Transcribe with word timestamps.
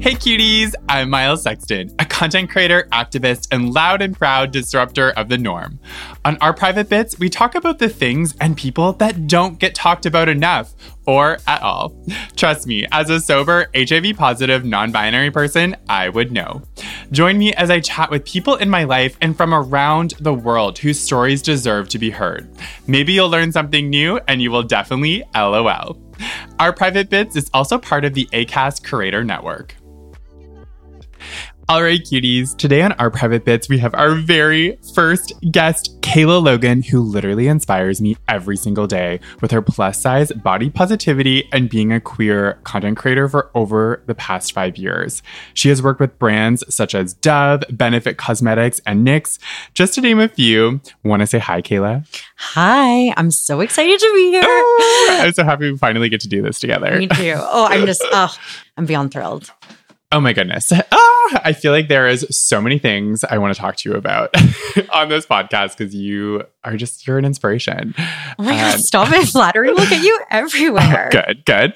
Hey 0.00 0.14
cuties, 0.14 0.72
I'm 0.88 1.10
Miles 1.10 1.42
Sexton, 1.42 1.94
a 1.98 2.06
content 2.06 2.48
creator, 2.48 2.88
activist, 2.90 3.48
and 3.50 3.74
loud 3.74 4.00
and 4.00 4.16
proud 4.16 4.50
disruptor 4.50 5.10
of 5.10 5.28
the 5.28 5.36
norm. 5.36 5.78
On 6.24 6.38
our 6.38 6.54
private 6.54 6.88
bits, 6.88 7.18
we 7.18 7.28
talk 7.28 7.54
about 7.54 7.78
the 7.78 7.90
things 7.90 8.34
and 8.40 8.56
people 8.56 8.94
that 8.94 9.26
don't 9.26 9.58
get 9.58 9.74
talked 9.74 10.06
about 10.06 10.30
enough 10.30 10.72
or 11.06 11.36
at 11.46 11.60
all. 11.60 11.94
Trust 12.34 12.66
me, 12.66 12.86
as 12.92 13.10
a 13.10 13.20
sober, 13.20 13.66
HIV 13.76 14.16
positive, 14.16 14.64
non 14.64 14.90
binary 14.90 15.30
person, 15.30 15.76
I 15.86 16.08
would 16.08 16.32
know. 16.32 16.62
Join 17.10 17.36
me 17.36 17.52
as 17.52 17.68
I 17.68 17.80
chat 17.80 18.10
with 18.10 18.24
people 18.24 18.56
in 18.56 18.70
my 18.70 18.84
life 18.84 19.18
and 19.20 19.36
from 19.36 19.52
around 19.52 20.14
the 20.18 20.32
world 20.32 20.78
whose 20.78 20.98
stories 20.98 21.42
deserve 21.42 21.90
to 21.90 21.98
be 21.98 22.08
heard. 22.08 22.50
Maybe 22.86 23.12
you'll 23.12 23.28
learn 23.28 23.52
something 23.52 23.90
new 23.90 24.18
and 24.28 24.40
you 24.40 24.50
will 24.50 24.62
definitely 24.62 25.24
LOL. 25.34 25.98
Our 26.58 26.72
private 26.72 27.10
bits 27.10 27.36
is 27.36 27.50
also 27.52 27.76
part 27.76 28.06
of 28.06 28.14
the 28.14 28.28
ACAST 28.32 28.84
Creator 28.84 29.24
Network. 29.24 29.74
All 31.70 31.84
right, 31.84 32.02
cuties. 32.02 32.56
Today 32.56 32.82
on 32.82 32.90
our 32.94 33.12
private 33.12 33.44
bits, 33.44 33.68
we 33.68 33.78
have 33.78 33.94
our 33.94 34.16
very 34.16 34.76
first 34.92 35.32
guest, 35.52 36.00
Kayla 36.00 36.42
Logan, 36.42 36.82
who 36.82 37.00
literally 37.00 37.46
inspires 37.46 38.00
me 38.00 38.16
every 38.26 38.56
single 38.56 38.88
day 38.88 39.20
with 39.40 39.52
her 39.52 39.62
plus 39.62 40.00
size 40.00 40.32
body 40.32 40.68
positivity 40.68 41.48
and 41.52 41.70
being 41.70 41.92
a 41.92 42.00
queer 42.00 42.54
content 42.64 42.98
creator 42.98 43.28
for 43.28 43.52
over 43.54 44.02
the 44.06 44.16
past 44.16 44.52
five 44.52 44.78
years. 44.78 45.22
She 45.54 45.68
has 45.68 45.80
worked 45.80 46.00
with 46.00 46.18
brands 46.18 46.64
such 46.74 46.92
as 46.92 47.14
Dove, 47.14 47.62
Benefit 47.70 48.16
Cosmetics, 48.18 48.80
and 48.84 49.06
NYX, 49.06 49.38
just 49.72 49.94
to 49.94 50.00
name 50.00 50.18
a 50.18 50.26
few. 50.26 50.80
Want 51.04 51.20
to 51.20 51.26
say 51.28 51.38
hi, 51.38 51.62
Kayla? 51.62 52.04
Hi, 52.36 53.14
I'm 53.16 53.30
so 53.30 53.60
excited 53.60 54.00
to 54.00 54.12
be 54.16 54.30
here. 54.30 54.42
Oh, 54.44 55.18
I'm 55.20 55.32
so 55.32 55.44
happy 55.44 55.70
we 55.70 55.78
finally 55.78 56.08
get 56.08 56.20
to 56.22 56.28
do 56.28 56.42
this 56.42 56.58
together. 56.58 56.98
Me 56.98 57.06
too. 57.06 57.34
Oh, 57.36 57.68
I'm 57.70 57.86
just, 57.86 58.02
oh, 58.10 58.36
I'm 58.76 58.86
beyond 58.86 59.12
thrilled. 59.12 59.52
Oh 60.12 60.20
my 60.20 60.32
goodness. 60.32 60.72
Ah, 61.32 61.42
I 61.44 61.52
feel 61.52 61.70
like 61.70 61.86
there 61.86 62.08
is 62.08 62.26
so 62.30 62.60
many 62.60 62.76
things 62.80 63.22
I 63.22 63.38
want 63.38 63.54
to 63.54 63.60
talk 63.60 63.76
to 63.76 63.88
you 63.88 63.94
about 63.94 64.34
on 64.92 65.08
this 65.08 65.24
podcast 65.26 65.78
because 65.78 65.94
you 65.94 66.42
are 66.64 66.76
just, 66.76 67.06
you're 67.06 67.18
an 67.18 67.24
inspiration. 67.24 67.94
Oh 67.98 68.34
my 68.38 68.52
God, 68.52 68.74
And- 68.74 68.82
stop 68.84 69.12
it. 69.12 69.26
Flattery 69.32 69.70
will 69.72 69.86
get 69.88 70.02
you 70.02 70.20
everywhere. 70.30 71.08
good, 71.12 71.44
good. 71.44 71.72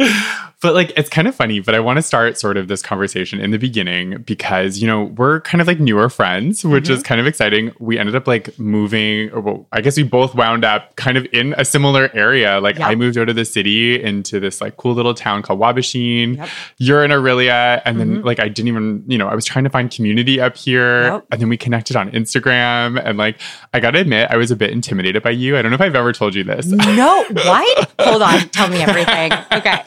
But 0.60 0.72
like, 0.74 0.92
it's 0.96 1.10
kind 1.10 1.28
of 1.28 1.34
funny, 1.34 1.60
but 1.60 1.74
I 1.74 1.80
want 1.80 1.98
to 1.98 2.02
start 2.02 2.38
sort 2.38 2.56
of 2.56 2.68
this 2.68 2.80
conversation 2.80 3.38
in 3.38 3.50
the 3.50 3.58
beginning 3.58 4.22
because, 4.22 4.78
you 4.78 4.86
know, 4.86 5.04
we're 5.04 5.40
kind 5.42 5.60
of 5.60 5.66
like 5.66 5.78
newer 5.78 6.08
friends, 6.08 6.64
which 6.64 6.84
Mm-hmm. 6.84 6.92
is 6.94 7.02
kind 7.02 7.20
of 7.20 7.26
exciting. 7.26 7.72
We 7.80 7.98
ended 7.98 8.14
up 8.16 8.26
like 8.26 8.58
moving, 8.58 9.30
or 9.30 9.40
well, 9.40 9.66
I 9.72 9.82
guess 9.82 9.96
we 9.98 10.04
both 10.04 10.34
wound 10.34 10.64
up 10.64 10.96
kind 10.96 11.18
of 11.18 11.26
in 11.32 11.54
a 11.58 11.64
similar 11.66 12.10
area. 12.14 12.60
Like, 12.60 12.78
Yep. 12.78 12.88
I 12.88 12.94
moved 12.94 13.18
out 13.18 13.28
of 13.28 13.36
the 13.36 13.44
city 13.44 14.02
into 14.02 14.40
this 14.40 14.60
like 14.62 14.78
cool 14.78 14.94
little 14.94 15.12
town 15.12 15.42
called 15.42 15.60
Waubaushene. 15.60 16.36
Yep. 16.38 16.48
You're 16.78 17.04
in 17.04 17.10
Orillia. 17.10 17.82
And 17.84 18.00
then, 18.00 18.18
Mhm. 18.22 18.24
like, 18.24 18.40
I 18.40 18.48
didn't 18.48 18.68
even, 18.68 19.04
you 19.06 19.18
know, 19.18 19.28
I 19.28 19.34
was 19.34 19.44
trying 19.44 19.64
to 19.64 19.70
find 19.70 19.90
community 19.90 20.40
up 20.40 20.56
here. 20.56 21.02
Yep. 21.12 21.26
And 21.32 21.40
then 21.42 21.48
we 21.50 21.56
connected 21.58 21.94
on 21.96 22.10
Instagram. 22.12 23.00
And 23.04 23.18
like, 23.18 23.36
I 23.74 23.80
got 23.80 23.90
to 23.92 23.98
admit, 24.00 24.28
I 24.30 24.36
was 24.38 24.50
a 24.50 24.56
bit 24.56 24.70
intimidated 24.74 25.22
by 25.22 25.30
you. 25.30 25.56
I 25.56 25.62
don't 25.62 25.70
know 25.70 25.76
if 25.76 25.80
I've 25.80 25.94
ever 25.94 26.12
told 26.12 26.34
you 26.34 26.44
this. 26.44 26.66
No, 26.66 27.24
what? 27.30 27.90
Hold 28.00 28.22
on. 28.22 28.48
Tell 28.50 28.68
me 28.68 28.82
everything. 28.82 29.32
Okay. 29.52 29.82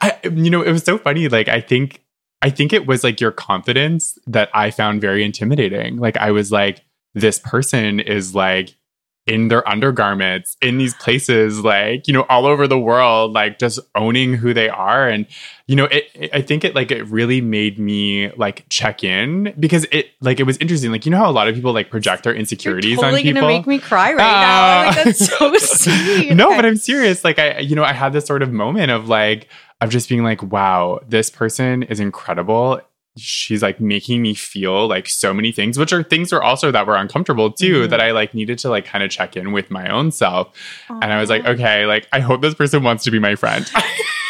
I, 0.00 0.18
you 0.24 0.50
know, 0.50 0.62
it 0.62 0.72
was 0.72 0.82
so 0.82 0.98
funny. 0.98 1.28
Like, 1.28 1.46
I 1.48 1.60
think, 1.60 2.02
I 2.42 2.50
think 2.50 2.72
it 2.72 2.86
was 2.86 3.04
like 3.04 3.20
your 3.20 3.30
confidence 3.30 4.18
that 4.26 4.50
I 4.52 4.70
found 4.70 5.00
very 5.00 5.24
intimidating. 5.24 5.98
Like, 5.98 6.16
I 6.16 6.32
was 6.32 6.50
like, 6.50 6.84
this 7.14 7.38
person 7.38 8.00
is 8.00 8.34
like 8.34 8.76
in 9.26 9.48
their 9.48 9.68
undergarments 9.68 10.56
in 10.62 10.78
these 10.78 10.94
places, 10.94 11.64
like, 11.64 12.06
you 12.06 12.12
know, 12.14 12.22
all 12.28 12.46
over 12.46 12.68
the 12.68 12.78
world, 12.78 13.32
like 13.32 13.58
just 13.58 13.80
owning 13.96 14.34
who 14.34 14.54
they 14.54 14.68
are. 14.68 15.08
And, 15.08 15.26
you 15.66 15.74
know, 15.74 15.86
it, 15.86 16.04
it- 16.14 16.30
I 16.32 16.42
think 16.42 16.64
it 16.64 16.74
like, 16.76 16.90
it 16.92 17.02
really 17.08 17.40
made 17.40 17.78
me 17.78 18.30
like 18.36 18.64
check 18.68 19.02
in 19.02 19.52
because 19.58 19.84
it, 19.90 20.10
like, 20.20 20.38
it 20.38 20.44
was 20.44 20.56
interesting. 20.58 20.92
Like, 20.92 21.04
you 21.06 21.10
know 21.10 21.18
how 21.18 21.28
a 21.28 21.32
lot 21.32 21.48
of 21.48 21.54
people 21.56 21.72
like 21.72 21.90
project 21.90 22.22
their 22.22 22.34
insecurities 22.34 22.92
You're 22.92 23.02
totally 23.02 23.22
on 23.22 23.24
people? 23.24 23.40
gonna 23.42 23.52
make 23.52 23.66
me 23.66 23.78
cry 23.80 24.12
right 24.12 24.20
ah. 24.22 24.82
now. 24.84 24.86
Like, 24.96 25.04
that's 25.04 25.26
so 25.26 25.54
sweet. 25.58 26.34
no, 26.34 26.50
but 26.54 26.64
I'm 26.64 26.76
serious. 26.76 27.24
Like 27.24 27.38
I, 27.40 27.58
you 27.58 27.74
know, 27.74 27.84
I 27.84 27.92
had 27.92 28.12
this 28.12 28.26
sort 28.26 28.42
of 28.42 28.52
moment 28.52 28.92
of 28.92 29.08
like, 29.08 29.48
of 29.80 29.90
just 29.90 30.08
being 30.08 30.22
like, 30.22 30.42
wow, 30.42 31.00
this 31.06 31.30
person 31.30 31.82
is 31.82 32.00
incredible. 32.00 32.80
She's 33.16 33.62
like 33.62 33.80
making 33.80 34.20
me 34.22 34.34
feel 34.34 34.86
like 34.88 35.08
so 35.08 35.32
many 35.32 35.50
things, 35.52 35.78
which 35.78 35.92
are 35.92 36.02
things 36.02 36.32
are 36.32 36.42
also 36.42 36.70
that 36.70 36.86
were 36.86 36.96
uncomfortable 36.96 37.50
too, 37.50 37.82
Mhm. 37.86 37.90
that 37.90 38.00
I 38.00 38.10
like 38.12 38.34
needed 38.34 38.58
to 38.60 38.68
like 38.70 38.84
kind 38.84 39.02
of 39.02 39.10
check 39.10 39.36
in 39.36 39.52
with 39.52 39.70
my 39.70 39.88
own 39.88 40.10
self. 40.12 40.48
And 40.88 41.12
I 41.12 41.20
was 41.20 41.30
like, 41.30 41.44
okay, 41.46 41.86
like 41.86 42.06
I 42.12 42.20
hope 42.20 42.42
this 42.42 42.54
person 42.54 42.82
wants 42.82 43.04
to 43.04 43.10
be 43.10 43.18
my 43.18 43.34
friend. 43.34 43.68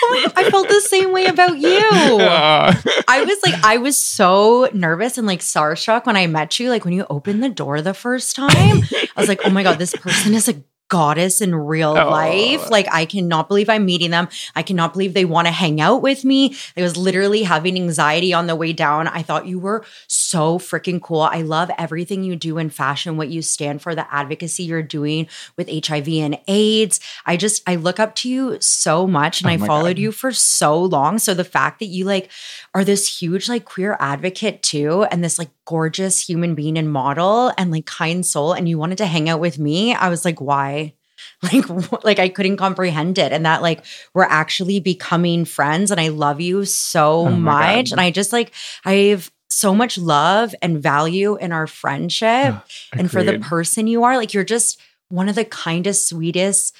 I 0.08 0.48
felt 0.50 0.68
the 0.68 0.80
same 0.80 1.12
way 1.12 1.26
about 1.26 1.58
you. 1.58 1.76
Uh, 2.26 2.72
I 3.08 3.24
was 3.24 3.38
like, 3.42 3.54
I 3.64 3.78
was 3.78 3.96
so 3.96 4.68
nervous 4.72 5.18
and 5.18 5.26
like 5.26 5.40
starstruck 5.40 6.06
when 6.06 6.16
I 6.16 6.26
met 6.26 6.58
you. 6.60 6.70
Like 6.70 6.84
when 6.84 6.94
you 6.94 7.06
opened 7.10 7.42
the 7.42 7.48
door 7.48 7.80
the 7.82 7.94
first 7.94 8.36
time, 8.36 8.50
I 8.52 9.08
was 9.16 9.28
like, 9.28 9.40
oh 9.44 9.50
my 9.50 9.62
God, 9.62 9.78
this 9.78 9.94
person 9.94 10.34
is 10.34 10.48
a 10.48 10.54
goddess 10.88 11.40
in 11.40 11.54
real 11.54 11.90
Oh. 11.96 12.10
life. 12.10 12.70
Like, 12.70 12.86
I 12.92 13.04
cannot 13.06 13.48
believe 13.48 13.68
I'm 13.68 13.84
meeting 13.84 14.10
them. 14.10 14.28
I 14.54 14.62
cannot 14.62 14.92
believe 14.92 15.14
they 15.14 15.24
want 15.24 15.46
to 15.46 15.52
hang 15.52 15.80
out 15.80 16.02
with 16.02 16.24
me. 16.24 16.54
I 16.76 16.82
was 16.82 16.96
literally 16.96 17.42
having 17.42 17.76
anxiety 17.76 18.32
on 18.32 18.46
the 18.46 18.54
way 18.56 18.72
down. 18.72 19.08
I 19.08 19.22
thought 19.22 19.46
you 19.46 19.58
were 19.58 19.84
so 20.06 20.58
freaking 20.58 21.00
cool. 21.02 21.22
I 21.22 21.42
love 21.42 21.70
everything 21.78 22.22
you 22.22 22.36
do 22.36 22.58
in 22.58 22.70
fashion, 22.70 23.16
what 23.16 23.28
you 23.30 23.42
stand 23.42 23.82
for, 23.82 23.94
the 23.94 24.12
advocacy 24.14 24.64
you're 24.64 24.82
doing 24.82 25.26
with 25.56 25.68
HIV 25.68 26.08
and 26.08 26.38
AIDS. 26.46 27.00
I 27.24 27.36
just, 27.36 27.62
I 27.66 27.76
look 27.76 27.98
up 27.98 28.14
to 28.16 28.28
you 28.28 28.58
so 28.60 29.06
much 29.06 29.40
and 29.42 29.50
Oh 29.50 29.54
I 29.54 29.66
followed 29.66 29.96
God. 29.96 29.98
you 29.98 30.12
for 30.12 30.32
so 30.32 30.80
long. 30.82 31.18
So 31.18 31.34
the 31.34 31.44
fact 31.44 31.80
that 31.80 31.86
you 31.86 32.04
like 32.04 32.30
are 32.74 32.84
this 32.84 33.20
huge 33.20 33.48
like 33.48 33.64
queer 33.64 33.96
advocate 33.98 34.62
too 34.62 35.04
and 35.10 35.24
this 35.24 35.38
like 35.38 35.50
gorgeous 35.66 36.26
human 36.26 36.54
being 36.54 36.78
and 36.78 36.90
model 36.90 37.52
and 37.58 37.70
like 37.70 37.84
kind 37.86 38.24
soul 38.24 38.52
and 38.52 38.68
you 38.68 38.78
wanted 38.78 38.96
to 38.98 39.06
hang 39.06 39.28
out 39.28 39.40
with 39.40 39.58
me 39.58 39.94
i 39.94 40.08
was 40.08 40.24
like 40.24 40.40
why 40.40 40.94
like 41.42 42.04
like 42.04 42.18
i 42.18 42.28
couldn't 42.28 42.56
comprehend 42.56 43.18
it 43.18 43.32
and 43.32 43.44
that 43.44 43.62
like 43.62 43.84
we're 44.14 44.22
actually 44.22 44.80
becoming 44.80 45.44
friends 45.44 45.90
and 45.90 46.00
i 46.00 46.08
love 46.08 46.40
you 46.40 46.64
so 46.64 47.26
Oh 47.26 47.30
much 47.30 47.90
God. 47.90 47.92
and 47.92 48.00
i 48.00 48.10
just 48.10 48.32
like 48.32 48.52
i 48.84 48.92
have 49.10 49.30
so 49.50 49.74
much 49.74 49.96
love 49.98 50.54
and 50.62 50.82
value 50.82 51.36
in 51.36 51.52
our 51.52 51.66
friendship 51.66 52.54
and 52.92 53.10
for 53.10 53.22
the 53.22 53.38
person 53.38 53.86
you 53.86 54.04
are 54.04 54.16
like 54.16 54.32
you're 54.34 54.44
just 54.44 54.80
one 55.08 55.28
of 55.28 55.34
the 55.34 55.44
kindest 55.44 56.08
sweetest 56.08 56.74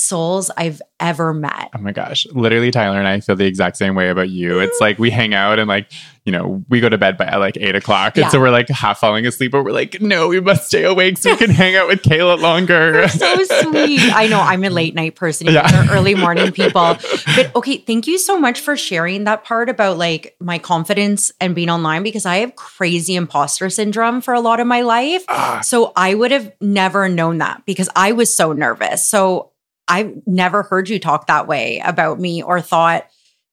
souls 0.00 0.50
i've 0.56 0.80
ever 0.98 1.32
met 1.32 1.68
Oh 1.74 1.78
my 1.78 1.92
gosh. 1.92 2.26
Literally, 2.32 2.70
Tyler 2.70 2.98
and 2.98 3.06
I 3.08 3.20
feel 3.20 3.36
the 3.36 3.46
exact 3.46 3.76
same 3.78 3.94
way 3.94 4.10
about 4.10 4.28
you. 4.28 4.58
It's 4.58 4.78
like 4.80 4.98
we 4.98 5.08
hang 5.08 5.32
out 5.34 5.58
and 5.58 5.66
like, 5.68 5.90
you 6.26 6.32
know, 6.32 6.62
we 6.68 6.80
go 6.80 6.88
to 6.90 6.98
bed 6.98 7.16
by 7.16 7.36
like 7.36 7.56
eight 7.56 7.74
o'clock. 7.74 8.18
And 8.18 8.30
so 8.30 8.38
we're 8.40 8.50
like 8.50 8.68
half 8.68 8.98
falling 8.98 9.24
asleep, 9.26 9.52
but 9.52 9.64
we're 9.64 9.72
like, 9.72 10.02
no, 10.02 10.28
we 10.28 10.40
must 10.40 10.66
stay 10.66 10.82
awake 10.84 11.16
so 11.16 11.30
we 11.30 11.36
can 11.38 11.48
hang 11.50 11.74
out 11.76 11.86
with 11.88 12.02
Kayla 12.02 12.38
longer. 12.40 13.08
so 13.08 13.34
sweet. 13.44 14.00
I 14.14 14.26
know 14.26 14.40
I'm 14.40 14.62
a 14.64 14.68
late 14.80 14.94
night 14.94 15.14
person. 15.14 15.46
Yeah. 15.46 15.86
early 15.90 16.14
morning 16.14 16.52
people. 16.60 16.96
But 17.36 17.54
okay, 17.56 17.78
thank 17.78 18.06
you 18.06 18.18
so 18.18 18.38
much 18.38 18.60
for 18.60 18.76
sharing 18.76 19.24
that 19.24 19.44
part 19.44 19.68
about 19.70 19.96
like 19.96 20.34
my 20.40 20.58
confidence 20.58 21.32
and 21.40 21.54
being 21.54 21.70
online 21.70 22.02
because 22.02 22.26
I 22.26 22.38
have 22.38 22.56
crazy 22.56 23.14
imposter 23.14 23.70
syndrome 23.70 24.20
for 24.20 24.34
a 24.34 24.40
lot 24.40 24.60
of 24.60 24.66
my 24.66 24.82
life. 24.82 25.24
Ah, 25.28 25.60
So 25.62 25.92
I 25.96 26.14
would 26.14 26.32
have 26.32 26.52
never 26.60 27.08
known 27.08 27.38
that 27.38 27.62
because 27.64 27.88
I 27.96 28.12
was 28.12 28.34
so 28.34 28.52
nervous. 28.52 29.02
So 29.06 29.49
I've 29.90 30.26
never 30.26 30.62
heard 30.62 30.88
you 30.88 30.98
talk 30.98 31.26
that 31.26 31.46
way 31.46 31.82
about 31.84 32.18
me 32.18 32.42
or 32.42 32.60
thought 32.62 33.06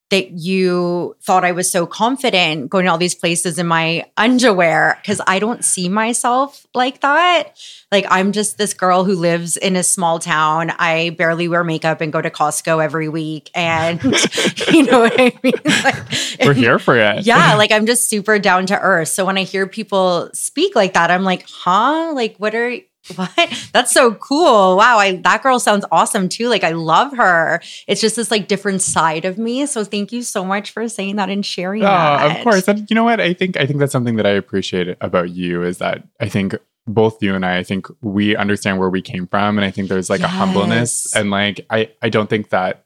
that 0.10 0.32
you 0.32 1.18
thought 1.22 1.44
I 1.44 1.52
was 1.52 1.70
so 1.70 1.86
confident 1.86 2.70
going 2.70 2.86
to 2.86 2.92
all 2.92 2.98
these 2.98 3.14
places 3.14 3.60
in 3.60 3.68
my 3.68 4.06
underwear 4.16 4.98
because 5.02 5.20
I 5.28 5.40
don't 5.40 5.66
see 5.66 5.90
myself 5.90 6.66
like 6.74 7.02
that. 7.02 7.60
Like 7.92 8.06
I'm 8.10 8.32
just 8.32 8.58
this 8.58 8.74
girl 8.74 9.04
who 9.04 9.16
lives 9.16 9.58
in 9.58 9.76
a 9.76 9.84
small 9.84 10.20
town. 10.20 10.72
I 10.80 11.10
barely 11.18 11.50
wear 11.50 11.66
makeup 11.66 12.00
and 12.00 12.14
go 12.14 12.22
to 12.22 12.30
Costco 12.30 12.82
every 12.82 13.10
week. 13.10 13.50
And 13.54 14.02
you 14.72 14.84
know 14.84 15.02
what 15.02 15.20
I 15.20 15.34
mean? 15.44 15.54
Like, 15.84 15.96
We're 16.40 16.54
here 16.54 16.80
for 16.80 16.96
it. 16.96 17.26
yeah, 17.26 17.56
like 17.58 17.74
I'm 17.74 17.86
just 17.86 18.10
super 18.10 18.40
down 18.40 18.66
to 18.68 18.80
earth. 18.80 19.10
So 19.10 19.26
when 19.26 19.38
I 19.38 19.44
hear 19.44 19.68
people 19.68 20.30
speak 20.32 20.74
like 20.74 20.94
that, 20.94 21.12
I'm 21.12 21.24
like, 21.24 21.46
huh? 21.50 22.14
Like, 22.16 22.38
what 22.38 22.56
are 22.56 22.78
what? 23.16 23.70
That's 23.74 23.92
so 23.92 24.14
cool. 24.16 24.78
Wow, 24.78 24.98
I 24.98 25.18
that 25.18 25.44
girl 25.44 25.60
sounds 25.60 25.86
awesome 25.92 26.30
too. 26.30 26.48
Like 26.50 26.64
I 26.64 26.72
love 26.72 27.16
her. 27.18 27.62
It's 27.88 28.02
just 28.02 28.16
this 28.16 28.32
like 28.32 28.48
different 28.48 28.82
side 28.82 29.26
of 29.26 29.38
me. 29.38 29.66
So 29.66 29.84
thank 29.84 30.12
you 30.12 30.22
so 30.22 30.44
much 30.46 30.72
for 30.72 30.88
saying 30.90 31.16
that 31.18 31.30
and 31.30 31.46
sharing 31.46 31.84
Oh, 31.84 31.88
that. 31.88 32.38
of 32.38 32.44
course. 32.44 32.68
And 32.68 32.90
you 32.90 32.96
know 32.96 33.04
what? 33.04 33.20
I 33.20 33.34
think 33.34 33.58
I 33.58 33.66
think 33.66 33.80
that's 33.80 33.92
something 33.92 34.16
that 34.18 34.26
I 34.26 34.32
appreciate 34.32 34.96
about 35.02 35.30
you 35.30 35.64
is 35.64 35.78
that 35.80 36.04
I 36.20 36.30
think 36.30 36.56
both 36.86 37.22
you 37.22 37.36
and 37.36 37.46
I, 37.46 37.58
I 37.58 37.64
think 37.64 37.88
we 38.02 38.36
understand 38.36 38.80
where 38.80 38.90
we 38.90 39.02
came 39.02 39.28
from. 39.28 39.58
And 39.58 39.66
I 39.66 39.72
think 39.72 39.90
there's 39.90 40.10
like 40.10 40.22
a 40.22 40.28
humbleness. 40.28 41.16
And 41.16 41.30
like 41.32 41.66
I 41.70 41.92
I 42.02 42.10
don't 42.10 42.30
think 42.30 42.50
that, 42.50 42.86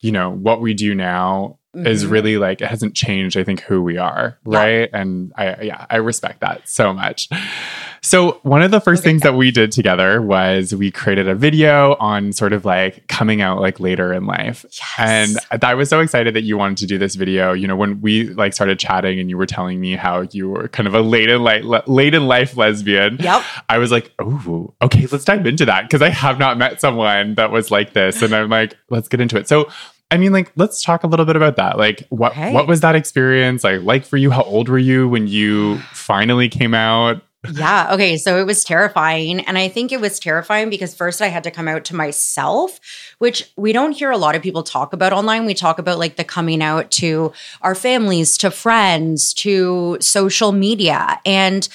you 0.00 0.12
know, 0.12 0.30
what 0.30 0.60
we 0.60 0.74
do 0.74 0.94
now 0.94 1.58
is 1.74 2.04
Mhm. 2.04 2.10
really 2.10 2.36
like 2.36 2.60
it 2.60 2.66
hasn't 2.68 2.94
changed, 2.94 3.36
I 3.36 3.44
think, 3.44 3.60
who 3.62 3.80
we 3.80 3.96
are. 3.96 4.36
Yeah. 4.46 4.58
Right. 4.58 4.90
And 4.92 5.32
I 5.36 5.56
yeah, 5.62 5.86
I 5.88 5.96
respect 5.96 6.40
that 6.40 6.62
so 6.68 6.92
much. 6.92 7.28
So 8.02 8.40
one 8.42 8.62
of 8.62 8.70
the 8.70 8.80
first 8.80 9.02
Okay. 9.02 9.10
things 9.10 9.22
that 9.22 9.34
we 9.34 9.50
did 9.50 9.70
together 9.72 10.22
was 10.22 10.74
we 10.74 10.90
created 10.90 11.28
a 11.28 11.34
video 11.34 11.96
on 12.00 12.32
sort 12.32 12.52
of 12.52 12.64
like 12.64 13.06
coming 13.08 13.40
out 13.42 13.60
like 13.60 13.78
later 13.78 14.12
in 14.12 14.24
life. 14.26 14.64
Yes. 14.98 15.36
And 15.52 15.62
I 15.64 15.74
was 15.74 15.88
so 15.90 16.00
excited 16.00 16.34
that 16.34 16.42
you 16.42 16.56
wanted 16.56 16.78
to 16.78 16.86
do 16.86 16.98
this 16.98 17.14
video. 17.14 17.52
You 17.52 17.68
know, 17.68 17.76
when 17.76 18.00
we 18.00 18.24
like 18.30 18.52
started 18.54 18.78
chatting 18.78 19.20
and 19.20 19.28
you 19.30 19.36
were 19.36 19.46
telling 19.46 19.80
me 19.80 19.96
how 19.96 20.22
you 20.32 20.48
were 20.48 20.68
kind 20.68 20.86
of 20.86 20.94
a 20.94 21.02
late 21.02 21.28
in 21.28 21.42
life, 21.44 21.64
late 21.86 22.14
in 22.14 22.26
life 22.26 22.56
lesbian. 22.56 23.18
Yep. 23.20 23.42
I 23.68 23.78
was 23.78 23.92
like, 23.92 24.10
oh, 24.18 24.74
okay, 24.82 25.06
let's 25.12 25.24
dive 25.24 25.46
into 25.46 25.66
that 25.66 25.82
because 25.82 26.02
I 26.02 26.08
have 26.08 26.38
not 26.38 26.56
met 26.58 26.80
someone 26.80 27.34
that 27.34 27.50
was 27.52 27.70
like 27.70 27.92
this, 27.92 28.22
and 28.22 28.34
I'm 28.34 28.48
like, 28.48 28.74
let's 28.88 29.08
get 29.08 29.20
into 29.20 29.36
it. 29.36 29.46
So, 29.46 29.68
I 30.10 30.16
mean, 30.16 30.32
like, 30.32 30.50
let's 30.56 30.82
talk 30.82 31.04
a 31.04 31.06
little 31.06 31.26
bit 31.26 31.36
about 31.36 31.56
that. 31.56 31.78
Like, 31.78 32.04
what 32.10 32.32
Okay. 32.32 32.52
what 32.52 32.66
was 32.66 32.80
that 32.80 32.94
experience 32.96 33.62
like? 33.64 33.82
Like 33.82 34.04
for 34.04 34.16
you, 34.16 34.30
how 34.30 34.42
old 34.42 34.68
were 34.68 34.78
you 34.78 35.08
when 35.08 35.26
you 35.28 35.78
finally 35.92 36.48
came 36.48 36.74
out? 36.74 37.22
Yeah. 37.54 37.94
Okay. 37.94 38.18
So 38.18 38.36
it 38.36 38.44
was 38.44 38.64
terrifying. 38.64 39.40
And 39.40 39.56
I 39.56 39.68
think 39.68 39.92
it 39.92 40.00
was 40.00 40.18
terrifying 40.18 40.68
because 40.68 40.94
first 40.94 41.22
I 41.22 41.28
had 41.28 41.42
to 41.44 41.50
come 41.50 41.68
out 41.68 41.86
to 41.86 41.96
myself, 41.96 42.78
which 43.18 43.50
we 43.56 43.72
don't 43.72 43.92
hear 43.92 44.10
a 44.10 44.18
lot 44.18 44.34
of 44.34 44.42
people 44.42 44.62
talk 44.62 44.92
about 44.92 45.14
online. 45.14 45.46
We 45.46 45.54
talk 45.54 45.78
about 45.78 45.98
like 45.98 46.16
the 46.16 46.24
coming 46.24 46.62
out 46.62 46.90
to 46.92 47.32
our 47.62 47.74
families, 47.74 48.36
to 48.38 48.50
friends, 48.50 49.32
to 49.34 49.96
social 50.02 50.52
media. 50.52 51.18
And 51.24 51.66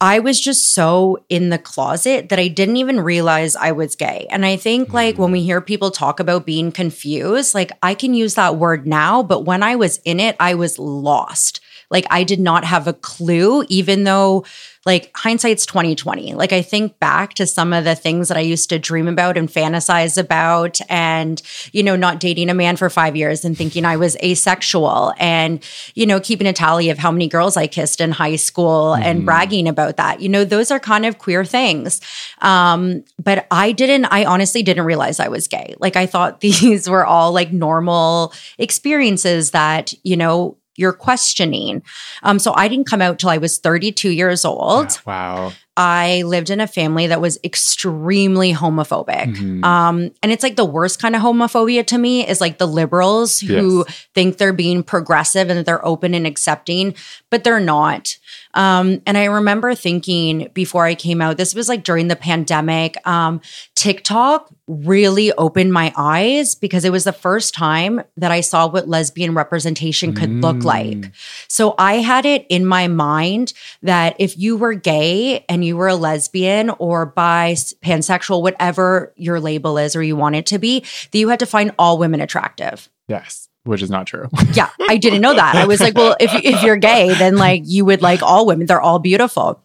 I 0.00 0.18
was 0.18 0.38
just 0.38 0.74
so 0.74 1.24
in 1.30 1.48
the 1.48 1.58
closet 1.58 2.28
that 2.28 2.38
I 2.38 2.48
didn't 2.48 2.76
even 2.76 3.00
realize 3.00 3.56
I 3.56 3.72
was 3.72 3.96
gay. 3.96 4.26
And 4.30 4.44
I 4.44 4.56
think, 4.56 4.92
like, 4.92 5.16
when 5.16 5.32
we 5.32 5.42
hear 5.42 5.62
people 5.62 5.90
talk 5.90 6.20
about 6.20 6.44
being 6.44 6.70
confused, 6.70 7.54
like, 7.54 7.72
I 7.82 7.94
can 7.94 8.12
use 8.12 8.34
that 8.34 8.56
word 8.56 8.86
now, 8.86 9.22
but 9.22 9.46
when 9.46 9.62
I 9.62 9.76
was 9.76 9.98
in 10.04 10.20
it, 10.20 10.36
I 10.38 10.52
was 10.52 10.78
lost. 10.78 11.60
Like, 11.90 12.06
I 12.10 12.24
did 12.24 12.40
not 12.40 12.64
have 12.64 12.86
a 12.86 12.92
clue, 12.92 13.64
even 13.68 14.04
though, 14.04 14.44
like, 14.84 15.10
hindsight's 15.16 15.66
2020. 15.66 16.34
Like, 16.34 16.52
I 16.52 16.62
think 16.62 16.98
back 16.98 17.34
to 17.34 17.46
some 17.46 17.72
of 17.72 17.84
the 17.84 17.94
things 17.94 18.28
that 18.28 18.36
I 18.36 18.40
used 18.40 18.68
to 18.70 18.78
dream 18.78 19.08
about 19.08 19.36
and 19.36 19.48
fantasize 19.48 20.18
about, 20.18 20.80
and, 20.88 21.40
you 21.72 21.82
know, 21.82 21.96
not 21.96 22.20
dating 22.20 22.50
a 22.50 22.54
man 22.54 22.76
for 22.76 22.90
five 22.90 23.16
years 23.16 23.44
and 23.44 23.56
thinking 23.56 23.84
I 23.84 23.96
was 23.96 24.16
asexual, 24.22 25.12
and, 25.18 25.62
you 25.94 26.06
know, 26.06 26.20
keeping 26.20 26.46
a 26.46 26.52
tally 26.52 26.90
of 26.90 26.98
how 26.98 27.10
many 27.10 27.28
girls 27.28 27.56
I 27.56 27.66
kissed 27.66 28.00
in 28.00 28.10
high 28.12 28.36
school 28.36 28.94
and 28.94 29.24
bragging 29.24 29.68
about 29.68 29.96
that. 29.96 30.20
You 30.20 30.28
know, 30.28 30.44
those 30.44 30.70
are 30.70 30.80
kind 30.80 31.06
of 31.06 31.18
queer 31.18 31.44
things. 31.44 32.00
Um, 32.42 33.04
but 33.22 33.46
I 33.50 33.72
didn't, 33.72 34.06
I 34.06 34.24
honestly 34.24 34.62
didn't 34.62 34.84
realize 34.84 35.20
I 35.20 35.28
was 35.28 35.48
gay. 35.48 35.74
Like, 35.78 35.96
I 35.96 36.06
thought 36.06 36.40
these 36.46 36.88
were 36.88 37.06
all 37.06 37.32
like 37.32 37.52
normal 37.52 38.32
experiences 38.58 39.52
that, 39.52 39.94
you 40.04 40.16
know, 40.16 40.56
you're 40.76 40.92
questioning. 40.92 41.82
Um, 42.22 42.38
so 42.38 42.52
I 42.54 42.68
didn't 42.68 42.88
come 42.88 43.02
out 43.02 43.18
till 43.18 43.30
I 43.30 43.38
was 43.38 43.58
32 43.58 44.10
years 44.10 44.44
old. 44.44 45.00
Wow. 45.06 45.52
I 45.78 46.22
lived 46.22 46.48
in 46.48 46.60
a 46.60 46.66
family 46.66 47.06
that 47.08 47.20
was 47.20 47.38
extremely 47.44 48.54
homophobic. 48.54 49.36
Mhm. 49.36 49.62
Um, 49.62 50.10
and 50.22 50.32
it's 50.32 50.42
like 50.42 50.56
the 50.56 50.64
worst 50.64 51.00
kind 51.00 51.14
of 51.14 51.20
homophobia 51.20 51.86
to 51.88 51.98
me 51.98 52.26
is 52.26 52.40
like 52.40 52.56
the 52.56 52.66
liberals 52.66 53.40
who 53.40 53.84
think 54.14 54.38
they're 54.38 54.54
being 54.54 54.82
progressive 54.82 55.50
and 55.50 55.58
that 55.58 55.66
they're 55.66 55.84
open 55.84 56.14
and 56.14 56.26
accepting, 56.26 56.94
but 57.30 57.44
they're 57.44 57.60
not. 57.60 58.16
Um, 58.54 59.02
and 59.04 59.18
I 59.18 59.26
remember 59.26 59.74
thinking 59.74 60.48
before 60.54 60.86
I 60.86 60.94
came 60.94 61.20
out, 61.20 61.36
this 61.36 61.54
was 61.54 61.68
like 61.68 61.84
during 61.84 62.08
the 62.08 62.16
pandemic, 62.16 62.96
um, 63.06 63.42
TikTok 63.74 64.50
really 64.66 65.32
opened 65.32 65.72
my 65.72 65.92
eyes 65.96 66.54
because 66.54 66.84
it 66.84 66.90
was 66.90 67.04
the 67.04 67.12
first 67.12 67.54
time 67.54 68.02
that 68.16 68.32
I 68.32 68.40
saw 68.40 68.66
what 68.68 68.88
lesbian 68.88 69.34
representation 69.34 70.12
could 70.12 70.30
look 70.30 70.56
mm. 70.56 70.64
like. 70.64 71.12
So 71.48 71.74
I 71.78 71.94
had 71.94 72.26
it 72.26 72.46
in 72.48 72.66
my 72.66 72.88
mind 72.88 73.52
that 73.82 74.16
if 74.18 74.36
you 74.36 74.56
were 74.56 74.74
gay 74.74 75.44
and 75.48 75.64
you 75.64 75.76
were 75.76 75.88
a 75.88 75.94
lesbian 75.94 76.70
or 76.70 77.06
bi, 77.06 77.54
pansexual, 77.54 78.42
whatever 78.42 79.12
your 79.16 79.38
label 79.38 79.78
is 79.78 79.94
or 79.94 80.02
you 80.02 80.16
want 80.16 80.34
it 80.34 80.46
to 80.46 80.58
be, 80.58 80.80
that 80.80 81.18
you 81.18 81.28
had 81.28 81.40
to 81.40 81.46
find 81.46 81.72
all 81.78 81.98
women 81.98 82.20
attractive. 82.20 82.88
Yes, 83.06 83.48
which 83.62 83.82
is 83.82 83.90
not 83.90 84.06
true. 84.06 84.28
Yeah, 84.52 84.70
I 84.88 84.96
didn't 84.96 85.20
know 85.20 85.34
that. 85.34 85.54
I 85.54 85.66
was 85.66 85.80
like, 85.80 85.94
well, 85.94 86.16
if 86.18 86.34
if 86.34 86.62
you're 86.62 86.76
gay, 86.76 87.14
then 87.14 87.36
like 87.36 87.62
you 87.64 87.84
would 87.84 88.02
like 88.02 88.22
all 88.22 88.46
women. 88.46 88.66
They're 88.66 88.80
all 88.80 88.98
beautiful. 88.98 89.62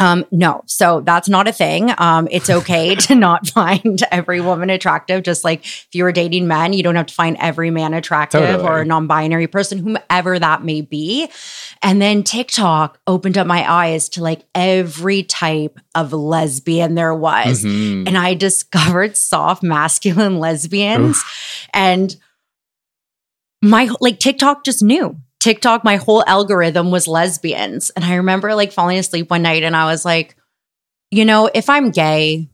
Um, 0.00 0.24
no, 0.30 0.62
so 0.66 1.00
that's 1.00 1.28
not 1.28 1.48
a 1.48 1.52
thing. 1.52 1.90
Um, 1.98 2.28
it's 2.30 2.48
okay 2.48 2.94
to 3.06 3.14
not 3.16 3.48
find 3.48 4.00
every 4.12 4.40
woman 4.40 4.70
attractive. 4.70 5.24
Just 5.24 5.42
like 5.42 5.64
if 5.64 5.88
you 5.92 6.04
were 6.04 6.12
dating 6.12 6.46
men, 6.46 6.72
you 6.72 6.84
don't 6.84 6.94
have 6.94 7.06
to 7.06 7.14
find 7.14 7.36
every 7.40 7.70
man 7.72 7.94
attractive 7.94 8.40
Totally. 8.42 8.68
or 8.68 8.80
a 8.82 8.84
non-binary 8.84 9.48
person, 9.48 9.78
whomever 9.78 10.38
that 10.38 10.62
may 10.62 10.82
be. 10.82 11.28
And 11.82 12.00
then 12.00 12.22
TikTok 12.22 13.00
opened 13.08 13.36
up 13.36 13.46
my 13.48 13.68
eyes 13.70 14.08
to 14.10 14.22
like 14.22 14.44
every 14.54 15.24
type 15.24 15.80
of 15.96 16.12
lesbian 16.12 16.94
there 16.94 17.14
was 17.14 17.64
Mhm. 17.64 18.06
and 18.06 18.16
I 18.16 18.34
discovered 18.34 19.16
soft 19.16 19.62
masculine 19.64 20.38
lesbians 20.38 21.20
and 21.74 22.14
my 23.62 23.90
like 24.00 24.20
TikTok 24.20 24.64
just 24.64 24.82
knew. 24.82 25.16
TikTok 25.48 25.82
my 25.82 25.96
whole 25.96 26.22
algorithm 26.26 26.90
was 26.90 27.08
lesbians 27.08 27.88
and 27.96 28.04
I 28.04 28.16
remember 28.16 28.54
like 28.54 28.70
falling 28.70 28.98
asleep 28.98 29.30
one 29.30 29.40
night 29.40 29.62
and 29.62 29.74
I 29.74 29.86
was 29.86 30.04
like, 30.04 30.36
you 31.10 31.24
know, 31.24 31.48
if 31.54 31.70
I'm 31.70 31.90
gay, 31.90 32.50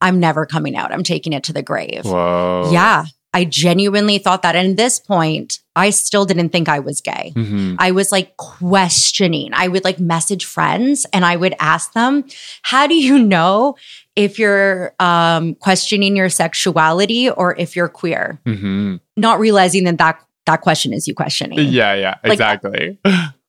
I'm 0.00 0.18
never 0.18 0.46
coming 0.46 0.76
out. 0.76 0.92
I'm 0.92 1.02
taking 1.02 1.34
it 1.34 1.44
to 1.44 1.52
the 1.52 1.60
grave. 1.62 2.06
Whoa. 2.06 2.70
Yeah, 2.72 3.04
I 3.34 3.44
genuinely 3.44 4.16
thought 4.16 4.40
that 4.42 4.56
and 4.56 4.70
at 4.70 4.76
this 4.78 4.98
point, 4.98 5.58
I 5.76 5.90
still 5.90 6.24
didn't 6.24 6.50
think 6.50 6.70
I 6.70 6.78
was 6.78 7.02
gay. 7.02 7.34
Mhm. 7.36 7.76
I 7.78 7.90
was 7.90 8.10
like 8.10 8.34
questioning. 8.38 9.50
I 9.52 9.68
would 9.68 9.84
like 9.84 10.00
message 10.00 10.46
friends 10.46 11.04
and 11.12 11.22
I 11.22 11.36
would 11.36 11.54
ask 11.60 11.92
them, 11.92 12.24
how 12.62 12.86
do 12.86 12.94
you 12.94 13.18
know 13.18 13.76
if 14.16 14.38
you're 14.38 14.94
um, 15.00 15.54
questioning 15.56 16.16
your 16.16 16.30
sexuality 16.30 17.28
or 17.28 17.54
if 17.58 17.76
you're 17.76 17.88
queer? 17.90 18.40
Mhm. 18.46 19.00
Not 19.18 19.38
realizing 19.38 19.84
that 19.84 19.98
that, 19.98 20.18
that 20.46 20.60
question 20.60 20.92
is 20.92 21.06
you 21.08 21.14
questioning. 21.14 21.58
Yeah, 21.58 21.94
yeah, 21.94 22.14
Like- 22.22 22.32
exactly. 22.34 22.98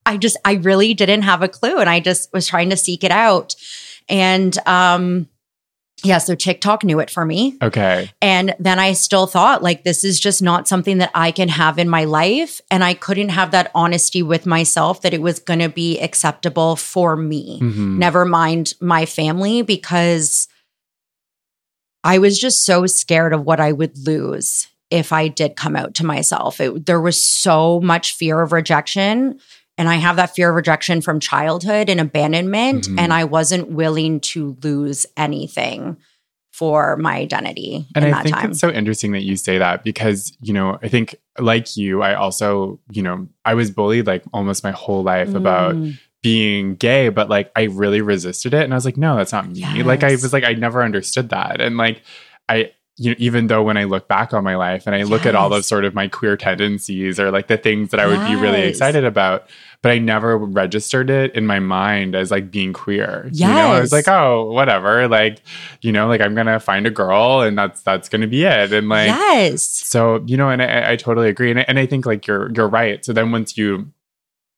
I 0.08 0.18
just, 0.18 0.38
I 0.46 0.54
really 0.54 0.94
didn't 0.94 1.24
have 1.24 1.42
a 1.42 1.48
clue 1.48 1.78
and 1.80 1.90
I 1.90 2.00
just 2.00 2.32
was 2.32 2.48
trying 2.48 2.70
to 2.70 2.78
seek 2.78 3.04
it 3.04 3.10
out. 3.12 3.56
And 4.08 4.56
um, 4.68 5.28
yeah, 6.04 6.20
so 6.20 6.36
TikTok 6.36 6.84
knew 6.84 7.00
it 7.00 7.10
for 7.10 7.26
me. 7.26 7.58
okay. 7.60 8.12
And 8.22 8.54
then 8.60 8.78
I 8.78 8.94
still 8.94 9.26
thought, 9.26 9.64
like, 9.64 9.84
this 9.84 10.04
is 10.04 10.20
just 10.20 10.44
not 10.44 10.68
something 10.68 11.00
that 11.00 11.10
I 11.16 11.32
can 11.32 11.50
have 11.50 11.80
in 11.80 11.90
my 11.90 12.04
life. 12.04 12.62
And 12.70 12.84
I 12.84 12.94
couldn't 12.94 13.30
have 13.30 13.50
that 13.52 13.72
honesty 13.74 14.22
with 14.22 14.46
myself 14.46 15.02
that 15.02 15.14
it 15.16 15.22
was 15.24 15.40
going 15.40 15.60
to 15.62 15.70
be 15.70 16.00
acceptable 16.00 16.76
for 16.76 17.16
me, 17.16 17.60
Mhm. 17.62 17.98
never 17.98 18.26
mind 18.26 18.76
my 18.80 19.08
family, 19.08 19.64
because 19.64 20.48
I 22.04 22.20
was 22.20 22.38
just 22.40 22.64
so 22.64 22.86
scared 22.86 23.34
of 23.34 23.44
what 23.44 23.60
I 23.60 23.72
would 23.72 23.98
lose 24.06 24.68
if 24.92 25.12
I 25.12 25.28
did 25.28 25.56
come 25.56 25.76
out 25.76 25.96
to 25.96 26.06
myself. 26.06 26.60
It, 26.62 26.86
there 26.86 27.02
was 27.02 27.22
so 27.22 27.80
much 27.82 28.14
fear 28.14 28.42
of 28.42 28.52
rejection. 28.52 29.40
And 29.78 29.90
I 29.90 29.96
have 29.96 30.16
that 30.18 30.36
fear 30.36 30.50
of 30.50 30.56
rejection 30.56 31.02
from 31.02 31.20
childhood 31.20 31.90
and 31.90 32.00
abandonment. 32.00 32.88
Mhm. 32.88 33.00
And 33.00 33.12
I 33.14 33.24
wasn't 33.26 33.72
willing 33.72 34.20
to 34.22 34.56
lose 34.64 35.06
anything 35.18 35.98
for 36.54 36.96
my 36.96 37.16
identity 37.18 37.86
And 37.96 38.06
in 38.06 38.14
I 38.14 38.16
that 38.18 38.24
think 38.24 38.36
time. 38.38 38.52
it's 38.52 38.60
so 38.62 38.70
interesting 38.72 39.12
that 39.12 39.24
you 39.24 39.36
say 39.36 39.58
that 39.58 39.84
because, 39.84 40.38
you 40.42 40.54
know, 40.54 40.80
I 40.82 40.88
think 40.88 41.16
like 41.38 41.76
you, 41.76 42.02
I 42.02 42.14
also, 42.14 42.80
you 42.92 43.02
know, 43.02 43.28
I 43.44 43.56
was 43.56 43.72
bullied 43.72 44.08
like 44.08 44.24
almost 44.34 44.64
my 44.64 44.72
whole 44.72 45.04
life 45.04 45.36
about 45.36 45.76
Mm. 45.76 46.00
being 46.24 46.76
gay, 46.76 47.10
but 47.10 47.30
like 47.30 47.52
I 47.58 47.64
really 47.64 48.00
resisted 48.00 48.54
it. 48.54 48.64
And 48.64 48.74
I 48.74 48.78
was 48.78 48.86
like, 48.86 48.96
no, 48.96 49.18
that's 49.18 49.34
not 49.34 49.50
me. 49.50 49.84
Like 49.84 50.04
I 50.04 50.12
was 50.12 50.32
like, 50.32 50.46
I 50.46 50.54
never 50.54 50.82
understood 50.82 51.30
that. 51.30 51.60
And 51.60 51.76
like, 51.76 52.02
I, 52.48 52.72
you 52.98 53.12
know, 53.12 53.16
even 53.20 53.48
though 53.48 53.62
when 53.62 53.76
I 53.76 53.84
look 53.84 54.08
back 54.08 54.34
on 54.34 54.44
my 54.44 54.56
life 54.56 54.88
and 54.88 54.96
I 54.96 55.04
look 55.04 55.26
at 55.26 55.36
all 55.36 55.54
of 55.54 55.66
sort 55.66 55.84
of 55.84 55.94
my 55.94 56.08
queer 56.08 56.38
tendencies 56.38 57.20
or 57.20 57.30
like 57.30 57.48
the 57.48 57.58
things 57.58 57.92
that 57.92 58.00
I 58.00 58.08
would 58.08 58.26
be 58.26 58.36
really 58.36 58.62
excited 58.62 59.04
about, 59.04 59.50
but 59.82 59.92
I 59.92 59.98
never 59.98 60.38
registered 60.38 61.10
it 61.10 61.36
in 61.36 61.46
my 61.46 61.60
mind 61.60 62.16
as 62.16 62.32
like 62.32 62.52
being 62.52 62.72
queer. 62.72 63.30
You 63.34 63.48
know, 63.48 63.74
I 63.74 63.82
was 63.82 63.92
like, 63.92 64.08
oh, 64.08 64.50
whatever. 64.52 65.10
Like, 65.10 65.42
you 65.82 65.92
know, 65.92 66.08
like 66.08 66.22
I'm 66.22 66.36
gonna 66.36 66.60
find 66.60 66.88
a 66.88 66.90
girl 66.90 67.42
and 67.42 67.58
that's 67.58 67.82
that's 67.82 68.08
gonna 68.08 68.28
be 68.28 68.46
it. 68.46 68.72
And 68.72 68.88
like 68.88 69.10
yes. 69.10 69.64
so, 69.64 70.24
you 70.26 70.38
know, 70.38 70.50
and 70.50 70.62
I, 70.62 70.94
I 70.94 70.96
totally 70.96 71.28
agree. 71.28 71.52
And 71.52 71.60
I, 71.60 71.66
and 71.68 71.78
I 71.78 71.86
think 71.86 72.06
like 72.06 72.26
you're 72.28 72.50
you're 72.54 72.70
right. 72.70 73.04
So 73.04 73.12
then 73.12 73.32
once 73.34 73.58
you 73.58 73.92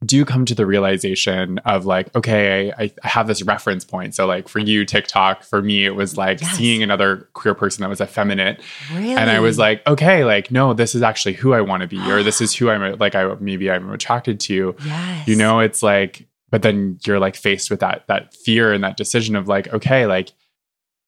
do 0.06 0.24
come 0.26 0.46
to 0.46 0.54
the 0.54 0.66
realization 0.66 1.58
of 1.60 1.86
like, 1.86 2.16
okay, 2.16 2.72
I, 2.78 2.92
I 3.04 3.08
have 3.08 3.26
this 3.28 3.42
reference 3.42 3.84
point. 3.84 4.14
So 4.14 4.28
like 4.28 4.48
for 4.48 4.60
you, 4.60 4.86
TikTok, 4.86 5.42
for 5.44 5.62
me, 5.62 5.86
it 5.86 5.96
was 5.96 6.18
like 6.18 6.40
Yes. 6.40 6.56
seeing 6.56 6.84
another 6.84 7.28
queer 7.34 7.56
person 7.56 7.82
that 7.82 7.90
was 7.90 8.00
effeminate. 8.00 8.62
Really? 8.94 9.14
And 9.14 9.30
I 9.30 9.40
was 9.40 9.58
like, 9.58 9.86
okay, 9.88 10.24
like, 10.24 10.52
no, 10.52 10.74
this 10.74 10.94
is 10.94 11.02
actually 11.02 11.34
who 11.34 11.54
I 11.54 11.62
want 11.62 11.82
to 11.82 11.88
be, 11.88 12.00
or 12.12 12.22
this 12.22 12.42
is 12.42 12.54
who 12.56 12.70
I'm 12.70 12.96
like 13.00 13.16
I 13.16 13.34
maybe 13.40 13.72
I'm 13.72 13.90
attracted 13.92 14.40
to. 14.42 14.76
yes. 14.86 15.28
You 15.28 15.36
know, 15.36 15.60
it's 15.60 15.82
like, 15.82 16.28
but 16.52 16.62
then 16.62 17.00
you're 17.06 17.20
like 17.20 17.36
faced 17.36 17.72
with 17.72 17.80
that 17.80 18.06
that 18.08 18.34
fear 18.36 18.72
and 18.74 18.84
that 18.84 18.98
decision 18.98 19.36
of 19.36 19.48
like, 19.48 19.74
okay, 19.74 20.06
like 20.06 20.32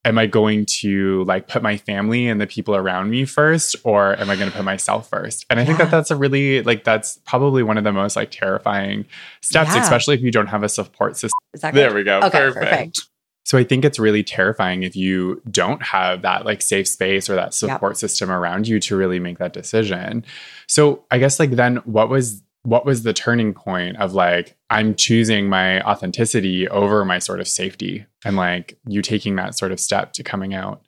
am 0.05 0.17
I 0.17 0.25
going 0.27 0.65
to 0.65 1.23
like 1.25 1.47
put 1.47 1.61
my 1.61 1.75
family 1.77 2.27
and 2.29 2.39
the 2.39 2.47
people 2.47 2.75
around 2.75 3.09
me 3.09 3.25
first 3.25 3.75
or 3.83 4.15
am 4.19 4.29
I 4.29 4.35
going 4.37 4.49
to 4.49 4.55
put 4.55 4.63
myself 4.63 5.09
first? 5.09 5.45
And 5.49 5.59
I 5.59 5.65
think 5.65 5.77
that 5.77 5.91
that's 5.91 6.09
a 6.09 6.15
really 6.15 6.61
like 6.63 6.83
that's 6.83 7.19
probably 7.25 7.63
one 7.63 7.77
of 7.77 7.83
the 7.83 7.91
most 7.91 8.15
like 8.15 8.31
terrifying 8.31 9.05
steps 9.41 9.75
Yeah. 9.75 9.81
especially 9.83 10.15
if 10.15 10.21
you 10.21 10.31
don't 10.31 10.47
have 10.47 10.63
a 10.63 10.69
support 10.69 11.17
system. 11.17 11.37
Is 11.53 11.61
that 11.61 11.73
There 11.73 11.93
we 11.93 12.03
go. 12.03 12.19
Okay, 12.19 12.29
perfect. 12.39 12.65
perfect. 12.65 13.01
So 13.45 13.57
I 13.57 13.63
think 13.63 13.83
it's 13.83 13.97
really 13.99 14.23
terrifying 14.23 14.83
if 14.83 14.95
you 14.95 15.41
don't 15.49 15.81
have 15.81 16.21
that 16.21 16.45
like 16.45 16.61
safe 16.61 16.87
space 16.87 17.29
or 17.29 17.35
that 17.35 17.45
Yep. 17.47 17.53
support 17.53 17.97
system 17.97 18.29
around 18.31 18.67
you 18.67 18.79
to 18.81 18.95
really 18.95 19.19
make 19.19 19.39
that 19.39 19.53
decision. 19.53 20.23
So 20.67 21.03
I 21.11 21.17
guess 21.17 21.39
like 21.39 21.51
then 21.51 21.77
what 21.77 22.09
was 22.09 22.41
what 22.63 22.85
was 22.85 23.03
the 23.03 23.13
turning 23.13 23.53
point 23.53 23.97
of 23.97 24.13
like 24.13 24.55
I'm 24.69 24.93
choosing 24.95 25.47
my 25.49 25.81
authenticity 25.81 26.67
over 26.67 27.05
my 27.05 27.19
sort 27.19 27.39
of 27.39 27.47
safety 27.47 28.05
and 28.25 28.35
like 28.35 28.77
you 28.87 29.01
taking 29.01 29.35
that 29.37 29.57
sort 29.57 29.71
of 29.71 29.79
step 29.79 30.13
to 30.13 30.23
coming 30.23 30.53
out. 30.53 30.81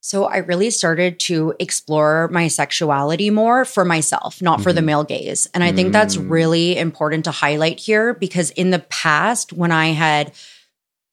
So 0.00 0.26
I 0.26 0.36
really 0.38 0.70
started 0.70 1.18
to 1.20 1.54
explore 1.58 2.28
my 2.28 2.46
sexuality 2.46 3.30
more 3.30 3.64
for 3.64 3.84
myself, 3.84 4.40
not 4.40 4.62
for 4.62 4.72
the 4.72 4.80
Mhm. 4.80 4.84
male 4.84 5.04
gaze. 5.04 5.48
And 5.52 5.64
I 5.64 5.72
think 5.72 5.92
that's 5.92 6.16
Mm. 6.16 6.30
really 6.30 6.78
important 6.78 7.24
to 7.24 7.32
highlight 7.32 7.80
here 7.80 8.14
because 8.14 8.50
in 8.52 8.70
the 8.70 8.78
past, 8.78 9.52
when 9.52 9.72
I 9.72 9.88
had 9.88 10.32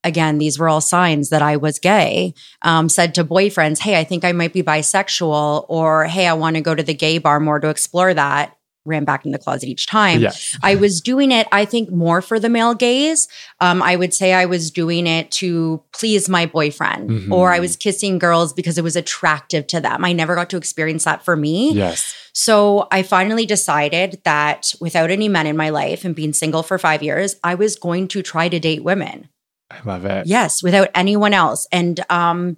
again, 0.04 0.38
these 0.38 0.60
were 0.60 0.70
all 0.70 0.82
signs 0.82 1.30
that 1.32 1.42
I 1.42 1.58
was 1.58 1.80
gay, 1.80 2.36
um, 2.62 2.90
said 2.90 3.16
to 3.16 3.24
boyfriends, 3.26 3.80
Hey, 3.80 4.00
I 4.00 4.04
think 4.04 4.24
I 4.24 4.34
might 4.34 4.54
be 4.54 4.62
bisexual, 4.62 5.66
or 5.68 6.06
Hey, 6.06 6.28
I 6.28 6.34
want 6.34 6.56
to 6.58 6.62
go 6.62 6.76
to 6.76 6.84
the 6.84 6.94
gay 6.94 7.18
bar 7.18 7.40
more 7.40 7.60
to 7.60 7.70
explore 7.70 8.14
that. 8.14 8.55
Ran 8.86 9.04
back 9.04 9.26
in 9.26 9.32
the 9.32 9.40
closet 9.40 9.68
each 9.68 9.88
time. 9.88 10.22
Yes. 10.22 10.58
I 10.62 10.76
was 10.76 11.02
doing 11.02 11.32
it, 11.32 11.48
I 11.52 11.66
think, 11.66 11.90
more 11.92 12.22
for 12.22 12.40
the 12.40 12.50
male 12.50 12.76
gaze. 12.76 13.28
Um, 13.60 13.82
I 13.82 13.96
would 13.96 14.14
say 14.14 14.34
I 14.34 14.46
was 14.46 14.70
doing 14.70 15.08
it 15.08 15.32
to 15.32 15.82
please 15.92 16.30
my 16.30 16.46
boyfriend, 16.46 17.10
Mhm. 17.10 17.32
or 17.32 17.52
I 17.52 17.60
was 17.60 17.76
kissing 17.76 18.20
girls 18.20 18.54
because 18.54 18.78
it 18.78 18.84
was 18.84 18.96
attractive 18.96 19.66
to 19.68 19.82
them. 19.82 20.06
I 20.06 20.14
never 20.14 20.36
got 20.36 20.52
to 20.52 20.58
experience 20.58 21.04
that 21.06 21.26
for 21.26 21.36
me. 21.36 21.72
Yes. 21.74 22.14
So 22.34 22.88
I 22.92 23.02
finally 23.02 23.46
decided 23.46 24.20
that 24.24 24.74
without 24.80 25.10
any 25.10 25.30
men 25.30 25.48
in 25.48 25.58
my 25.58 25.70
life 25.70 26.06
and 26.06 26.14
being 26.14 26.34
single 26.34 26.62
for 26.64 26.78
five 26.78 27.02
years, 27.02 27.38
I 27.44 27.56
was 27.56 27.76
going 27.78 28.08
to 28.10 28.22
try 28.22 28.50
to 28.50 28.60
date 28.60 28.84
women. 28.84 29.30
I 29.72 29.78
love 29.84 30.06
it. 30.06 30.28
Yes, 30.28 30.62
without 30.62 30.90
anyone 30.94 31.34
else. 31.34 31.68
And 31.72 32.00
um 32.12 32.58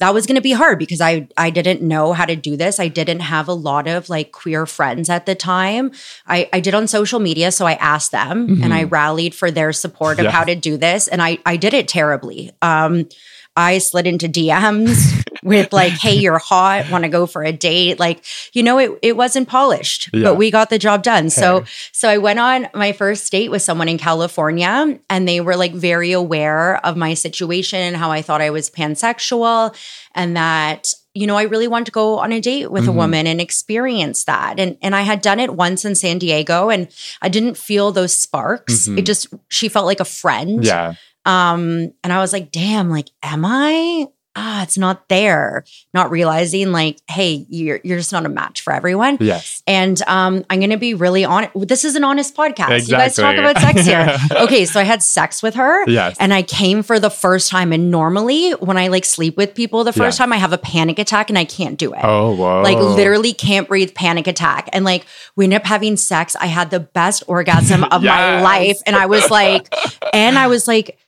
that 0.00 0.14
was 0.14 0.26
going 0.26 0.36
to 0.36 0.40
be 0.40 0.52
hard 0.52 0.78
because 0.78 1.00
I 1.00 1.26
I 1.36 1.50
didn't 1.50 1.82
know 1.82 2.12
how 2.12 2.24
to 2.24 2.36
do 2.36 2.56
this. 2.56 2.78
I 2.78 2.88
didn't 2.88 3.20
have 3.20 3.48
a 3.48 3.52
lot 3.52 3.88
of 3.88 4.08
like 4.08 4.30
queer 4.32 4.64
friends 4.66 5.08
at 5.10 5.26
the 5.26 5.34
time. 5.34 5.90
I 6.26 6.48
I 6.52 6.60
did 6.60 6.74
on 6.74 6.86
social 6.86 7.18
media 7.20 7.50
so 7.50 7.66
I 7.66 7.74
asked 7.74 8.12
them 8.12 8.62
and 8.62 8.72
I 8.72 8.84
rallied 8.84 9.34
for 9.34 9.50
their 9.50 9.72
support 9.72 10.18
of 10.18 10.24
Yeah. 10.26 10.30
how 10.30 10.44
to 10.44 10.54
do 10.54 10.76
this 10.76 11.08
and 11.08 11.20
I 11.20 11.38
I 11.44 11.56
did 11.56 11.74
it 11.74 11.88
terribly. 11.88 12.52
Um 12.62 13.08
I 13.58 13.78
slid 13.78 14.06
into 14.06 14.28
DMs 14.28 15.24
with 15.42 15.72
like, 15.72 15.92
"Hey, 15.94 16.14
you're 16.14 16.38
hot. 16.38 16.88
Want 16.90 17.02
to 17.02 17.08
go 17.10 17.26
for 17.26 17.42
a 17.42 17.50
date?" 17.52 17.98
Like, 17.98 18.22
you 18.52 18.62
know, 18.62 18.78
it 18.78 18.90
it 19.02 19.16
wasn't 19.16 19.48
polished, 19.48 20.08
Yeah. 20.12 20.22
but 20.22 20.36
we 20.36 20.50
got 20.52 20.70
the 20.70 20.78
job 20.78 21.02
done. 21.02 21.28
So, 21.28 21.60
Hey. 21.60 21.66
so 21.92 22.08
I 22.08 22.18
went 22.18 22.38
on 22.38 22.68
my 22.72 22.92
first 22.92 23.30
date 23.32 23.50
with 23.50 23.62
someone 23.62 23.88
in 23.88 23.98
California, 23.98 24.98
and 25.10 25.26
they 25.28 25.40
were 25.40 25.56
like 25.56 25.74
very 25.74 26.12
aware 26.12 26.78
of 26.86 26.96
my 26.96 27.14
situation 27.14 27.80
and 27.80 27.96
how 27.96 28.12
I 28.12 28.22
thought 28.22 28.40
I 28.40 28.50
was 28.50 28.70
pansexual, 28.70 29.74
and 30.14 30.36
that 30.36 30.92
you 31.14 31.26
know 31.26 31.36
I 31.36 31.42
really 31.42 31.66
wanted 31.66 31.86
to 31.86 31.90
go 31.92 32.18
on 32.20 32.30
a 32.32 32.40
date 32.40 32.70
with 32.70 32.84
a 32.86 32.92
Mhm. 32.92 32.94
woman 33.02 33.26
and 33.26 33.40
experience 33.40 34.22
that. 34.24 34.60
And 34.60 34.76
and 34.82 34.94
I 34.94 35.02
had 35.02 35.20
done 35.20 35.40
it 35.40 35.54
once 35.54 35.84
in 35.84 35.96
San 35.96 36.18
Diego, 36.18 36.70
and 36.70 36.86
I 37.22 37.28
didn't 37.28 37.56
feel 37.56 37.90
those 37.90 38.16
sparks. 38.16 38.86
Mhm. 38.86 38.98
It 38.98 39.02
just 39.02 39.26
she 39.48 39.68
felt 39.68 39.86
like 39.86 40.00
a 40.00 40.04
friend. 40.04 40.64
Yeah. 40.64 40.94
Um, 41.24 41.92
and 42.02 42.12
I 42.12 42.18
was 42.18 42.32
like, 42.32 42.50
damn, 42.50 42.90
like, 42.90 43.08
am 43.22 43.44
I? 43.44 44.06
Ah, 44.40 44.62
it's 44.62 44.78
not 44.78 45.08
there. 45.08 45.64
Not 45.92 46.12
realizing, 46.12 46.70
like, 46.70 47.00
hey, 47.10 47.44
you're 47.48 47.80
you're 47.82 47.98
just 47.98 48.12
not 48.12 48.24
a 48.24 48.28
match 48.28 48.60
for 48.60 48.72
everyone. 48.72 49.16
Yes. 49.18 49.64
And 49.66 50.00
um, 50.02 50.44
I'm 50.48 50.60
gonna 50.60 50.76
be 50.76 50.94
really 50.94 51.24
honest. 51.24 51.50
This 51.66 51.84
is 51.84 51.96
an 51.96 52.04
honest 52.04 52.36
podcast. 52.36 52.82
You 52.86 52.94
guys 52.94 53.16
talk 53.16 53.36
about 53.36 53.58
sex 53.58 53.84
here. 53.84 54.16
okay, 54.42 54.64
so 54.64 54.78
I 54.78 54.84
had 54.84 55.02
sex 55.02 55.42
with 55.42 55.56
her. 55.56 55.84
Yes. 55.90 56.16
And 56.20 56.32
I 56.32 56.42
came 56.42 56.84
for 56.84 57.00
the 57.00 57.10
first 57.10 57.50
time. 57.50 57.72
And 57.72 57.90
normally, 57.90 58.52
when 58.52 58.76
I 58.76 58.88
like 58.88 59.04
sleep 59.04 59.36
with 59.36 59.56
people 59.56 59.82
the 59.82 59.92
first 59.92 60.20
Yeah. 60.20 60.26
time, 60.26 60.32
I 60.32 60.36
have 60.36 60.52
a 60.52 60.58
panic 60.58 61.00
attack 61.00 61.30
and 61.30 61.38
I 61.38 61.44
can't 61.44 61.76
do 61.76 61.92
it 61.92 62.00
oh, 62.04 62.36
whoa. 62.36 62.62
like 62.62 62.78
literally 62.78 63.32
can't 63.32 63.66
breathe 63.66 63.92
panic 63.92 64.28
attack 64.28 64.68
and 64.72 64.84
like 64.84 65.04
we 65.34 65.46
ended 65.46 65.62
up 65.62 65.66
having 65.66 65.96
sex 65.96 66.36
i 66.36 66.46
had 66.46 66.70
the 66.70 66.80
best 66.80 67.22
orgasm 67.26 67.84
of 67.84 68.02
my 68.02 68.42
life 68.52 68.80
and 68.86 68.94
i 68.96 69.06
was 69.06 69.30
like 69.30 69.72
and 70.12 70.38
i 70.38 70.46
was 70.46 70.68
like 70.68 70.98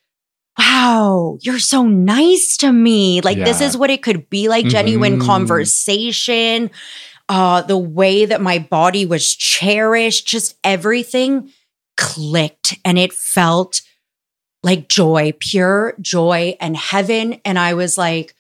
wow 0.59 1.39
you're 1.43 1.59
so 1.59 1.87
nice 1.87 2.57
to 2.57 2.73
me 2.73 3.21
like 3.23 3.39
this 3.45 3.61
is 3.61 3.77
what 3.77 3.91
it 3.91 4.03
could 4.03 4.29
be 4.31 4.49
like 4.49 4.67
genuine 4.67 5.19
Mhm. 5.19 5.27
conversation 5.27 6.71
uh 7.29 7.63
the 7.63 7.79
way 7.79 8.25
that 8.27 8.41
my 8.41 8.59
body 8.59 9.07
was 9.07 9.35
cherished 9.35 10.27
just 10.27 10.57
everything 10.65 11.51
clicked 11.97 12.77
and 12.85 12.99
it 12.99 13.13
felt 13.13 13.83
like 14.63 14.89
joy 14.89 15.33
pure 15.39 15.95
joy 16.01 16.57
and 16.61 16.77
heaven 16.77 17.41
and 17.45 17.59
i 17.59 17.75
was 17.75 17.97
like 17.97 18.35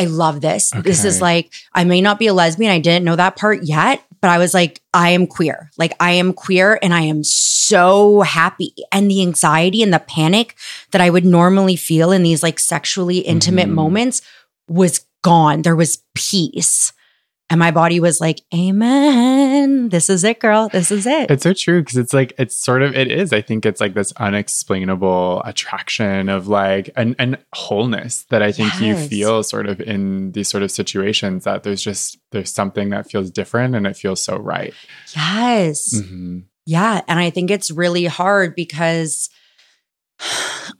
I 0.00 0.04
love 0.04 0.40
this. 0.40 0.70
This 0.84 1.04
is 1.04 1.20
like, 1.20 1.52
I 1.74 1.82
may 1.82 2.00
not 2.00 2.20
be 2.20 2.28
a 2.28 2.32
lesbian. 2.32 2.70
I 2.70 2.78
didn't 2.78 3.04
know 3.04 3.16
that 3.16 3.34
part 3.34 3.64
yet, 3.64 4.00
but 4.20 4.30
I 4.30 4.38
was 4.38 4.54
like, 4.54 4.80
I 4.92 5.10
am 5.10 5.26
queer. 5.26 5.70
Like, 5.78 5.94
I 6.00 6.12
am 6.12 6.32
queer 6.32 6.78
and 6.82 6.92
I 6.92 7.02
am 7.02 7.22
so 7.24 8.22
happy. 8.22 8.74
And 8.92 9.10
the 9.10 9.22
anxiety 9.22 9.82
and 9.82 9.92
the 9.92 9.98
panic 10.00 10.56
that 10.90 11.00
I 11.00 11.10
would 11.10 11.24
normally 11.24 11.76
feel 11.76 12.10
in 12.12 12.22
these 12.22 12.42
like 12.42 12.58
sexually 12.58 13.18
intimate 13.18 13.68
Mhm. 13.68 13.74
moments 13.74 14.22
was 14.68 15.04
gone. 15.22 15.62
There 15.62 15.76
was 15.76 15.98
peace. 16.14 16.92
And 17.50 17.58
my 17.58 17.70
body 17.70 17.98
was 17.98 18.20
like, 18.20 18.42
Amen. 18.54 19.88
This 19.88 20.10
is 20.10 20.22
it, 20.22 20.38
girl. 20.38 20.68
This 20.68 20.90
is 20.90 21.06
it. 21.06 21.30
It's 21.30 21.42
so 21.42 21.54
true 21.54 21.80
because 21.80 21.96
it's 21.96 22.12
like 22.12 22.34
it's 22.38 22.56
sort 22.56 22.82
of 22.82 22.94
it 22.94 23.10
is. 23.10 23.32
I 23.32 23.40
think 23.40 23.64
it's 23.64 23.80
like 23.80 23.94
this 23.94 24.12
unexplainable 24.18 25.42
attraction 25.44 26.28
of 26.28 26.46
like 26.48 26.90
an 26.96 27.16
and 27.18 27.38
wholeness 27.54 28.24
that 28.30 28.42
I 28.42 28.52
think 28.52 28.78
you 28.80 28.96
feel 28.96 29.42
sort 29.42 29.66
of 29.66 29.80
in 29.80 30.32
these 30.32 30.48
sort 30.48 30.62
of 30.62 30.70
situations 30.70 31.44
that 31.44 31.62
there's 31.62 31.82
just 31.82 32.18
there's 32.32 32.52
something 32.52 32.90
that 32.90 33.10
feels 33.10 33.30
different 33.30 33.74
and 33.74 33.86
it 33.86 33.96
feels 33.96 34.22
so 34.22 34.36
right. 34.36 34.74
yes. 35.16 35.94
Mhm. 35.94 36.44
Yeah. 36.66 37.00
And 37.08 37.18
I 37.18 37.30
think 37.30 37.50
it's 37.50 37.70
really 37.70 38.04
hard 38.04 38.54
because 38.54 39.30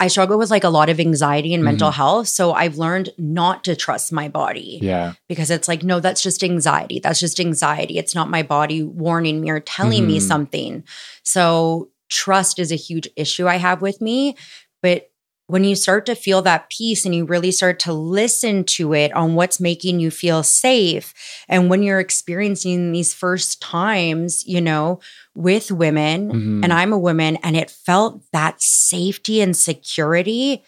I 0.01 0.09
struggle 0.09 0.39
with 0.39 0.51
like 0.51 0.65
a 0.65 0.69
lot 0.69 0.89
of 0.89 1.01
anxiety 1.01 1.55
and 1.55 1.63
mental 1.65 1.91
health. 1.91 2.29
So 2.29 2.53
I've 2.53 2.77
learned 2.77 3.11
not 3.19 3.65
to 3.65 3.77
trust 3.77 4.13
my 4.13 4.29
body 4.29 4.79
Yeah. 4.83 5.15
because 5.29 5.51
it's 5.51 5.69
like, 5.69 5.83
no, 5.83 6.01
that's 6.01 6.23
just 6.23 6.43
anxiety. 6.45 7.01
That's 7.01 7.21
just 7.21 7.41
anxiety. 7.41 7.99
It's 7.99 8.15
not 8.15 8.31
my 8.31 8.43
body 8.43 8.83
warning 8.83 9.41
me 9.41 9.51
or 9.51 9.61
telling 9.61 10.07
me 10.07 10.19
Mhm. 10.19 10.23
something. 10.23 10.85
So 11.23 11.89
trust 12.09 12.59
is 12.59 12.73
a 12.73 12.77
huge 12.77 13.09
issue 13.17 13.47
I 13.47 13.57
have 13.57 13.81
with 13.83 14.01
me. 14.01 14.37
But 14.83 15.11
when 15.49 15.65
you 15.65 15.75
start 15.75 16.05
to 16.07 16.15
feel 16.15 16.43
that 16.43 16.69
peace 16.69 17.05
and 17.07 17.15
you 17.15 17.25
really 17.25 17.51
start 17.51 17.79
to 17.81 17.93
listen 17.93 18.65
to 18.65 18.93
it 18.93 19.11
on 19.15 19.35
what's 19.35 19.59
making 19.59 19.99
you 19.99 20.11
feel 20.11 20.43
safe, 20.43 21.13
and 21.49 21.69
when 21.71 21.83
you're 21.83 21.99
experiencing 22.01 22.93
these 22.93 23.13
first 23.15 23.61
times, 23.61 24.47
you 24.47 24.61
know, 24.61 25.01
with 25.35 25.71
women, 25.73 26.31
Mhm. 26.31 26.65
and 26.65 26.73
I'm 26.73 26.93
a 26.93 26.99
woman, 26.99 27.37
and 27.43 27.57
it 27.57 27.71
felt 27.71 28.21
that 28.33 28.61
safety 28.63 29.41
and 29.41 29.57
security. 29.57 30.63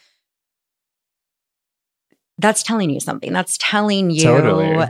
That's 2.38 2.62
telling 2.62 2.88
you 2.88 3.00
something. 3.00 3.32
That's 3.34 3.58
telling 3.60 4.10
you 4.10 4.22
Totally. 4.22 4.86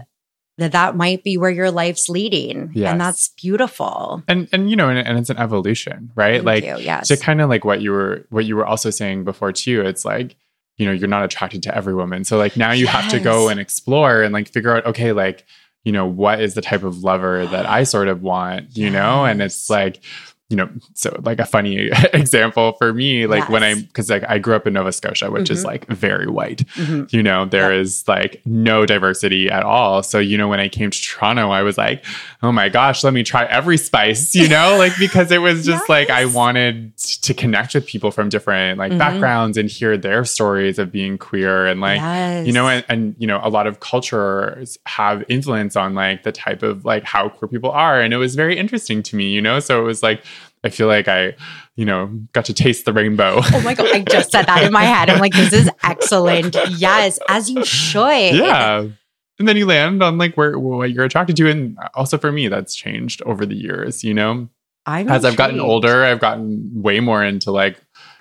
That 0.60 0.72
that 0.72 0.96
might 0.96 1.24
be 1.24 1.36
where 1.36 1.50
your 1.50 1.70
life's 1.70 2.08
leading, 2.08 2.70
Yes. 2.74 2.90
and 2.92 3.00
that's 3.00 3.28
beautiful. 3.42 4.22
and 4.28 4.48
and 4.52 4.70
you 4.70 4.76
know 4.76 4.88
and, 4.88 4.98
and 4.98 5.18
it's 5.18 5.30
an 5.30 5.38
evolution, 5.38 6.10
right? 6.14 6.42
Thank 6.42 6.46
like 6.46 6.64
you. 6.64 6.76
yes, 6.84 7.08
to 7.08 7.16
kind 7.16 7.40
of 7.40 7.48
like 7.50 7.64
what 7.64 7.80
you 7.80 7.90
were 7.92 8.26
what 8.30 8.44
you 8.44 8.56
were 8.56 8.66
also 8.66 8.90
saying 8.90 9.24
before 9.24 9.52
too. 9.52 9.82
It's 9.82 10.04
like 10.04 10.36
you 10.78 10.86
know, 10.86 10.92
you're 10.92 11.08
not 11.08 11.24
attracted 11.24 11.62
to 11.64 11.76
every 11.76 11.94
woman. 11.94 12.24
So 12.24 12.38
like 12.38 12.56
now 12.56 12.72
you 12.72 12.86
have 12.86 13.10
to 13.10 13.20
go 13.20 13.48
and 13.50 13.60
explore 13.60 14.22
and 14.22 14.32
like 14.32 14.48
figure 14.48 14.74
out, 14.74 14.86
okay, 14.86 15.12
like, 15.12 15.44
you 15.84 15.92
know, 15.92 16.06
what 16.06 16.40
is 16.40 16.54
the 16.54 16.62
type 16.62 16.84
of 16.84 17.04
lover 17.04 17.44
that 17.44 17.66
I 17.66 17.82
sort 17.84 18.08
of 18.08 18.22
want, 18.22 18.78
you 18.78 18.88
know? 18.88 19.26
And 19.26 19.42
it's 19.42 19.68
like, 19.68 20.02
you 20.50 20.56
know, 20.56 20.68
so 20.94 21.16
like 21.24 21.38
a 21.40 21.46
funny 21.46 21.88
example 22.12 22.72
for 22.72 22.92
me, 22.92 23.26
like 23.26 23.48
when 23.48 23.62
I, 23.62 23.68
Yes. 23.70 23.82
because 23.82 24.10
like 24.10 24.24
I 24.28 24.38
grew 24.38 24.54
up 24.56 24.66
in 24.66 24.72
Nova 24.72 24.90
Scotia, 24.92 25.30
which 25.30 25.48
is 25.48 25.62
Mhm. 25.62 25.66
like 25.66 25.86
very 25.88 26.26
white, 26.26 26.64
Mhm. 26.74 27.10
you 27.12 27.22
know, 27.22 27.44
there 27.46 27.72
Yep. 27.72 27.80
is 27.82 28.04
like 28.08 28.42
no 28.44 28.84
diversity 28.84 29.48
at 29.48 29.62
all. 29.62 30.02
So, 30.02 30.18
you 30.18 30.36
know, 30.36 30.48
when 30.48 30.58
I 30.60 30.68
came 30.68 30.90
to 30.90 31.00
Toronto, 31.00 31.50
I 31.50 31.62
was 31.62 31.78
like, 31.78 32.04
oh 32.42 32.50
my 32.50 32.68
gosh, 32.68 33.04
let 33.04 33.12
me 33.14 33.22
try 33.22 33.44
every 33.44 33.76
spice, 33.76 34.34
you 34.34 34.48
know, 34.48 34.76
like 34.78 34.92
because 34.98 35.30
it 35.30 35.38
was 35.40 35.64
just 35.64 35.88
like 35.88 36.10
I 36.10 36.24
wanted 36.24 36.96
to 37.22 37.32
connect 37.32 37.74
with 37.74 37.86
people 37.86 38.10
from 38.10 38.28
different 38.28 38.78
like 38.78 38.90
Mhm. 38.92 38.98
backgrounds 38.98 39.56
and 39.56 39.70
hear 39.70 39.96
their 39.96 40.24
stories 40.24 40.78
of 40.80 40.90
being 40.90 41.16
queer 41.16 41.66
and 41.66 41.80
like, 41.80 42.00
you 42.46 42.52
know, 42.52 42.66
and, 42.68 42.84
and 42.88 43.14
you 43.18 43.26
know, 43.28 43.40
a 43.44 43.48
lot 43.50 43.68
of 43.68 43.78
cultures 43.78 44.78
have 44.86 45.22
influence 45.28 45.76
on 45.76 45.94
like 45.94 46.24
the 46.24 46.32
type 46.32 46.64
of 46.64 46.84
like 46.84 47.04
how 47.04 47.28
queer 47.28 47.48
people 47.48 47.70
are. 47.70 48.00
And 48.00 48.12
it 48.12 48.16
was 48.16 48.34
very 48.34 48.58
interesting 48.58 49.02
to 49.04 49.14
me, 49.16 49.30
you 49.30 49.40
know. 49.40 49.60
So 49.60 49.80
it 49.80 49.84
was 49.84 50.02
like 50.02 50.24
I 50.62 50.68
feel 50.68 50.86
like 50.86 51.08
I, 51.08 51.34
you 51.76 51.84
know, 51.84 52.06
got 52.32 52.44
to 52.46 52.54
taste 52.54 52.84
the 52.84 52.92
rainbow. 52.92 53.40
Oh 53.42 53.62
my 53.62 53.74
god! 53.74 53.94
I 53.94 54.02
just 54.02 54.30
said 54.30 54.44
that 54.46 54.64
in 54.64 54.72
my 54.72 54.84
head. 54.84 55.08
I'm 55.08 55.20
like, 55.20 55.32
this 55.32 55.52
is 55.52 55.70
excellent. 55.82 56.56
Yes, 56.76 57.18
as 57.28 57.50
you 57.50 57.64
should. 57.64 58.34
yeah. 58.34 58.86
And 59.38 59.48
then 59.48 59.56
you 59.56 59.64
land 59.64 60.02
on 60.02 60.18
like 60.18 60.36
where 60.36 60.58
what 60.58 60.90
you're 60.90 61.06
attracted 61.06 61.34
to. 61.36 61.48
And 61.48 61.78
also 61.94 62.18
for 62.18 62.30
me, 62.30 62.48
that's 62.48 62.74
changed 62.74 63.22
over 63.22 63.46
the 63.46 63.54
years, 63.54 64.04
you 64.04 64.12
know. 64.12 64.50
I'm 64.84 65.08
As 65.08 65.24
I've 65.24 65.36
gotten 65.36 65.60
older, 65.60 66.04
I've 66.04 66.20
gotten 66.20 66.70
way 66.74 67.00
more 67.00 67.24
into 67.24 67.50
like, 67.50 67.78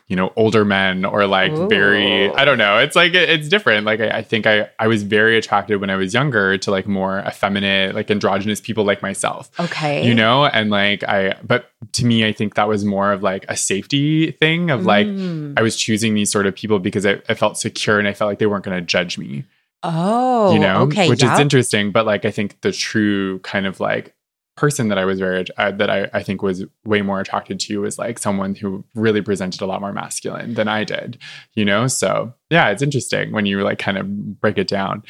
you 0.10 0.16
know, 0.16 0.34
older 0.36 0.66
men 0.66 1.06
or 1.06 1.25
like 1.28 1.54
very 1.70 2.30
i 2.34 2.44
don't 2.44 2.58
know. 2.58 2.80
It's 2.80 2.96
like, 2.96 3.13
it- 3.13 3.30
it's 3.30 3.48
different. 3.48 3.86
Like, 3.86 4.00
I, 4.01 4.10
I 4.10 4.22
think 4.24 4.48
I, 4.48 4.68
I 4.80 4.88
was 4.88 5.04
very 5.04 5.38
attracted 5.38 5.80
when 5.80 5.89
I 5.92 5.96
was 5.96 6.13
younger 6.13 6.58
to 6.58 6.72
like 6.72 6.88
more 6.88 7.20
effeminate, 7.28 7.94
like 7.96 8.10
androgynous 8.10 8.60
people 8.60 8.84
like 8.84 9.01
myself. 9.04 9.51
Okay. 9.60 10.06
You 10.08 10.16
know, 10.16 10.46
and 10.46 10.70
like 10.72 11.04
I, 11.04 11.36
but 11.46 11.70
to 11.94 12.06
me, 12.06 12.25
I 12.25 12.34
think 12.34 12.56
that 12.56 12.68
was 12.68 12.84
more 12.84 13.12
of 13.13 13.22
like 13.24 13.46
a 13.48 13.56
safety 13.56 14.32
thing 14.32 14.72
of 14.72 14.86
like, 14.86 15.08
Mm. 15.08 15.54
I 15.58 15.62
was 15.62 15.75
choosing 15.78 16.13
these 16.16 16.32
sort 16.32 16.46
of 16.48 16.56
people 16.56 16.80
because 16.80 17.06
I, 17.06 17.22
I 17.30 17.36
felt 17.36 17.58
secure 17.58 18.00
and 18.00 18.08
I 18.08 18.13
felt 18.13 18.30
like 18.30 18.39
they 18.39 18.48
weren't 18.48 18.66
going 18.66 18.78
to 18.78 18.86
judge 18.86 19.18
me 19.18 19.46
Oh, 19.82 20.51
you 20.51 20.60
know, 20.60 20.82
okay, 20.82 21.08
which 21.08 21.24
is 21.24 21.39
interesting. 21.39 21.92
But 21.92 22.06
like, 22.06 22.25
I 22.25 22.32
think 22.32 22.60
the 22.62 22.72
true 22.74 23.39
kind 23.39 23.66
of 23.66 23.80
like 23.80 24.13
person 24.60 24.89
that 24.89 24.98
I 24.98 25.06
was 25.06 25.20
very 25.20 25.46
uh, 25.58 25.72
that 25.72 25.89
I, 25.89 26.10
I 26.13 26.22
think 26.22 26.42
was 26.42 26.66
way 26.84 27.01
more 27.01 27.22
attracted 27.22 27.60
to 27.62 27.82
was 27.82 27.98
like 27.98 28.20
someone 28.20 28.56
who 28.56 28.84
really 28.94 29.22
presented 29.22 29.62
a 29.62 29.66
lot 29.66 29.80
more 29.80 29.94
masculine 29.94 30.54
than 30.54 30.68
I 30.68 30.84
did, 30.84 31.18
you 31.54 31.63
know. 31.63 31.88
So 31.88 32.34
yeah, 32.50 32.70
it's 32.70 32.82
interesting 32.82 33.32
when 33.32 33.46
you 33.46 33.62
like 33.62 33.79
kind 33.79 33.98
of 33.98 34.39
break 34.41 34.58
it 34.58 34.68
down. 34.68 35.03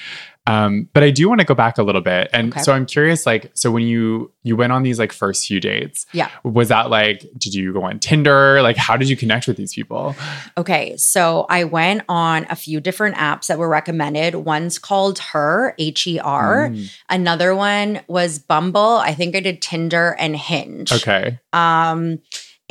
Um, 0.48 0.90
but 0.94 1.04
I 1.04 1.12
do 1.12 1.30
want 1.30 1.42
to 1.42 1.46
go 1.46 1.54
back 1.54 1.78
a 1.78 1.84
little 1.84 2.02
bit, 2.02 2.28
and 2.34 2.52
Okay. 2.52 2.62
so 2.64 2.74
I'm 2.74 2.88
curious. 2.88 3.28
Like, 3.28 3.52
so 3.54 3.70
when 3.72 3.84
you 3.84 4.32
you 4.42 4.56
went 4.56 4.74
on 4.74 4.82
these 4.82 4.98
like 4.98 5.12
first 5.12 5.46
few 5.46 5.60
dates, 5.60 6.08
Yeah. 6.12 6.30
was 6.44 6.70
that 6.70 6.90
like 6.90 7.20
did 7.38 7.54
you 7.54 7.72
go 7.72 7.84
on 7.84 8.00
Tinder? 8.00 8.60
Like, 8.64 8.76
how 8.76 8.98
did 8.98 9.10
you 9.10 9.16
connect 9.16 9.48
with 9.48 9.58
these 9.58 9.74
people? 9.76 10.16
Okay, 10.58 10.98
so 10.98 11.46
I 11.50 11.66
went 11.66 12.02
on 12.10 12.48
a 12.50 12.56
few 12.56 12.80
different 12.80 13.16
apps 13.18 13.46
that 13.48 13.60
were 13.60 13.70
recommended. 13.70 14.34
One's 14.34 14.80
called 14.80 15.20
Her, 15.20 15.76
H 15.78 16.08
E 16.08 16.18
R. 16.20 16.70
Mm, 16.70 16.90
Another 17.10 17.54
one 17.54 18.02
was 18.08 18.40
Bumble. 18.40 18.98
I 18.98 19.14
think 19.14 19.36
I 19.36 19.42
did 19.42 19.62
Tinder 19.62 20.16
and 20.18 20.36
Hinge. 20.36 20.92
okay, 20.92 21.38
Um, 21.54 22.20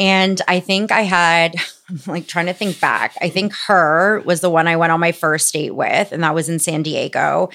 and 0.01 0.41
I 0.49 0.59
think 0.61 0.91
I 0.91 1.03
had, 1.03 1.55
I'm 1.89 2.01
like 2.07 2.27
trying 2.27 2.47
to 2.47 2.53
think 2.53 2.81
back. 2.81 3.17
I 3.21 3.29
think 3.31 3.55
her 3.67 4.21
was 4.25 4.41
the 4.41 4.51
one 4.51 4.69
I 4.69 4.77
went 4.77 4.93
on 4.93 5.01
my 5.01 5.13
first 5.13 5.53
date 5.53 5.75
with, 5.75 6.13
and 6.13 6.23
that 6.23 6.35
was 6.35 6.49
in 6.49 6.59
San 6.59 6.83
Diego. 6.83 7.51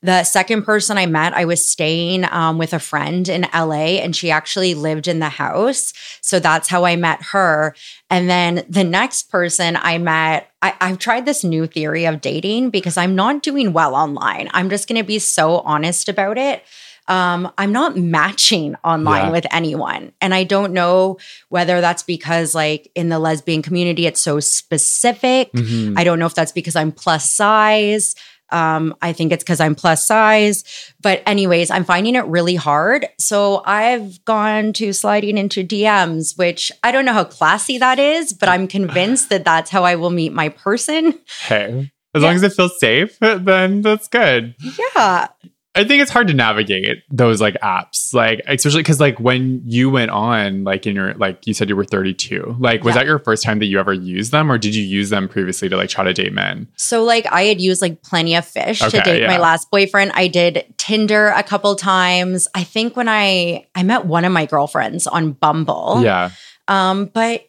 The 0.00 0.22
second 0.22 0.62
person 0.62 0.96
I 0.96 1.06
met, 1.06 1.34
I 1.34 1.44
was 1.44 1.66
staying 1.66 2.24
um, 2.30 2.56
with 2.56 2.72
a 2.72 2.78
friend 2.78 3.28
in 3.28 3.48
LA, 3.52 3.98
and 3.98 4.14
she 4.14 4.30
actually 4.30 4.74
lived 4.74 5.08
in 5.08 5.18
the 5.18 5.28
house. 5.28 5.92
So 6.20 6.38
that's 6.38 6.68
how 6.68 6.84
I 6.84 6.94
met 6.94 7.20
her. 7.32 7.74
And 8.08 8.30
then 8.30 8.64
the 8.68 8.84
next 8.84 9.24
person 9.24 9.76
I 9.76 9.98
met, 9.98 10.50
I, 10.62 10.74
I've 10.80 10.98
tried 10.98 11.26
this 11.26 11.42
new 11.42 11.66
theory 11.66 12.04
of 12.04 12.20
dating 12.20 12.70
because 12.70 12.96
I'm 12.96 13.16
not 13.16 13.42
doing 13.42 13.72
well 13.72 13.96
online. 13.96 14.48
I'm 14.52 14.70
just 14.70 14.86
going 14.86 15.00
to 15.00 15.06
be 15.06 15.18
so 15.18 15.60
honest 15.60 16.08
about 16.08 16.38
it. 16.38 16.62
Um, 17.08 17.50
I'm 17.58 17.72
not 17.72 17.96
matching 17.96 18.76
online 18.84 19.26
Yeah. 19.26 19.30
with 19.32 19.46
anyone. 19.50 20.12
And 20.20 20.34
I 20.34 20.44
don't 20.44 20.72
know 20.72 21.18
whether 21.48 21.80
that's 21.80 22.02
because, 22.02 22.54
like, 22.54 22.90
in 22.94 23.08
the 23.08 23.18
lesbian 23.18 23.62
community, 23.62 24.06
it's 24.06 24.20
so 24.20 24.40
specific. 24.40 25.50
Mhm. 25.52 25.98
I 25.98 26.04
don't 26.04 26.18
know 26.18 26.26
if 26.26 26.34
that's 26.34 26.52
because 26.52 26.76
I'm 26.76 26.92
plus 26.92 27.28
size. 27.30 28.14
Um, 28.50 28.94
I 29.02 29.12
think 29.12 29.32
it's 29.32 29.44
because 29.44 29.60
I'm 29.60 29.74
plus 29.74 30.06
size. 30.06 30.64
But, 31.02 31.22
anyways, 31.26 31.70
I'm 31.70 31.84
finding 31.84 32.14
it 32.14 32.24
really 32.26 32.54
hard. 32.54 33.06
So 33.18 33.62
I've 33.66 34.24
gone 34.24 34.72
to 34.74 34.92
sliding 34.94 35.36
into 35.36 35.62
DMs, 35.62 36.36
which 36.38 36.72
I 36.82 36.90
don't 36.92 37.04
know 37.04 37.12
how 37.12 37.24
classy 37.24 37.76
that 37.78 37.98
is, 37.98 38.32
but 38.32 38.48
I'm 38.48 38.66
convinced 38.66 39.28
that 39.30 39.44
that's 39.44 39.70
how 39.70 39.84
I 39.84 39.96
will 39.96 40.10
meet 40.10 40.32
my 40.32 40.48
person. 40.50 41.18
hey. 41.46 41.90
As 42.14 42.22
Yeah. 42.22 42.26
long 42.28 42.36
as 42.36 42.42
it 42.42 42.54
feels 42.54 42.78
safe, 42.80 43.18
then 43.20 43.82
that's 43.82 44.08
good. 44.08 44.54
Yeah. 44.96 45.26
I 45.74 45.84
think 45.84 46.02
it's 46.02 46.10
hard 46.10 46.26
to 46.28 46.34
navigate 46.34 47.04
those 47.10 47.40
like 47.40 47.54
apps, 47.62 48.12
like 48.12 48.40
especially 48.48 48.80
because 48.80 48.98
like 48.98 49.20
when 49.20 49.62
you 49.64 49.90
went 49.90 50.10
on, 50.10 50.64
like 50.64 50.86
in 50.86 50.96
your 50.96 51.14
like 51.14 51.46
you 51.46 51.54
said 51.54 51.68
you 51.68 51.76
were 51.76 51.84
32. 51.84 52.56
Like, 52.58 52.82
was 52.82 52.94
Yeah. 52.94 53.02
that 53.02 53.06
your 53.06 53.18
first 53.20 53.44
time 53.44 53.60
that 53.60 53.66
you 53.66 53.78
ever 53.78 53.92
used 53.92 54.32
them, 54.32 54.50
or 54.50 54.58
did 54.58 54.74
you 54.74 54.82
use 54.82 55.10
them 55.10 55.28
previously 55.28 55.68
to 55.68 55.76
like 55.76 55.88
try 55.88 56.02
to 56.04 56.12
date 56.12 56.32
men? 56.32 56.66
So 56.76 57.04
like 57.04 57.26
I 57.30 57.42
had 57.42 57.60
used 57.60 57.80
like 57.80 58.02
plenty 58.02 58.34
of 58.34 58.44
fish 58.44 58.82
Okay, 58.82 58.98
to 58.98 59.04
date 59.04 59.26
my 59.28 59.38
last 59.38 59.70
boyfriend. 59.70 60.10
I 60.14 60.26
did 60.26 60.64
Tinder 60.78 61.28
a 61.28 61.42
couple 61.44 61.74
times. 61.76 62.48
I 62.54 62.64
think 62.64 62.96
when 62.96 63.08
I 63.08 63.66
I 63.76 63.82
met 63.84 64.04
one 64.06 64.24
of 64.24 64.32
my 64.32 64.46
girlfriends 64.46 65.06
on 65.06 65.32
Bumble. 65.32 66.00
Yeah, 66.02 66.30
Um, 66.66 67.06
but 67.06 67.47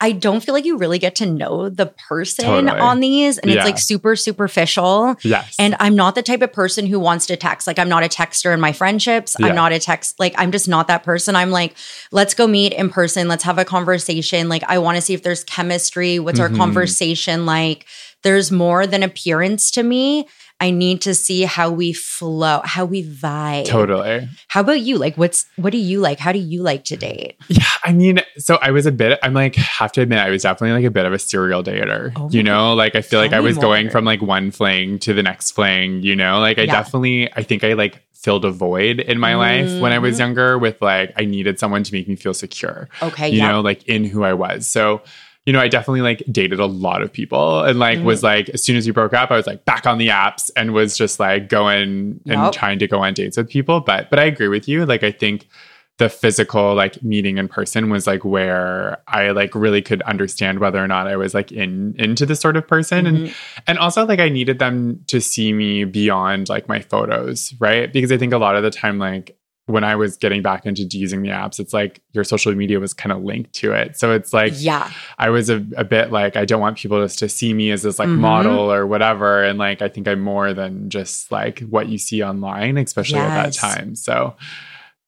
I 0.00 0.12
don't 0.12 0.40
feel 0.44 0.54
like 0.54 0.64
you 0.64 0.76
really 0.76 1.00
get 1.00 1.16
to 1.16 1.26
know 1.26 1.68
the 1.68 1.86
person 1.86 2.44
Totally. 2.44 2.78
on 2.78 3.00
these 3.00 3.36
and 3.38 3.50
Yeah. 3.50 3.56
it's 3.58 3.64
like 3.64 3.78
super 3.78 4.14
superficial. 4.14 5.16
yes, 5.24 5.56
And 5.58 5.74
I'm 5.80 5.96
not 5.96 6.14
the 6.14 6.22
type 6.22 6.40
of 6.40 6.52
person 6.52 6.86
who 6.86 7.00
wants 7.00 7.26
to 7.26 7.36
text. 7.36 7.66
Like, 7.66 7.80
I'm 7.80 7.88
not 7.88 8.04
a 8.04 8.08
texter 8.08 8.54
in 8.54 8.60
my 8.60 8.72
friendships. 8.72 9.34
Yeah. 9.40 9.46
I'm 9.46 9.56
not 9.56 9.72
a 9.72 9.80
text. 9.80 10.14
Like, 10.20 10.34
I'm 10.38 10.52
just 10.52 10.68
not 10.68 10.86
that 10.86 11.02
person. 11.02 11.34
I'm 11.34 11.50
like, 11.50 11.74
let's 12.12 12.32
go 12.34 12.46
meet 12.46 12.72
in 12.74 12.90
person. 12.90 13.26
Let's 13.26 13.42
have 13.42 13.58
a 13.58 13.64
conversation. 13.64 14.48
Like, 14.48 14.62
I 14.68 14.78
want 14.78 14.96
to 14.96 15.02
see 15.02 15.14
if 15.14 15.22
there's 15.24 15.42
chemistry. 15.44 16.20
What's 16.20 16.38
our 16.38 16.48
Mhm. 16.48 16.56
conversation 16.58 17.44
like? 17.44 17.84
There's 18.22 18.50
more 18.50 18.84
than 18.86 19.02
appearance 19.04 19.70
to 19.72 19.82
me. 19.82 20.26
I 20.60 20.70
need 20.70 21.02
to 21.02 21.14
see 21.14 21.42
how 21.42 21.70
we 21.70 21.92
flow, 21.92 22.60
how 22.64 22.84
we 22.84 23.04
vibe. 23.08 23.64
totally. 23.66 24.28
How 24.48 24.60
about 24.60 24.80
you? 24.80 24.98
Like, 24.98 25.16
what's 25.16 25.46
what 25.56 25.70
do 25.70 25.78
you 25.78 26.00
like? 26.00 26.18
How 26.18 26.32
do 26.32 26.38
you 26.40 26.62
like 26.62 26.82
to 26.84 26.96
date? 26.96 27.36
Yeah, 27.48 27.64
I 27.84 27.92
mean, 27.92 28.20
so 28.38 28.58
I 28.60 28.72
was 28.72 28.84
a 28.84 28.90
bit. 28.92 29.18
I'm 29.22 29.34
like 29.34 29.54
have 29.54 29.92
to 29.92 30.00
admit, 30.02 30.18
I 30.18 30.30
was 30.30 30.42
definitely 30.42 30.72
like 30.82 30.84
a 30.84 30.90
bit 30.90 31.06
of 31.06 31.12
a 31.12 31.18
serial 31.18 31.62
dater. 31.62 32.12
Oh 32.16 32.28
you 32.30 32.42
know, 32.42 32.74
like 32.74 32.96
I 32.96 33.02
feel 33.02 33.20
like 33.20 33.32
I 33.32 33.40
was 33.40 33.56
going 33.56 33.88
from 33.88 34.04
like 34.04 34.20
one 34.20 34.50
fling 34.50 34.98
to 35.00 35.14
the 35.14 35.22
next 35.22 35.52
fling. 35.52 36.02
You 36.02 36.16
know, 36.16 36.40
like 36.40 36.58
I 36.58 36.62
Yeah. 36.62 36.72
definitely, 36.72 37.32
I 37.32 37.42
think 37.44 37.62
I 37.62 37.74
like 37.74 38.02
filled 38.14 38.44
a 38.44 38.50
void 38.50 38.98
in 38.98 39.20
my 39.20 39.36
life 39.36 39.80
when 39.80 39.92
I 39.92 40.00
was 40.00 40.16
Mhm. 40.16 40.18
younger 40.18 40.58
with 40.58 40.82
like 40.82 41.12
I 41.16 41.24
needed 41.24 41.60
someone 41.60 41.84
to 41.84 41.92
make 41.94 42.08
me 42.08 42.16
feel 42.16 42.34
secure. 42.34 42.88
Okay, 43.00 43.28
you 43.30 43.38
yeah. 43.38 43.52
know, 43.52 43.60
like 43.60 43.84
in 43.86 44.02
who 44.02 44.24
I 44.24 44.32
was. 44.32 44.66
So, 44.66 45.02
you 45.48 45.52
know, 45.54 45.60
I 45.60 45.68
definitely 45.68 46.02
like 46.02 46.22
dated 46.30 46.60
a 46.60 46.66
lot 46.66 47.00
of 47.00 47.10
people 47.10 47.64
and 47.64 47.78
like 47.78 48.00
Mm. 48.00 48.04
was 48.04 48.22
like, 48.22 48.50
as 48.50 48.62
soon 48.62 48.76
as 48.76 48.84
we 48.84 48.92
broke 48.92 49.14
up, 49.14 49.30
I 49.30 49.36
was 49.36 49.46
like 49.46 49.64
back 49.64 49.86
on 49.86 49.96
the 49.96 50.08
apps 50.08 50.50
and 50.56 50.74
was 50.74 50.94
just 50.94 51.18
like 51.18 51.48
going 51.48 52.20
and 52.26 52.42
Yup. 52.42 52.52
trying 52.52 52.78
to 52.80 52.86
go 52.86 52.98
on 53.00 53.14
dates 53.14 53.38
with 53.38 53.48
people. 53.48 53.80
But, 53.80 54.10
but 54.10 54.18
I 54.18 54.24
agree 54.24 54.48
with 54.48 54.68
you. 54.68 54.84
Like, 54.84 55.02
I 55.02 55.10
think 55.10 55.48
the 55.96 56.10
physical 56.10 56.74
like 56.74 57.02
meeting 57.02 57.38
in 57.38 57.48
person 57.48 57.88
was 57.88 58.06
like 58.06 58.26
where 58.26 58.98
I 59.08 59.30
like 59.30 59.54
really 59.54 59.80
could 59.82 60.02
understand 60.02 60.58
whether 60.58 60.84
or 60.84 60.86
not 60.86 61.08
I 61.08 61.16
was 61.16 61.32
like 61.32 61.50
in 61.50 61.94
into 61.98 62.26
this 62.26 62.40
sort 62.40 62.56
of 62.58 62.68
person 62.68 63.06
and 63.06 63.18
Mhm. 63.28 63.34
and 63.66 63.78
also 63.78 64.04
like 64.06 64.20
I 64.20 64.28
needed 64.28 64.58
them 64.60 65.00
to 65.08 65.18
see 65.20 65.52
me 65.54 65.84
beyond 65.84 66.48
like 66.50 66.68
my 66.68 66.80
photos, 66.80 67.54
right? 67.58 67.90
Because 67.92 68.12
I 68.12 68.18
think 68.18 68.32
a 68.34 68.38
lot 68.38 68.54
of 68.54 68.62
the 68.62 68.70
time 68.70 68.98
like 68.98 69.37
when 69.68 69.84
I 69.84 69.94
was 69.96 70.16
getting 70.16 70.42
back 70.42 70.66
into 70.66 70.82
using 70.82 71.22
the 71.22 71.28
apps, 71.28 71.60
it's 71.60 71.72
like 71.72 72.00
your 72.12 72.24
social 72.24 72.54
media 72.54 72.80
was 72.80 72.92
kind 72.94 73.12
of 73.12 73.22
linked 73.22 73.52
to 73.54 73.72
it. 73.72 73.98
So 73.98 74.12
it's 74.12 74.32
like 74.32 74.54
yeah. 74.56 74.90
I 75.18 75.28
was 75.30 75.48
a, 75.50 75.64
a 75.76 75.84
bit 75.84 76.10
like 76.10 76.36
I 76.36 76.44
don't 76.44 76.60
want 76.60 76.78
people 76.78 77.00
just 77.04 77.18
to 77.20 77.28
see 77.28 77.52
me 77.54 77.70
as 77.70 77.82
this 77.82 77.98
like 77.98 78.08
Mhm. 78.08 78.18
model 78.18 78.72
or 78.72 78.86
whatever. 78.86 79.44
And 79.44 79.58
like 79.58 79.82
I 79.82 79.88
think 79.88 80.08
I'm 80.08 80.20
more 80.20 80.54
than 80.54 80.88
just 80.90 81.30
like 81.30 81.60
what 81.60 81.88
you 81.88 81.98
see 81.98 82.22
online, 82.22 82.78
especially 82.78 83.18
at 83.20 83.28
that 83.44 83.52
time. 83.52 83.94
So 83.94 84.34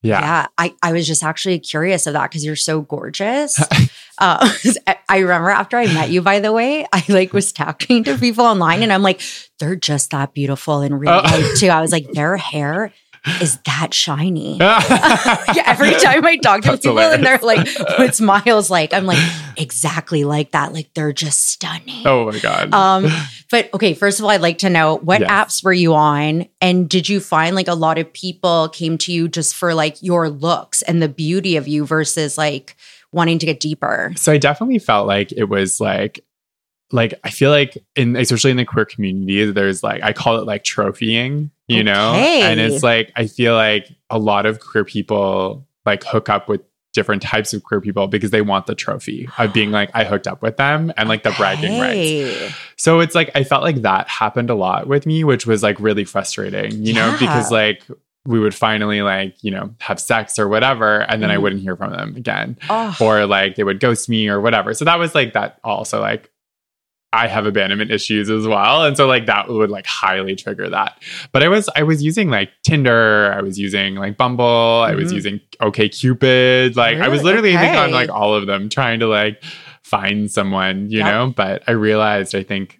yeah. 0.02 0.20
Yeah, 0.20 0.46
I, 0.56 0.74
I 0.82 0.92
was 0.94 1.06
just 1.06 1.22
actually 1.22 1.58
curious 1.58 2.06
of 2.06 2.14
that 2.14 2.30
because 2.30 2.42
you're 2.42 2.56
so 2.56 2.80
gorgeous. 2.80 3.62
uh, 4.18 4.50
I 5.10 5.18
remember 5.18 5.50
after 5.50 5.76
I 5.76 5.86
met 5.92 6.08
you, 6.10 6.22
by 6.22 6.40
the 6.40 6.52
way, 6.52 6.86
I 6.92 7.04
like 7.08 7.32
was 7.34 7.52
talking 7.52 8.04
to 8.04 8.16
people 8.16 8.46
online 8.46 8.82
and 8.82 8.92
I'm 8.94 9.02
like, 9.02 9.20
they're 9.58 9.76
just 9.76 10.10
that 10.12 10.32
beautiful 10.32 10.80
in 10.80 10.94
real 10.94 11.10
Oh. 11.12 11.20
life 11.22 11.58
too. 11.58 11.68
I 11.68 11.80
was 11.82 11.92
like, 11.92 12.10
their 12.12 12.36
hair 12.38 12.92
is 13.40 13.58
that 13.66 13.92
shiny. 13.94 14.58
Yeah, 14.60 15.62
Every 15.66 15.92
time 15.94 16.24
I 16.24 16.36
talk 16.36 16.62
to 16.62 16.70
That's 16.70 16.82
people 16.86 16.98
and 17.00 17.24
they're 17.24 17.38
like, 17.38 17.66
what's 17.98 18.20
Miles 18.20 18.70
like? 18.70 18.92
I'm 18.94 19.04
like, 19.06 19.18
exactly 19.56 20.24
like 20.24 20.52
that. 20.52 20.72
Like 20.72 20.92
they're 20.94 21.12
just 21.12 21.48
stunning. 21.48 22.06
oh 22.06 22.30
my 22.30 22.38
god. 22.38 22.72
Um, 22.72 23.06
but 23.50 23.72
okay, 23.74 23.94
first 23.94 24.18
of 24.20 24.24
all, 24.24 24.30
I'd 24.30 24.40
like 24.40 24.58
to 24.58 24.70
know 24.70 24.96
what 24.98 25.20
Yes. 25.20 25.30
apps 25.30 25.64
were 25.64 25.72
you 25.72 25.94
on? 25.94 26.46
And 26.60 26.88
did 26.88 27.08
you 27.08 27.20
find 27.20 27.54
like 27.56 27.68
a 27.68 27.74
lot 27.74 27.98
of 27.98 28.12
people 28.12 28.68
came 28.68 28.96
to 28.98 29.12
you 29.12 29.28
just 29.28 29.54
for 29.54 29.74
like 29.74 30.02
your 30.02 30.28
looks 30.28 30.82
and 30.82 31.02
the 31.02 31.08
beauty 31.08 31.56
of 31.56 31.66
you 31.68 31.84
versus 31.84 32.38
like 32.38 32.76
wanting 33.12 33.38
to 33.40 33.46
get 33.46 33.60
deeper? 33.60 34.12
so 34.16 34.32
I 34.32 34.38
definitely 34.38 34.78
felt 34.78 35.06
like 35.06 35.32
it 35.32 35.44
was 35.44 35.80
like 35.80 36.24
like 36.92 37.14
I 37.24 37.30
feel 37.30 37.50
like 37.50 37.78
in 37.96 38.16
especially 38.16 38.50
in 38.50 38.56
the 38.56 38.64
queer 38.64 38.84
community, 38.84 39.50
there's 39.50 39.82
like 39.82 40.02
I 40.02 40.12
call 40.12 40.36
it 40.38 40.46
like 40.46 40.64
trophying, 40.64 41.50
you 41.68 41.84
know? 41.84 42.10
Okay. 42.10 42.42
And 42.42 42.58
it's 42.60 42.82
like 42.82 43.12
I 43.16 43.26
feel 43.26 43.54
like 43.54 43.88
a 44.10 44.18
lot 44.18 44.46
of 44.46 44.60
queer 44.60 44.84
people 44.84 45.66
like 45.86 46.02
hook 46.04 46.28
up 46.28 46.48
with 46.48 46.60
different 46.92 47.22
types 47.22 47.52
of 47.52 47.62
queer 47.62 47.80
people 47.80 48.08
because 48.08 48.32
they 48.32 48.42
want 48.42 48.66
the 48.66 48.74
trophy 48.74 49.28
of 49.38 49.52
being 49.52 49.70
like 49.70 49.90
I 49.94 50.02
hooked 50.02 50.26
up 50.26 50.42
with 50.42 50.56
them 50.56 50.92
and 50.96 51.08
like 51.08 51.22
the 51.22 51.30
bragging 51.32 51.78
rights. 51.78 52.54
So 52.76 52.98
it's 52.98 53.14
like 53.14 53.30
I 53.36 53.44
felt 53.44 53.62
like 53.62 53.82
that 53.82 54.08
happened 54.08 54.50
a 54.50 54.56
lot 54.56 54.88
with 54.88 55.06
me, 55.06 55.22
which 55.22 55.46
was 55.46 55.62
like 55.62 55.78
really 55.78 56.04
frustrating, 56.04 56.84
you 56.84 56.92
know, 56.92 57.16
because 57.20 57.52
like 57.52 57.84
we 58.26 58.40
would 58.40 58.54
finally 58.54 59.02
like, 59.02 59.36
you 59.42 59.52
know, 59.52 59.72
have 59.78 60.00
sex 60.00 60.38
or 60.38 60.48
whatever, 60.48 61.02
and 61.02 61.22
then 61.22 61.30
I 61.30 61.36
Mhm. 61.36 61.42
wouldn't 61.42 61.62
hear 61.62 61.76
from 61.76 61.92
them 61.92 62.16
again. 62.16 62.58
Oh, 62.68 62.94
Or 63.00 63.24
like 63.26 63.54
they 63.54 63.62
would 63.64 63.78
ghost 63.80 64.08
me 64.08 64.28
or 64.28 64.40
whatever. 64.40 64.74
So 64.74 64.84
that 64.84 64.98
was 64.98 65.14
like 65.14 65.32
that 65.34 65.58
also 65.62 66.00
like 66.00 66.28
I 67.12 67.26
have 67.26 67.44
abandonment 67.44 67.90
issues 67.90 68.30
as 68.30 68.46
well. 68.46 68.84
And 68.84 68.96
so 68.96 69.06
like 69.08 69.26
that 69.26 69.48
would 69.48 69.68
like 69.70 69.86
highly 69.86 70.36
trigger 70.36 70.68
that. 70.70 71.02
But 71.32 71.42
I 71.42 71.48
was 71.48 71.68
I 71.74 71.82
was 71.82 72.02
using 72.02 72.30
like 72.30 72.50
Tinder, 72.62 73.32
I 73.36 73.40
was 73.42 73.58
using 73.58 73.96
like 73.96 74.16
Bumble, 74.16 74.44
I 74.86 74.94
was 74.94 75.10
Mhm. 75.10 75.14
using 75.16 75.40
OkCupid. 75.60 76.76
Like 76.76 76.98
I 76.98 77.08
was 77.08 77.22
literally 77.22 77.56
think 77.56 77.76
on 77.76 77.90
like 77.90 78.10
all 78.10 78.34
of 78.34 78.46
them 78.46 78.68
trying 78.68 79.00
to 79.00 79.06
like 79.08 79.42
find 79.82 80.30
someone, 80.30 80.88
you 80.90 80.98
Yep. 80.98 81.06
know? 81.06 81.32
But 81.36 81.62
I 81.66 81.72
realized 81.72 82.34
I 82.34 82.42
think 82.44 82.78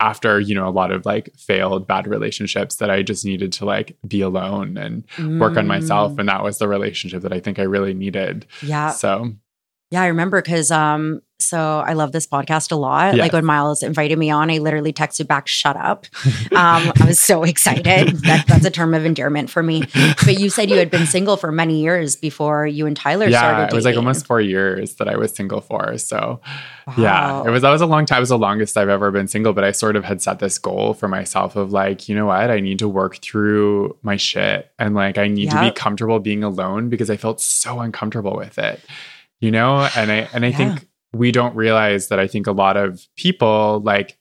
after, 0.00 0.38
you 0.38 0.54
know, 0.54 0.68
a 0.68 0.70
lot 0.70 0.92
of 0.92 1.04
like 1.04 1.30
failed 1.36 1.88
bad 1.88 2.06
relationships 2.06 2.76
that 2.76 2.88
I 2.90 3.02
just 3.02 3.24
needed 3.24 3.52
to 3.54 3.64
like 3.64 3.96
be 4.06 4.20
alone 4.20 4.76
and 4.76 5.04
work 5.40 5.56
on 5.56 5.66
myself. 5.66 6.12
Mm, 6.12 6.20
And 6.20 6.28
that 6.28 6.44
was 6.44 6.58
the 6.58 6.68
relationship 6.68 7.22
that 7.22 7.32
I 7.32 7.40
think 7.40 7.58
I 7.58 7.62
really 7.64 7.94
needed. 7.94 8.46
Yeah. 8.62 8.90
So 8.90 9.32
Yeah, 9.90 10.02
I 10.02 10.06
remember 10.06 10.40
because 10.40 10.70
um, 10.70 11.22
so 11.40 11.58
I 11.86 11.92
love 11.92 12.12
this 12.12 12.26
podcast 12.26 12.72
a 12.72 12.76
lot. 12.76 13.14
Yeah. 13.14 13.22
Like 13.22 13.32
when 13.32 13.44
Miles 13.44 13.82
invited 13.82 14.18
me 14.18 14.28
on, 14.30 14.50
I 14.50 14.58
literally 14.58 14.92
texted 14.92 15.26
back, 15.28 15.46
"Shut 15.48 15.76
up." 15.76 16.06
Um, 16.58 16.92
I 17.00 17.04
was 17.06 17.20
so 17.20 17.44
excited. 17.44 18.08
That, 18.24 18.46
that's 18.48 18.64
a 18.64 18.70
term 18.70 18.92
of 18.94 19.04
endearment 19.04 19.48
for 19.50 19.62
me. 19.62 19.84
But 20.24 20.38
you 20.40 20.50
said 20.50 20.70
you 20.70 20.76
had 20.76 20.90
been 20.90 21.06
single 21.06 21.36
for 21.36 21.52
many 21.52 21.80
years 21.80 22.16
before 22.16 22.66
you 22.66 22.86
and 22.86 22.96
Tyler 22.96 23.30
started. 23.30 23.58
yeah, 23.62 23.66
it 23.68 23.72
was 23.72 23.84
like 23.84 23.96
almost 23.96 24.26
four 24.26 24.40
years 24.40 24.96
that 24.96 25.08
I 25.08 25.16
was 25.16 25.32
single 25.34 25.60
for. 25.60 25.96
So 25.98 26.40
yeah, 26.96 27.44
it 27.46 27.50
was 27.50 27.62
that 27.62 27.70
was 27.70 27.80
a 27.80 27.86
long 27.86 28.06
time. 28.06 28.18
It 28.18 28.20
was 28.20 28.28
the 28.30 28.38
longest 28.38 28.76
I've 28.76 28.88
ever 28.88 29.10
been 29.10 29.28
single, 29.28 29.52
but 29.52 29.62
I 29.62 29.70
sort 29.72 29.94
of 29.96 30.04
had 30.04 30.20
set 30.20 30.38
this 30.40 30.58
goal 30.58 30.94
for 30.94 31.06
myself 31.06 31.54
of 31.54 31.70
like, 31.72 32.08
you 32.08 32.14
know 32.16 32.26
what? 32.26 32.50
I 32.50 32.60
need 32.60 32.78
to 32.80 32.88
work 32.88 33.18
through 33.22 33.96
my 34.02 34.16
shit 34.16 34.70
and 34.78 34.94
like 34.94 35.18
I 35.18 35.28
need 35.28 35.50
to 35.50 35.60
be 35.60 35.70
comfortable 35.70 36.18
being 36.18 36.42
alone 36.42 36.88
because 36.88 37.10
I 37.10 37.16
felt 37.16 37.40
so 37.40 37.78
uncomfortable 37.80 38.36
with 38.36 38.58
it. 38.58 38.80
You 39.40 39.50
know? 39.52 39.88
And 39.96 40.10
I 40.10 40.28
and 40.32 40.44
I 40.44 40.48
Yeah. 40.48 40.56
think 40.56 40.87
we 41.12 41.32
don't 41.32 41.54
realize 41.56 42.08
that 42.08 42.18
I 42.18 42.26
think 42.26 42.46
a 42.46 42.52
lot 42.52 42.76
of 42.76 43.06
people 43.16 43.80
like 43.80 44.18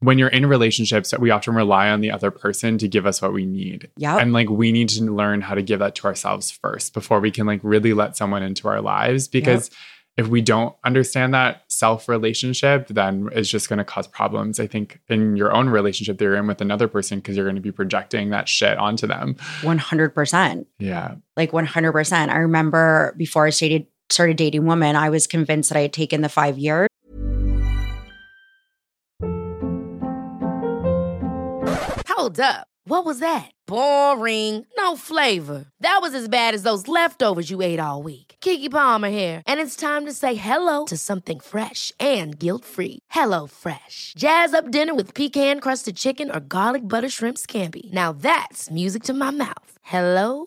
when 0.00 0.18
you're 0.18 0.28
in 0.28 0.46
relationships 0.46 1.10
that 1.10 1.20
we 1.20 1.30
often 1.30 1.54
rely 1.54 1.88
on 1.88 2.00
the 2.00 2.10
other 2.10 2.30
person 2.30 2.78
to 2.78 2.86
give 2.86 3.04
us 3.04 3.20
what 3.20 3.32
we 3.32 3.44
need. 3.44 3.90
Yeah. 3.96 4.16
And 4.16 4.32
like 4.32 4.48
we 4.48 4.70
need 4.70 4.88
to 4.90 5.02
learn 5.04 5.40
how 5.40 5.54
to 5.54 5.62
give 5.62 5.80
that 5.80 5.96
to 5.96 6.06
ourselves 6.06 6.50
first 6.50 6.94
before 6.94 7.18
we 7.18 7.30
can 7.30 7.46
like 7.46 7.60
really 7.62 7.92
let 7.92 8.16
someone 8.16 8.42
into 8.42 8.68
our 8.68 8.80
lives 8.80 9.26
because 9.26 9.70
if 10.16 10.26
we 10.26 10.40
don't 10.40 10.74
understand 10.84 11.32
that 11.34 11.62
self 11.68 12.08
relationship, 12.08 12.88
then 12.88 13.28
it's 13.32 13.48
just 13.48 13.68
going 13.68 13.78
to 13.78 13.84
cause 13.84 14.08
problems. 14.08 14.58
I 14.58 14.66
think 14.66 15.00
in 15.08 15.36
your 15.36 15.54
own 15.54 15.68
relationship 15.68 16.18
that 16.18 16.24
you're 16.24 16.34
in 16.34 16.48
with 16.48 16.60
another 16.60 16.88
person 16.88 17.20
because 17.20 17.36
you're 17.36 17.46
going 17.46 17.54
to 17.54 17.62
be 17.62 17.70
projecting 17.70 18.30
that 18.30 18.48
shit 18.48 18.78
onto 18.78 19.06
them. 19.06 19.36
one 19.62 19.78
hundred 19.78 20.14
percent. 20.14 20.66
Yeah. 20.80 21.14
Like 21.36 21.52
one 21.52 21.66
hundred 21.66 21.92
percent. 21.92 22.32
I 22.32 22.38
remember 22.38 23.14
before 23.16 23.46
I 23.46 23.50
started 23.50 23.86
started 24.10 24.36
dating 24.36 24.66
women, 24.66 24.96
I 24.96 25.10
was 25.10 25.26
convinced 25.26 25.70
that 25.70 25.78
I 25.78 25.82
had 25.82 25.92
taken 25.92 26.22
the 26.22 26.28
five 26.28 26.58
years. 26.58 26.88
Hold 32.08 32.40
up. 32.40 32.66
What 32.84 33.04
was 33.04 33.20
that? 33.20 33.50
Boring. 33.66 34.66
No 34.78 34.96
flavor. 34.96 35.66
That 35.80 35.98
was 36.00 36.14
as 36.14 36.26
bad 36.26 36.54
as 36.54 36.62
those 36.62 36.88
leftovers 36.88 37.50
you 37.50 37.60
ate 37.60 37.78
all 37.78 38.02
week. 38.02 38.36
Keke 38.40 38.70
Palmer 38.70 39.10
here, 39.10 39.42
and 39.46 39.60
it's 39.60 39.76
time 39.76 40.06
to 40.06 40.12
say 40.12 40.34
hello 40.34 40.86
to 40.86 40.96
something 40.96 41.38
fresh 41.38 41.92
and 42.00 42.38
guilt-free. 42.38 43.00
Hello 43.10 43.46
Fresh. 43.46 44.14
Jazz 44.16 44.54
up 44.54 44.70
dinner 44.70 44.94
with 44.94 45.14
pecan-crusted 45.14 45.96
chicken 45.96 46.30
or 46.30 46.40
garlic 46.40 46.82
butter 46.82 47.08
shrimp 47.08 47.36
scampi. 47.36 47.92
Now 47.92 48.12
that's 48.12 48.70
music 48.70 49.02
to 49.04 49.12
my 49.12 49.30
mouth. 49.30 49.72
Hello 49.82 50.46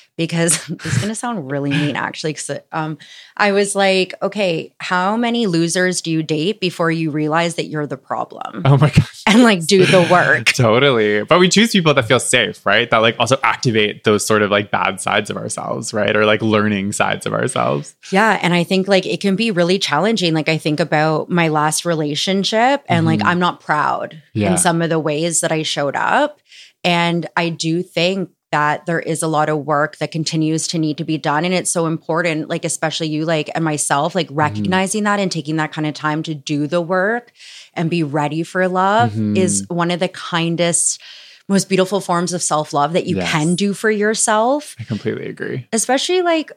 Because 0.27 0.69
it's 0.69 0.97
going 0.97 1.09
to 1.09 1.15
sound 1.15 1.51
really 1.51 1.71
mean 1.71 1.95
actually 1.95 2.33
'cause, 2.33 2.51
um 2.71 2.97
I 3.37 3.53
was 3.53 3.75
like, 3.75 4.13
okay, 4.21 4.73
how 4.79 5.17
many 5.17 5.47
losers 5.47 6.01
do 6.01 6.11
you 6.11 6.21
date 6.21 6.59
before 6.59 6.91
you 6.91 7.09
realize 7.09 7.55
that 7.55 7.65
you're 7.65 7.87
the 7.87 7.97
problem 7.97 8.61
Oh 8.65 8.77
my 8.77 8.89
gosh. 8.89 9.23
and 9.27 9.41
like 9.43 9.65
do 9.65 9.85
the 9.85 10.07
work? 10.11 10.45
Totally. 10.53 11.23
But 11.23 11.39
we 11.39 11.49
choose 11.49 11.71
people 11.71 11.93
that 11.95 12.05
feel 12.07 12.19
safe, 12.19 12.63
right? 12.65 12.89
That 12.91 12.97
like 12.99 13.15
also 13.19 13.37
activate 13.43 14.03
those 14.03 14.25
sort 14.25 14.41
of 14.43 14.51
like 14.51 14.69
bad 14.69 15.01
sides 15.01 15.29
of 15.31 15.37
ourselves, 15.37 15.93
right? 15.93 16.15
Or 16.15 16.25
like 16.25 16.41
learning 16.41 16.91
sides 16.91 17.25
of 17.25 17.33
ourselves. 17.33 17.95
Yeah, 18.11 18.37
and 18.41 18.53
I 18.53 18.63
think 18.63 18.87
like 18.87 19.05
it 19.07 19.21
can 19.21 19.35
be 19.35 19.49
really 19.49 19.79
challenging. 19.79 20.33
Like 20.33 20.49
I 20.49 20.57
think 20.59 20.79
about 20.79 21.29
my 21.29 21.47
last 21.47 21.83
relationship 21.85 22.83
and 22.87 23.05
like 23.05 23.19
Mhm. 23.21 23.25
I'm 23.25 23.39
not 23.39 23.59
proud 23.61 24.21
Yeah. 24.33 24.51
in 24.51 24.57
some 24.57 24.81
of 24.81 24.89
the 24.89 24.99
ways 24.99 25.41
that 25.41 25.51
I 25.51 25.63
showed 25.63 25.95
up 25.95 26.39
and 26.83 27.27
I 27.35 27.49
do 27.49 27.81
think 27.83 28.29
that 28.51 28.85
there 28.85 28.99
is 28.99 29.23
a 29.23 29.27
lot 29.27 29.49
of 29.49 29.65
work 29.65 29.97
that 29.97 30.11
continues 30.11 30.67
to 30.67 30.77
need 30.77 30.97
to 30.97 31.03
be 31.03 31.17
done 31.17 31.45
and 31.45 31.53
it's 31.53 31.71
so 31.71 31.85
important 31.87 32.49
like 32.49 32.65
especially 32.65 33.07
you 33.07 33.25
like 33.25 33.49
and 33.55 33.63
myself 33.63 34.13
like 34.13 34.27
recognizing 34.31 35.03
that 35.03 35.19
and 35.19 35.31
taking 35.31 35.55
that 35.55 35.71
kind 35.71 35.87
of 35.87 35.93
time 35.93 36.21
to 36.23 36.33
do 36.35 36.67
the 36.67 36.81
work 36.81 37.31
and 37.73 37.89
be 37.89 38.03
ready 38.03 38.43
for 38.43 38.67
love 38.67 39.11
Mhm. 39.13 39.37
is 39.37 39.65
one 39.69 39.89
of 39.91 39.99
the 39.99 40.09
kindest 40.09 41.01
most 41.47 41.67
beautiful 41.69 41.99
forms 42.01 42.33
of 42.33 42.41
self-love 42.43 42.93
that 42.93 43.05
you 43.07 43.17
Yes. 43.17 43.31
can 43.31 43.55
do 43.55 43.73
for 43.73 43.89
yourself 43.91 44.75
I 44.79 44.83
completely 44.83 45.27
agree. 45.27 45.67
especially 45.73 46.21
like 46.21 46.51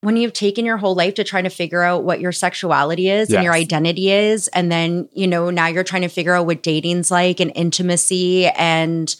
when 0.00 0.16
you've 0.16 0.32
taken 0.32 0.64
your 0.64 0.76
whole 0.76 0.94
life 0.94 1.14
to 1.14 1.24
try 1.24 1.42
to 1.42 1.50
figure 1.50 1.82
out 1.82 2.04
what 2.04 2.20
your 2.20 2.30
sexuality 2.32 3.08
is 3.10 3.32
and 3.32 3.42
your 3.42 3.52
identity 3.52 4.10
is 4.10 4.46
and 4.48 4.70
then 4.70 5.08
you 5.12 5.26
know 5.26 5.50
now 5.50 5.66
you're 5.66 5.82
trying 5.84 6.02
to 6.02 6.08
figure 6.08 6.34
out 6.34 6.46
what 6.46 6.62
dating's 6.62 7.10
like 7.10 7.40
and 7.40 7.50
intimacy 7.54 8.46
and 8.46 9.16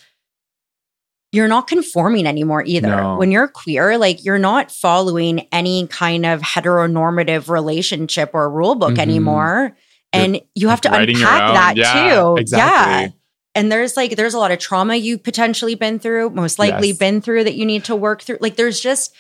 you're 1.33 1.49
not 1.49 1.67
conforming 1.67 2.27
anymore 2.27 2.63
either 2.67 2.89
No. 2.89 3.17
when 3.19 3.31
you're 3.31 3.49
queer 3.49 3.99
like 3.99 4.25
you're 4.25 4.39
not 4.39 4.71
following 4.73 5.47
any 5.53 5.87
kind 5.89 6.25
of 6.25 6.41
heteronormative 6.41 7.49
relationship 7.51 8.31
or 8.33 8.49
rule 8.51 8.75
book 8.75 8.95
Mhm. 8.95 8.99
anymore 8.99 9.77
and 10.13 10.41
you 10.55 10.69
have 10.69 10.81
to 10.83 10.89
unpack 10.93 11.53
that 11.55 11.77
Yeah, 11.77 12.11
too 12.15 12.37
Exactly. 12.39 13.03
yeah 13.05 13.09
and 13.55 13.71
there's 13.73 13.97
like 13.97 14.17
there's 14.17 14.35
a 14.35 14.39
lot 14.39 14.51
of 14.53 14.59
trauma 14.59 14.97
you've 14.97 15.23
potentially 15.23 15.75
been 15.75 15.99
through 15.99 16.31
most 16.31 16.59
likely 16.59 16.89
Yes. 16.89 16.97
been 16.99 17.21
through 17.21 17.45
that 17.45 17.55
you 17.57 17.67
need 17.67 17.85
to 17.85 17.97
work 17.97 18.23
through 18.23 18.39
like 18.41 18.57
there's 18.57 18.81
just 18.81 19.15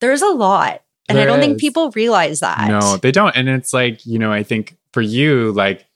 there's 0.00 0.22
a 0.22 0.28
lot 0.30 0.82
and 1.10 1.18
i 1.18 1.24
don't 1.24 1.40
think 1.40 1.58
people 1.58 1.90
realize 1.90 2.40
that 2.40 2.68
No, 2.68 2.96
they 2.98 3.10
don't. 3.12 3.34
And 3.36 3.48
it's 3.48 3.72
like, 3.72 4.04
you 4.06 4.18
know, 4.18 4.30
I 4.32 4.42
think 4.42 4.76
for 4.92 5.00
you, 5.02 5.52
like 5.52 5.86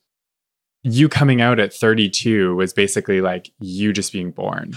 you 0.83 1.09
coming 1.09 1.41
out 1.41 1.61
at 1.61 1.73
32 1.73 2.57
was 2.57 2.73
basically 2.73 3.21
like 3.21 3.51
you 3.61 3.93
just 3.93 4.13
being 4.13 4.31
born. 4.31 4.73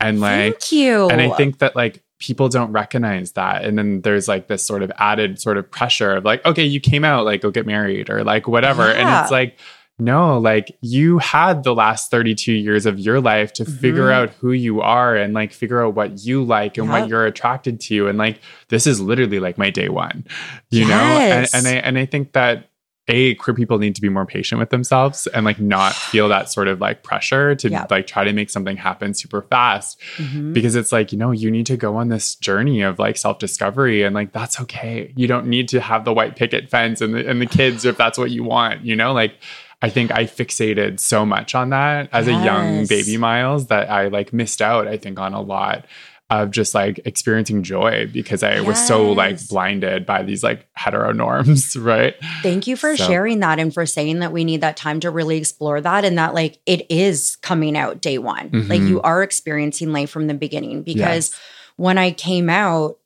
And 0.00 0.20
like 0.20 0.60
thank 0.60 0.72
you 0.72 1.08
and 1.08 1.20
I 1.20 1.30
think 1.36 1.58
that 1.58 1.74
like 1.76 2.02
people 2.18 2.48
don't 2.48 2.72
recognize 2.72 3.32
that. 3.32 3.64
And 3.64 3.76
then 3.78 4.00
there's 4.00 4.28
like 4.28 4.48
this 4.48 4.66
sort 4.66 4.82
of 4.82 4.90
added 4.98 5.40
sort 5.40 5.56
of 5.58 5.70
pressure 5.70 6.16
of 6.16 6.24
like, 6.24 6.44
okay, 6.46 6.64
you 6.64 6.80
came 6.80 7.04
out, 7.04 7.24
like 7.24 7.42
go 7.42 7.50
get 7.50 7.66
married 7.66 8.08
or 8.10 8.24
like 8.24 8.48
whatever. 8.48 8.82
And 8.90 9.08
it's 9.22 9.30
like, 9.30 9.58
no, 9.98 10.38
like 10.38 10.76
you 10.80 11.18
had 11.18 11.62
the 11.62 11.74
last 11.74 12.10
32 12.10 12.52
years 12.52 12.84
of 12.86 12.98
your 12.98 13.20
life 13.20 13.52
to 13.54 13.64
figure 13.64 14.08
Mhm. 14.08 14.12
out 14.12 14.30
who 14.40 14.50
you 14.52 14.80
are 14.80 15.14
and 15.14 15.34
like 15.34 15.52
figure 15.52 15.84
out 15.84 15.94
what 15.94 16.24
you 16.24 16.42
like 16.42 16.76
and 16.78 16.88
Yep. 16.88 17.00
what 17.00 17.08
you're 17.08 17.26
attracted 17.26 17.78
to. 17.82 18.08
And 18.08 18.18
like 18.18 18.40
this 18.70 18.86
is 18.88 19.00
literally 19.00 19.38
like 19.38 19.56
my 19.58 19.70
day 19.70 19.88
one, 19.88 20.24
you 20.70 20.86
know? 20.86 20.94
And, 20.94 21.48
and 21.54 21.66
I 21.66 21.72
and 21.74 21.96
I 21.98 22.06
think 22.06 22.32
that 22.32 22.70
a 23.08 23.34
queer 23.34 23.54
people 23.54 23.78
need 23.78 23.94
to 23.94 24.00
be 24.00 24.08
more 24.08 24.24
patient 24.24 24.58
with 24.58 24.70
themselves 24.70 25.26
and 25.28 25.44
like 25.44 25.60
not 25.60 25.92
feel 26.12 26.28
that 26.28 26.50
sort 26.50 26.68
of 26.68 26.80
like 26.80 27.02
pressure 27.02 27.54
to 27.54 27.68
Yep. 27.68 27.90
like 27.90 28.06
try 28.06 28.24
to 28.24 28.32
make 28.32 28.48
something 28.50 28.76
happen 28.78 29.12
super 29.14 29.42
fast 29.42 30.00
Mhm. 30.16 30.52
because 30.54 30.74
it's 30.74 30.90
like 30.92 31.12
you 31.12 31.18
know 31.18 31.30
you 31.30 31.50
need 31.50 31.66
to 31.66 31.76
go 31.76 31.96
on 31.96 32.08
this 32.08 32.34
journey 32.36 32.80
of 32.82 32.98
like 32.98 33.16
self-discovery 33.16 34.02
and 34.02 34.14
like 34.14 34.32
that's 34.32 34.60
okay 34.60 35.12
you 35.16 35.26
don't 35.26 35.46
need 35.46 35.68
to 35.68 35.80
have 35.80 36.04
the 36.04 36.12
white 36.14 36.34
picket 36.36 36.70
fence 36.70 37.00
and 37.00 37.14
the, 37.14 37.28
and 37.28 37.40
the 37.42 37.46
kids 37.46 37.84
if 37.84 37.96
that's 37.96 38.16
what 38.18 38.30
you 38.30 38.42
want 38.42 38.84
you 38.84 38.96
know 38.96 39.12
like 39.12 39.34
i 39.82 39.88
think 39.90 40.10
i 40.10 40.24
fixated 40.24 40.98
so 40.98 41.26
much 41.26 41.54
on 41.54 41.70
that 41.70 42.08
as 42.12 42.26
a 42.26 42.32
young 42.32 42.86
baby 42.86 43.16
miles 43.18 43.66
that 43.66 43.90
i 43.90 44.08
like 44.08 44.32
missed 44.32 44.62
out 44.62 44.86
i 44.88 44.96
think 44.96 45.18
on 45.18 45.34
a 45.34 45.40
lot 45.42 45.84
of 46.30 46.50
just 46.50 46.74
like 46.74 46.98
experiencing 47.04 47.62
joy 47.62 48.08
because 48.12 48.42
i 48.42 48.58
was 48.60 48.84
so 48.86 49.12
like 49.12 49.38
blinded 49.48 50.06
by 50.06 50.22
these 50.22 50.42
like 50.42 50.66
hetero 50.74 51.12
norms 51.12 51.76
right 51.76 52.14
Thank 52.42 52.66
you 52.66 52.76
for 52.76 52.96
So- 52.96 53.06
sharing 53.06 53.40
that 53.40 53.58
and 53.58 53.72
for 53.74 53.84
saying 53.84 54.20
that 54.20 54.32
we 54.32 54.42
need 54.44 54.62
that 54.62 54.76
time 54.76 55.00
to 55.00 55.10
really 55.10 55.36
explore 55.36 55.80
that 55.82 56.04
and 56.04 56.16
that 56.18 56.32
like 56.34 56.58
it 56.66 56.86
is 56.90 57.36
coming 57.36 57.76
out 57.76 58.00
day 58.00 58.16
one. 58.18 58.50
Like 58.68 58.80
Mhm. 58.80 58.88
you 58.88 59.02
are 59.02 59.22
experiencing 59.22 59.92
life 59.92 60.08
from 60.10 60.26
the 60.26 60.34
beginning 60.34 60.82
because 60.82 61.30
Yes. 61.30 61.40
when 61.76 61.98
I 61.98 62.10
came 62.10 62.48
out 62.48 62.96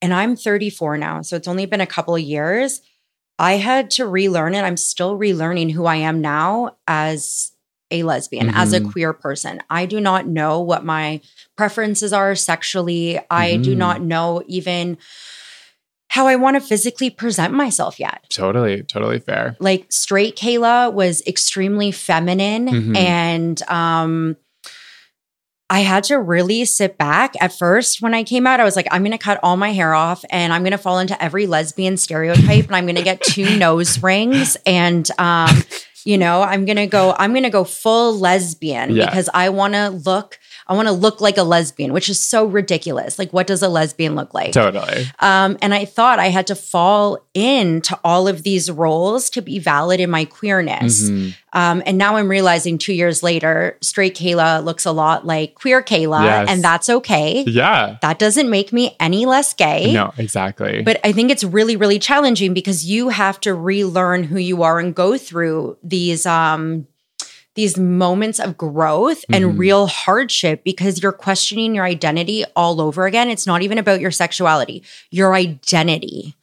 and 0.00 0.14
I'm 0.14 0.36
34 0.36 0.98
now, 0.98 1.22
so 1.22 1.34
it's 1.36 1.48
only 1.48 1.66
been 1.66 1.80
a 1.80 1.86
couple 1.86 2.14
of 2.14 2.20
years, 2.22 2.80
I 3.38 3.54
had 3.54 3.90
to 3.92 4.06
relearn 4.06 4.54
it. 4.54 4.62
I'm 4.62 4.76
still 4.76 5.18
relearning 5.18 5.72
who 5.72 5.84
I 5.86 5.96
am 5.96 6.20
now 6.20 6.76
as 6.86 7.52
a 7.90 8.02
lesbian, 8.02 8.50
as 8.50 8.72
a 8.72 8.80
Mhm. 8.80 8.90
queer 8.92 9.12
person. 9.12 9.60
I 9.70 9.86
do 9.86 10.00
not 10.00 10.26
know 10.26 10.60
what 10.60 10.84
my 10.84 11.20
preferences 11.56 12.12
are 12.12 12.34
sexually. 12.34 13.18
I 13.30 13.56
do 13.58 13.74
Mhm. 13.74 13.78
not 13.78 14.02
know 14.02 14.42
even 14.48 14.98
how 16.08 16.26
I 16.28 16.36
want 16.36 16.56
to 16.56 16.60
physically 16.60 17.10
present 17.10 17.52
myself 17.52 18.00
yet 18.00 18.24
totally 18.30 18.82
totally 18.84 19.18
fair 19.18 19.54
like 19.60 19.84
straight 19.90 20.34
Kayla 20.36 20.90
was 20.92 21.20
extremely 21.26 21.90
feminine 21.92 22.68
Mhm. 22.68 22.96
and 22.96 23.62
um 23.68 24.36
I 25.68 25.80
had 25.80 26.04
to 26.04 26.18
really 26.20 26.64
sit 26.64 26.96
back 26.96 27.34
at 27.40 27.52
first 27.52 28.00
when 28.00 28.14
I 28.14 28.22
came 28.22 28.46
out. 28.46 28.60
I 28.60 28.64
was 28.64 28.76
like, 28.76 28.86
I'm 28.92 29.02
going 29.02 29.10
to 29.10 29.18
cut 29.18 29.40
all 29.42 29.56
my 29.56 29.72
hair 29.72 29.94
off 29.94 30.24
and 30.30 30.52
I'm 30.52 30.62
going 30.62 30.70
to 30.70 30.78
fall 30.78 31.00
into 31.00 31.20
every 31.20 31.48
lesbian 31.48 31.96
stereotype 31.96 32.66
and 32.66 32.76
I'm 32.76 32.84
going 32.86 32.94
to 32.94 33.02
get 33.02 33.20
two 33.20 33.56
nose 33.58 34.00
rings 34.00 34.56
and 34.64 35.10
um 35.18 35.64
you 36.06 36.16
know, 36.16 36.42
I'm 36.42 36.64
going 36.64 36.76
to 36.76 36.86
go 36.86 37.14
I'm 37.18 37.32
to 37.42 37.50
go 37.50 37.64
full 37.64 38.16
lesbian 38.18 38.94
Yeah. 38.94 39.06
because 39.06 39.28
I 39.34 39.48
want 39.50 39.74
to 39.74 39.90
look 39.90 40.38
I 40.68 40.74
want 40.74 40.88
to 40.88 40.92
look 40.92 41.20
like 41.20 41.36
a 41.38 41.42
lesbian, 41.44 41.92
which 41.92 42.08
is 42.08 42.20
so 42.20 42.44
ridiculous. 42.44 43.18
Like 43.18 43.32
what 43.32 43.46
does 43.46 43.62
a 43.62 43.68
lesbian 43.68 44.14
look 44.16 44.34
like? 44.34 44.52
totally 44.52 45.06
Um, 45.20 45.56
and 45.62 45.72
I 45.72 45.84
thought 45.84 46.18
I 46.18 46.28
had 46.28 46.46
to 46.48 46.54
fall 46.56 47.18
into 47.34 47.98
all 48.02 48.26
of 48.26 48.42
these 48.42 48.70
roles 48.70 49.30
to 49.30 49.42
be 49.42 49.58
valid 49.58 50.00
in 50.00 50.10
my 50.10 50.24
queerness. 50.24 51.08
Mhm. 51.10 51.34
Um, 51.52 51.82
and 51.86 51.96
now 51.96 52.16
I'm 52.16 52.28
realizing 52.28 52.78
two 52.78 52.92
years 52.92 53.22
later, 53.22 53.78
straight 53.80 54.14
Kayla 54.16 54.62
looks 54.64 54.84
a 54.84 54.92
lot 54.92 55.26
like 55.26 55.54
queer 55.54 55.82
Kayla, 55.82 56.24
Yes. 56.24 56.48
and 56.50 56.62
that's 56.64 56.90
okay. 56.90 57.44
yeah 57.46 57.96
That 58.02 58.18
doesn't 58.18 58.50
make 58.50 58.72
me 58.72 58.96
any 59.00 59.24
less 59.26 59.54
gay. 59.54 59.92
no 59.92 60.12
exactly 60.18 60.82
But 60.82 61.00
I 61.04 61.12
think 61.12 61.30
it's 61.30 61.44
really, 61.44 61.76
really 61.76 61.98
challenging 61.98 62.54
because 62.54 62.84
you 62.84 63.08
have 63.10 63.40
to 63.40 63.54
relearn 63.54 64.24
who 64.24 64.38
you 64.38 64.62
are 64.62 64.78
and 64.80 64.94
go 64.94 65.16
through 65.16 65.76
these 65.82 66.26
um 66.26 66.86
these 67.56 67.76
moments 67.76 68.38
of 68.38 68.56
growth 68.56 69.24
and 69.30 69.58
real 69.58 69.86
hardship 69.86 70.62
because 70.62 71.02
you're 71.02 71.10
questioning 71.12 71.74
your 71.74 71.84
identity 71.84 72.44
all 72.54 72.80
over 72.80 73.06
again. 73.06 73.28
It's 73.28 73.46
not 73.46 73.62
even 73.62 73.78
about 73.78 74.00
your 74.00 74.10
sexuality, 74.12 74.84
your 75.10 75.34
identity. 75.34 76.36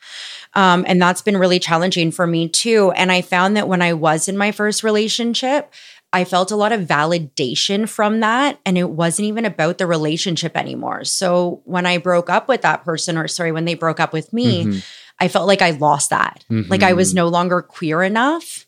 Um, 0.56 0.84
and 0.88 1.02
that's 1.02 1.22
been 1.22 1.38
really 1.38 1.60
challenging 1.60 2.12
for 2.12 2.28
me 2.28 2.50
too. 2.50 2.92
And 2.92 3.12
I 3.12 3.22
found 3.22 3.56
that 3.58 3.68
when 3.68 3.82
I 3.82 3.94
was 3.94 4.28
in 4.28 4.38
my 4.38 4.52
first 4.52 4.84
relationship, 4.84 5.72
I 6.12 6.26
felt 6.26 6.52
a 6.52 6.56
lot 6.56 6.72
of 6.72 6.82
validation 6.82 7.90
from 7.90 8.20
that. 8.20 8.60
And 8.66 8.78
it 8.78 8.90
wasn't 8.90 9.28
even 9.30 9.46
about 9.46 9.80
the 9.80 9.88
relationship 9.88 10.56
anymore. 10.56 11.06
So 11.06 11.62
when 11.66 11.86
I 11.88 11.98
broke 11.98 12.30
up 12.30 12.48
with 12.48 12.62
that 12.62 12.84
person, 12.84 13.18
or 13.18 13.28
sorry, 13.28 13.52
when 13.52 13.66
they 13.66 13.74
broke 13.74 14.00
up 14.00 14.14
with 14.14 14.32
me, 14.34 14.66
Mhm. 14.66 14.84
I 15.20 15.28
felt 15.28 15.48
like 15.48 15.62
I 15.64 15.72
lost 15.72 16.10
that. 16.12 16.44
Like 16.50 16.84
I 16.84 16.94
was 16.94 17.12
Mhm. 17.14 17.16
no 17.16 17.28
longer 17.30 17.62
queer 17.62 18.04
enough. 18.04 18.68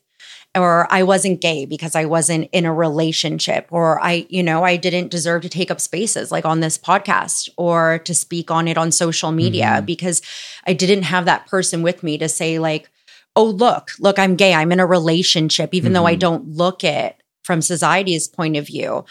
Or 0.55 0.87
I 0.89 1.03
wasn't 1.03 1.41
gay 1.41 1.65
because 1.65 1.95
I 1.95 2.05
wasn't 2.05 2.49
in 2.53 2.65
a 2.65 2.73
relationship, 2.73 3.67
or 3.71 4.01
I, 4.01 4.25
you 4.29 4.41
know, 4.41 4.63
I 4.63 4.77
didn't 4.77 5.11
deserve 5.11 5.41
to 5.41 5.49
take 5.49 5.69
up 5.69 5.81
spaces 5.81 6.31
like 6.31 6.45
on 6.45 6.61
this 6.61 6.77
podcast 6.77 7.49
or 7.57 7.99
to 8.05 8.15
speak 8.15 8.49
on 8.49 8.67
it 8.67 8.77
on 8.77 8.91
social 8.91 9.31
media 9.33 9.79
Mhm. 9.81 9.85
because 9.85 10.21
I 10.65 10.73
didn't 10.73 11.03
have 11.03 11.25
that 11.25 11.45
person 11.47 11.81
with 11.81 12.03
me 12.03 12.17
to 12.19 12.29
say, 12.29 12.57
like, 12.57 12.89
oh, 13.35 13.43
look, 13.43 13.91
look, 13.99 14.17
I'm 14.17 14.35
gay. 14.37 14.53
I'm 14.53 14.71
in 14.71 14.79
a 14.79 14.85
relationship, 14.85 15.73
even 15.73 15.91
though 15.91 16.05
I 16.07 16.15
Mhm. 16.15 16.19
don't 16.19 16.55
look 16.55 16.85
it 16.85 17.17
from 17.43 17.61
society's 17.61 18.27
point 18.29 18.55
of 18.55 18.65
view. 18.65 19.03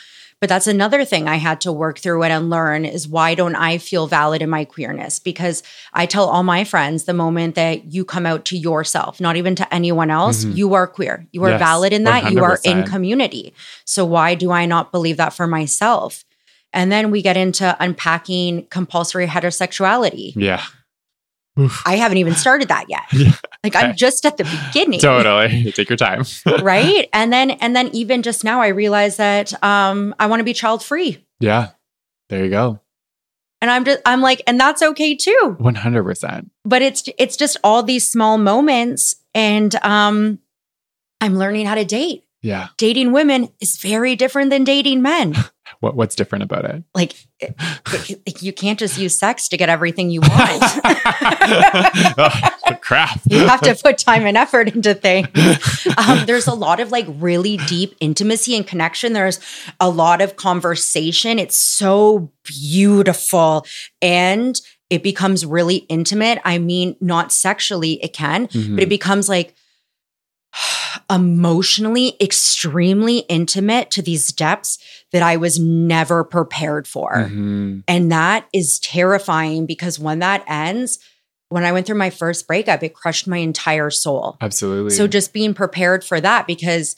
But 0.44 0.50
that's 0.50 0.66
another 0.66 1.06
thing 1.06 1.26
I 1.26 1.36
had 1.36 1.62
to 1.62 1.72
work 1.72 1.98
through 1.98 2.22
and 2.22 2.30
unlearn 2.30 2.84
is 2.84 3.08
why 3.08 3.34
don't 3.34 3.54
I 3.54 3.78
feel 3.78 4.06
valid 4.06 4.42
in 4.42 4.50
my 4.50 4.66
queerness? 4.66 5.18
Because 5.18 5.62
I 5.94 6.04
tell 6.04 6.28
all 6.28 6.42
my 6.42 6.64
friends 6.64 7.04
the 7.04 7.14
moment 7.14 7.54
that 7.54 7.94
you 7.94 8.04
come 8.04 8.26
out 8.26 8.44
to 8.44 8.58
yourself, 8.58 9.22
not 9.22 9.36
even 9.36 9.54
to 9.54 9.74
anyone 9.74 10.10
else, 10.10 10.44
Mhm. 10.44 10.54
you 10.54 10.74
are 10.74 10.86
queer. 10.86 11.26
You 11.32 11.44
are 11.44 11.52
Yes, 11.52 11.58
valid 11.60 11.94
in 11.94 12.04
that. 12.04 12.30
You 12.30 12.44
are 12.44 12.58
in 12.62 12.84
community. 12.84 13.54
So 13.86 14.04
why 14.04 14.34
do 14.34 14.50
I 14.52 14.66
not 14.66 14.92
believe 14.92 15.16
that 15.16 15.32
for 15.32 15.46
myself? 15.46 16.24
And 16.74 16.92
then 16.92 17.10
we 17.10 17.22
get 17.22 17.38
into 17.38 17.74
unpacking 17.80 18.66
compulsory 18.68 19.26
heterosexuality. 19.26 20.34
yeah 20.36 20.60
I 21.86 21.96
haven't 21.96 22.18
even 22.18 22.34
started 22.34 22.68
that 22.68 22.86
yet. 22.88 23.02
Yeah. 23.12 23.32
Like 23.62 23.76
I'm 23.76 23.96
just 23.96 24.26
at 24.26 24.36
the 24.36 24.44
beginning. 24.44 25.00
Totally. 25.00 25.72
Take 25.72 25.88
your 25.88 25.96
time. 25.96 26.24
Right? 26.62 27.08
And 27.12 27.32
then 27.32 27.52
and 27.52 27.74
then 27.74 27.88
even 27.94 28.22
just 28.22 28.44
now 28.44 28.60
i 28.60 28.68
realized 28.68 29.18
that 29.18 29.52
um 29.62 30.14
i 30.18 30.26
want 30.26 30.40
to 30.40 30.44
be 30.44 30.52
child 30.52 30.82
free 30.82 31.24
yeah. 31.40 31.70
There 32.28 32.44
you 32.44 32.50
go. 32.50 32.80
And 33.62 33.70
i'm 33.70 33.84
just 33.84 34.00
i'm 34.04 34.20
like 34.20 34.42
and 34.46 34.58
that's 34.60 34.82
okay 34.82 35.14
too. 35.16 35.56
100% 35.60 36.50
but 36.64 36.82
it's 36.82 37.04
it's 37.18 37.36
just 37.36 37.56
all 37.64 37.82
these 37.82 38.10
small 38.10 38.36
moments 38.36 39.16
and 39.34 39.74
um 39.82 40.38
i'm 41.20 41.36
learning 41.38 41.66
how 41.66 41.74
to 41.76 41.84
date. 41.84 42.24
Yeah. 42.42 42.68
Dating 42.76 43.12
women 43.12 43.48
is 43.60 43.78
very 43.78 44.16
different 44.16 44.50
than 44.50 44.64
dating 44.64 45.00
men 45.00 45.34
what 45.80 45.96
what's 45.96 46.14
different 46.14 46.42
about 46.44 46.64
it 46.64 46.82
like 46.94 47.14
it- 47.40 47.54
it- 48.26 48.42
you 48.42 48.52
can't 48.52 48.78
just 48.78 48.98
use 48.98 49.18
sex 49.18 49.48
to 49.48 49.56
get 49.56 49.68
everything 49.68 50.10
you 50.10 50.20
want 50.20 50.62
oh, 52.18 52.30
crap 52.80 53.20
you 53.28 53.46
have 53.46 53.60
to 53.62 53.74
put 53.74 53.98
time 53.98 54.26
and 54.26 54.36
effort 54.36 54.74
into 54.74 54.94
things. 54.94 55.28
Um, 55.96 56.26
there's 56.26 56.46
a 56.46 56.54
lot 56.54 56.80
of 56.80 56.90
like 56.90 57.06
really 57.08 57.56
deep 57.66 57.94
intimacy 58.00 58.56
and 58.56 58.66
connection. 58.66 59.12
There's 59.12 59.40
a 59.80 59.88
lot 59.88 60.20
of 60.20 60.36
conversation. 60.36 61.38
It's 61.38 61.56
so 61.56 62.30
beautiful. 62.44 63.66
And 64.02 64.60
it 64.90 65.02
becomes 65.02 65.44
really 65.46 65.76
intimate. 65.88 66.40
I 66.44 66.58
mean, 66.58 66.96
not 67.00 67.32
sexually, 67.32 67.94
it 68.02 68.12
can, 68.12 68.48
Mhm. 68.48 68.74
but 68.76 68.82
it 68.82 68.88
becomes 68.88 69.28
like 69.28 69.54
emotionally 71.10 72.16
extremely 72.20 73.18
intimate 73.28 73.90
to 73.92 74.02
these 74.02 74.32
depths 74.32 74.78
that 75.12 75.22
I 75.22 75.36
was 75.36 75.58
never 75.58 76.24
prepared 76.24 76.86
for. 76.86 77.12
Mhm. 77.12 77.82
And 77.88 78.12
that 78.12 78.46
is 78.52 78.78
terrifying 78.78 79.66
because 79.66 79.98
when 79.98 80.20
that 80.20 80.44
ends, 80.48 80.98
when 81.50 81.64
I 81.64 81.72
went 81.72 81.86
through 81.86 81.98
my 81.98 82.10
first 82.10 82.46
breakup, 82.46 82.82
it 82.82 82.94
crushed 82.94 83.26
my 83.26 83.38
entire 83.38 83.90
soul. 83.90 84.36
absolutely 84.40 84.90
So 84.90 85.06
just 85.06 85.32
being 85.32 85.54
prepared 85.54 86.04
for 86.04 86.20
that 86.20 86.46
because 86.46 86.96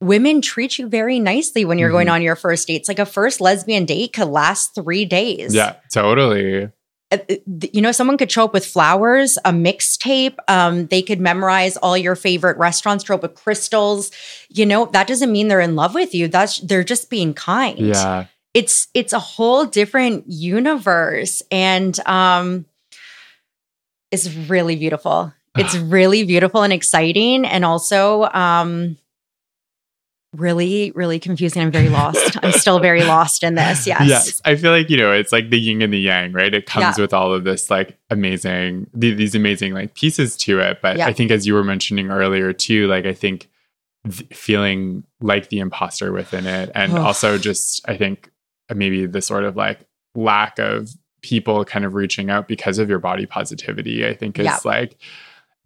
women 0.00 0.40
treat 0.42 0.78
you 0.78 0.88
very 0.88 1.18
nicely 1.18 1.64
when 1.64 1.78
you're 1.78 1.90
going 1.90 2.06
Mhm. 2.08 2.12
on 2.12 2.22
your 2.22 2.36
first 2.36 2.66
dates. 2.68 2.88
Like 2.88 2.98
a 2.98 3.06
first 3.06 3.40
lesbian 3.40 3.84
date 3.86 4.12
could 4.12 4.28
last 4.28 4.74
three 4.74 5.04
days. 5.04 5.54
yeah 5.54 5.74
totally 5.92 6.68
You 7.12 7.82
know, 7.82 7.92
someone 7.92 8.18
could 8.18 8.32
show 8.32 8.44
up 8.44 8.52
with 8.52 8.66
flowers, 8.66 9.38
a 9.44 9.52
mixtape. 9.52 10.36
Um, 10.48 10.86
they 10.86 11.02
could 11.02 11.20
memorize 11.20 11.76
all 11.76 11.96
your 11.96 12.16
favorite 12.16 12.58
restaurants, 12.58 13.04
show 13.04 13.14
up 13.14 13.22
with 13.22 13.36
crystals. 13.36 14.10
You 14.48 14.66
know, 14.66 14.86
that 14.86 15.06
doesn't 15.06 15.30
mean 15.30 15.48
they're 15.48 15.60
in 15.60 15.76
love 15.76 15.94
with 15.94 16.14
you. 16.14 16.26
That's 16.28 16.58
they're 16.58 16.84
just 16.84 17.08
being 17.08 17.32
kind 17.32 17.78
yeah 17.78 18.26
it's 18.56 18.88
it's 18.94 19.12
a 19.12 19.18
whole 19.18 19.66
different 19.66 20.24
universe 20.28 21.42
and 21.50 22.00
um 22.06 22.64
it's 24.10 24.34
really 24.34 24.76
beautiful 24.76 25.30
it's 25.58 25.76
really 25.76 26.24
beautiful 26.24 26.62
and 26.62 26.72
exciting 26.72 27.44
and 27.44 27.66
also 27.66 28.22
um 28.32 28.96
really, 30.32 30.92
really 30.94 31.18
confusing. 31.18 31.62
I'm 31.62 31.70
very 31.70 31.88
lost. 31.88 32.36
I'm 32.42 32.52
still 32.52 32.78
very 32.78 33.02
lost 33.14 33.42
in 33.42 33.54
this. 33.54 33.86
Yes. 33.86 34.06
Yes. 34.08 34.42
I 34.44 34.56
feel 34.56 34.70
like, 34.70 34.90
you 34.90 34.96
know, 34.96 35.12
it's 35.12 35.32
like 35.32 35.50
the 35.50 35.58
yin 35.58 35.80
and 35.82 35.92
the 35.92 35.98
yang, 35.98 36.32
right? 36.32 36.52
It 36.52 36.66
comes 36.66 36.98
Yeah. 36.98 37.02
with 37.02 37.14
all 37.14 37.32
of 37.32 37.44
this 37.44 37.70
like 37.70 37.96
amazing, 38.10 38.88
th- 39.00 39.16
these 39.16 39.34
amazing 39.34 39.72
like 39.72 39.94
pieces 39.94 40.36
to 40.38 40.58
it. 40.60 40.80
But 40.82 40.98
Yeah. 40.98 41.06
I 41.06 41.12
think, 41.12 41.30
as 41.30 41.46
you 41.46 41.54
were 41.54 41.64
mentioning 41.64 42.10
earlier 42.10 42.52
too, 42.52 42.86
like 42.86 43.06
I 43.06 43.14
think 43.14 43.48
th- 44.10 44.26
feeling 44.36 45.04
like 45.20 45.48
the 45.48 45.58
imposter 45.60 46.12
within 46.12 46.46
it. 46.46 46.70
And 46.74 46.98
also 46.98 47.38
just, 47.38 47.88
I 47.88 47.96
think 47.96 48.30
maybe 48.74 49.06
the 49.06 49.22
sort 49.22 49.44
of 49.44 49.56
like 49.56 49.80
lack 50.14 50.58
of 50.58 50.90
people 51.22 51.64
kind 51.64 51.84
of 51.84 51.94
reaching 51.94 52.30
out 52.30 52.46
because 52.46 52.78
of 52.78 52.88
your 52.90 52.98
body 52.98 53.26
positivity, 53.26 54.06
I 54.06 54.14
think 54.14 54.38
is 54.38 54.44
Yeah. 54.44 54.58
like, 54.64 54.96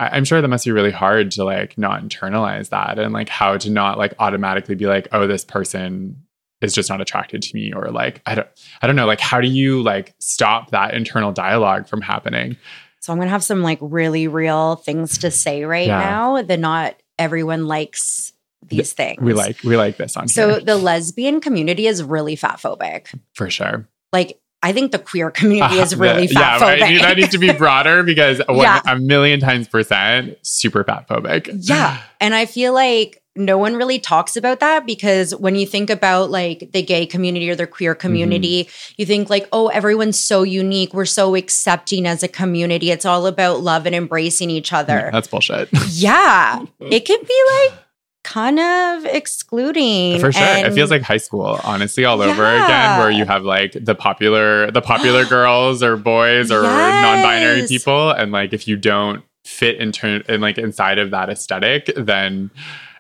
I- 0.00 0.16
I'm 0.16 0.24
sure 0.24 0.40
that 0.40 0.48
must 0.48 0.64
be 0.64 0.72
really 0.72 0.90
hard 0.90 1.30
to 1.32 1.44
like 1.44 1.76
not 1.78 2.02
internalize 2.02 2.70
that 2.70 2.98
and 2.98 3.12
like 3.12 3.28
how 3.28 3.56
to 3.58 3.70
not 3.70 3.98
like 3.98 4.14
automatically 4.18 4.74
be 4.74 4.86
like, 4.86 5.06
oh, 5.12 5.26
this 5.26 5.44
person 5.44 6.16
is 6.60 6.72
just 6.74 6.90
not 6.90 7.00
attracted 7.00 7.40
to 7.42 7.54
me 7.54 7.72
or 7.72 7.90
like 7.90 8.20
I 8.26 8.34
don't 8.34 8.48
I 8.82 8.86
don't 8.86 8.96
know 8.96 9.06
like 9.06 9.20
how 9.20 9.40
do 9.40 9.48
you 9.48 9.82
like 9.82 10.14
stop 10.18 10.70
that 10.72 10.94
internal 10.94 11.32
dialogue 11.32 11.86
from 11.88 12.00
happening? 12.00 12.56
So 13.00 13.12
I'm 13.12 13.18
gonna 13.18 13.30
have 13.30 13.44
some 13.44 13.62
like 13.62 13.78
really 13.80 14.26
real 14.28 14.76
things 14.76 15.18
to 15.18 15.30
say 15.30 15.64
right 15.64 15.86
Yeah. 15.86 15.98
now 16.00 16.42
that 16.42 16.60
not 16.60 16.96
everyone 17.18 17.66
likes 17.66 18.32
these 18.66 18.92
things. 18.92 19.20
We 19.22 19.32
like 19.34 19.62
we 19.64 19.76
like 19.76 19.96
this 19.96 20.16
on 20.16 20.28
So 20.28 20.48
here 20.50 20.60
the 20.60 20.76
lesbian 20.76 21.40
community 21.40 21.86
is 21.86 22.02
really 22.02 22.36
fat 22.36 22.56
phobic. 22.58 23.06
for 23.34 23.48
sure. 23.50 23.86
Like 24.12 24.39
I 24.62 24.72
think 24.72 24.92
the 24.92 24.98
queer 24.98 25.30
community 25.30 25.76
is 25.78 25.92
Uh, 25.94 25.96
really 25.98 26.26
fat 26.26 26.60
yeah, 26.60 26.66
right, 26.68 26.80
phobic. 26.82 27.00
that 27.00 27.16
needs 27.16 27.30
to 27.30 27.38
be 27.38 27.52
broader 27.52 28.02
because 28.04 28.40
one, 28.46 28.58
Yeah. 28.58 28.80
a 28.86 28.98
million 28.98 29.40
times 29.40 29.68
percent 29.68 30.36
super 30.42 30.84
fat 30.84 31.08
phobic. 31.08 31.48
Yeah. 31.60 31.98
And 32.20 32.34
I 32.34 32.44
feel 32.46 32.72
like 32.74 33.16
no 33.36 33.56
one 33.56 33.74
really 33.76 33.98
talks 33.98 34.36
about 34.36 34.60
that 34.60 34.84
because 34.84 35.34
when 35.36 35.54
you 35.54 35.64
think 35.64 35.88
about 35.88 36.30
like 36.30 36.72
the 36.72 36.82
gay 36.82 37.06
community 37.06 37.48
or 37.48 37.54
the 37.54 37.66
queer 37.66 37.94
community, 37.94 38.68
you 38.98 39.06
think 39.06 39.30
like, 39.30 39.48
oh, 39.52 39.68
everyone's 39.68 40.18
so 40.20 40.42
unique. 40.42 40.92
We're 40.92 41.04
so 41.06 41.36
accepting 41.36 42.06
as 42.06 42.22
a 42.22 42.28
community. 42.28 42.90
It's 42.90 43.06
all 43.06 43.26
about 43.26 43.60
love 43.62 43.86
and 43.86 43.94
embracing 43.94 44.50
each 44.50 44.72
other. 44.72 45.08
That's 45.12 45.28
bullshit. 45.28 45.68
yeah. 45.90 46.64
It 46.80 47.06
can 47.06 47.20
be 47.26 47.42
like 47.70 47.78
kind 48.22 48.58
of 48.58 49.04
excluding. 49.06 50.20
For 50.20 50.32
sure. 50.32 50.42
it 50.42 50.72
feels 50.72 50.90
like 50.90 51.02
high 51.02 51.16
school, 51.16 51.60
honestly, 51.64 52.04
all 52.04 52.20
over 52.20 52.44
again, 52.44 52.98
where 52.98 53.10
you 53.10 53.24
have 53.24 53.44
like 53.44 53.72
the 53.72 53.94
popular 53.94 54.70
the 54.70 54.82
popular 54.82 55.24
girls 55.28 55.82
or 55.82 55.96
boys 55.96 56.50
or 56.50 56.62
non-binary 56.62 57.66
people. 57.66 58.10
And 58.10 58.32
like 58.32 58.52
if 58.52 58.68
you 58.68 58.76
don't 58.76 59.22
fit 59.44 59.76
in 59.76 60.40
like 60.40 60.58
inside 60.58 60.98
of 60.98 61.10
that 61.10 61.30
aesthetic, 61.30 61.90
then 61.96 62.50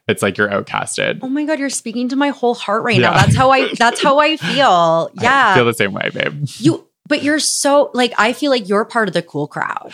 it's 0.08 0.22
like 0.22 0.36
you're 0.36 0.48
outcasted. 0.48 1.20
Oh 1.22 1.28
my 1.28 1.44
god, 1.44 1.58
you're 1.58 1.70
speaking 1.70 2.08
to 2.08 2.16
my 2.16 2.30
whole 2.30 2.54
heart 2.54 2.82
right 2.82 2.98
now. 3.00 3.12
That's 3.12 3.36
how 3.36 3.50
I 3.50 3.72
that's 3.74 4.02
how 4.02 4.18
I 4.18 4.36
feel. 4.38 5.10
Yeah. 5.20 5.50
I 5.50 5.54
feel 5.54 5.64
the 5.64 5.74
same 5.74 5.92
way, 5.92 6.10
babe. 6.12 6.46
you 6.58 6.86
but 7.06 7.22
you're 7.22 7.40
so 7.40 7.90
like 7.94 8.12
I 8.18 8.32
feel 8.32 8.50
like 8.50 8.68
you're 8.68 8.84
part 8.84 9.08
of 9.08 9.14
the 9.14 9.22
cool 9.22 9.46
crowd. 9.46 9.92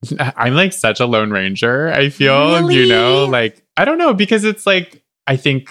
I'm 0.18 0.54
like 0.54 0.72
such 0.72 1.00
a 1.00 1.06
lone 1.06 1.30
ranger, 1.30 1.88
I 1.92 2.08
feel, 2.10 2.70
you 2.70 2.86
know, 2.88 3.24
like 3.26 3.62
I 3.76 3.84
don't 3.84 3.98
know, 3.98 4.14
because 4.14 4.44
it's 4.44 4.66
like 4.66 5.02
I 5.26 5.36
think 5.36 5.70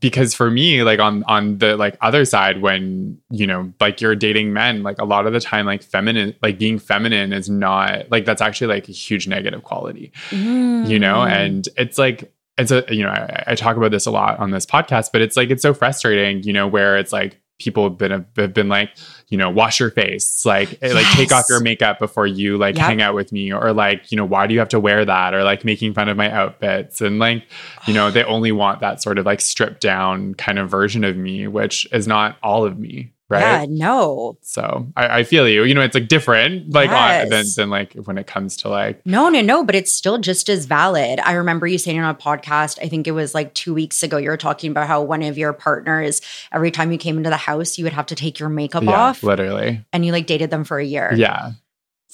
because 0.00 0.34
for 0.34 0.50
me, 0.50 0.82
like 0.82 0.98
on 0.98 1.22
on 1.24 1.58
the 1.58 1.76
like 1.76 1.96
other 2.00 2.24
side, 2.24 2.60
when 2.60 3.18
you 3.30 3.46
know, 3.46 3.72
like 3.80 4.00
you're 4.00 4.16
dating 4.16 4.52
men, 4.52 4.82
like 4.82 4.98
a 5.00 5.04
lot 5.04 5.26
of 5.26 5.32
the 5.32 5.40
time, 5.40 5.66
like 5.66 5.82
feminine, 5.82 6.34
like 6.42 6.58
being 6.58 6.78
feminine 6.78 7.32
is 7.32 7.48
not 7.48 8.10
like 8.10 8.24
that's 8.24 8.42
actually 8.42 8.68
like 8.74 8.88
a 8.88 8.92
huge 8.92 9.28
negative 9.28 9.62
quality, 9.62 10.12
you 10.32 10.98
know, 10.98 11.18
Mm. 11.18 11.30
and 11.30 11.68
it's 11.76 11.98
like 11.98 12.32
it's 12.58 12.70
a 12.70 12.84
you 12.88 13.02
know 13.02 13.10
I, 13.10 13.44
I 13.48 13.54
talk 13.54 13.76
about 13.76 13.90
this 13.90 14.06
a 14.06 14.10
lot 14.10 14.38
on 14.40 14.50
this 14.50 14.66
podcast, 14.66 15.10
but 15.12 15.20
it's 15.22 15.36
like 15.36 15.50
it's 15.50 15.62
so 15.62 15.74
frustrating, 15.74 16.42
you 16.42 16.52
know, 16.52 16.66
where 16.66 16.96
it's 16.98 17.12
like 17.12 17.40
people 17.60 17.84
have 17.84 17.96
been 17.96 18.26
have 18.36 18.52
been 18.52 18.68
like 18.68 18.90
you 19.28 19.38
know 19.38 19.48
wash 19.48 19.78
your 19.78 19.90
face 19.90 20.44
like 20.44 20.76
eh, 20.82 20.92
like 20.92 21.06
take 21.12 21.30
off 21.32 21.44
your 21.48 21.60
makeup 21.60 21.98
before 22.00 22.26
you 22.26 22.58
like 22.58 22.74
Yep. 22.76 22.84
hang 22.84 23.00
out 23.00 23.14
with 23.14 23.30
me 23.30 23.52
or 23.52 23.72
like 23.72 24.10
you 24.10 24.16
know 24.16 24.24
why 24.24 24.46
do 24.48 24.54
you 24.54 24.58
have 24.58 24.68
to 24.70 24.80
wear 24.80 25.04
that? 25.04 25.34
Or 25.34 25.44
like 25.44 25.64
making 25.64 25.94
fun 25.94 26.08
of 26.08 26.16
my 26.16 26.30
outfits. 26.30 27.00
And 27.00 27.18
like 27.20 27.44
you 27.86 27.94
know 27.94 28.10
they 28.10 28.24
only 28.24 28.50
want 28.52 28.80
that 28.80 29.00
sort 29.02 29.18
of 29.18 29.24
like 29.24 29.40
stripped 29.40 29.80
down 29.80 30.34
kind 30.34 30.58
of 30.58 30.68
version 30.68 31.04
of 31.04 31.16
me 31.16 31.46
which 31.46 31.86
is 31.92 32.08
not 32.08 32.36
all 32.42 32.64
of 32.64 32.78
me 32.78 33.12
right 33.34 33.60
Yeah, 33.60 33.66
no. 33.68 34.38
so 34.40 34.86
I, 34.96 35.18
I 35.20 35.24
feel 35.24 35.48
you 35.48 35.64
you 35.64 35.74
know 35.74 35.80
it's 35.80 35.94
like 35.94 36.08
different 36.08 36.72
like 36.72 36.90
on, 36.90 37.28
than, 37.28 37.44
than 37.56 37.70
like 37.70 37.92
when 37.94 38.18
it 38.18 38.26
comes 38.26 38.56
to 38.58 38.68
like 38.68 39.04
No, 39.06 39.28
no, 39.28 39.40
no, 39.40 39.64
but 39.64 39.74
it's 39.74 39.92
still 39.92 40.18
just 40.18 40.48
as 40.48 40.66
valid. 40.66 41.20
I 41.20 41.32
remember 41.32 41.66
you 41.66 41.78
saying 41.78 41.98
on 42.00 42.08
a 42.08 42.18
podcast, 42.18 42.78
I 42.82 42.88
think 42.88 43.06
it 43.06 43.12
was 43.12 43.34
like 43.34 43.54
two 43.54 43.74
weeks 43.74 44.02
ago, 44.02 44.16
you 44.16 44.30
were 44.30 44.36
talking 44.36 44.70
about 44.70 44.86
how 44.86 45.02
one 45.02 45.22
of 45.22 45.36
your 45.38 45.52
partners, 45.52 46.20
every 46.52 46.70
time 46.70 46.92
you 46.92 46.98
came 46.98 47.16
into 47.16 47.30
the 47.30 47.36
house, 47.36 47.78
you 47.78 47.84
would 47.84 47.92
have 47.92 48.06
to 48.06 48.14
take 48.14 48.38
your 48.38 48.48
makeup 48.48 48.82
yeah 48.84 48.90
off 48.90 49.22
literally 49.22 49.84
and 49.92 50.04
you 50.04 50.12
like 50.12 50.26
dated 50.26 50.50
them 50.50 50.64
for 50.64 50.78
a 50.78 50.84
year. 50.84 51.12
yeah 51.14 51.52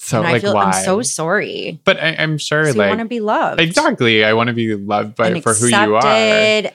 so 0.03 0.17
and 0.17 0.27
I 0.27 0.39
feel 0.39 0.53
why 0.55 0.63
I'm 0.65 0.83
so 0.83 1.01
sorry. 1.03 1.79
but 1.85 1.99
I, 2.01 2.15
i'm 2.17 2.37
sure 2.39 2.65
So 2.65 2.71
you 2.73 2.77
like 2.79 2.89
want 2.89 3.01
to 3.01 3.05
be 3.05 3.19
loved. 3.19 3.61
exactly 3.61 4.23
i 4.25 4.33
want 4.33 4.47
to 4.47 4.53
be 4.53 4.73
loved 4.75 5.15
by 5.15 5.27
and 5.29 5.43
for 5.43 5.53
who 5.53 5.67
you 5.67 5.95
are. 5.95 6.03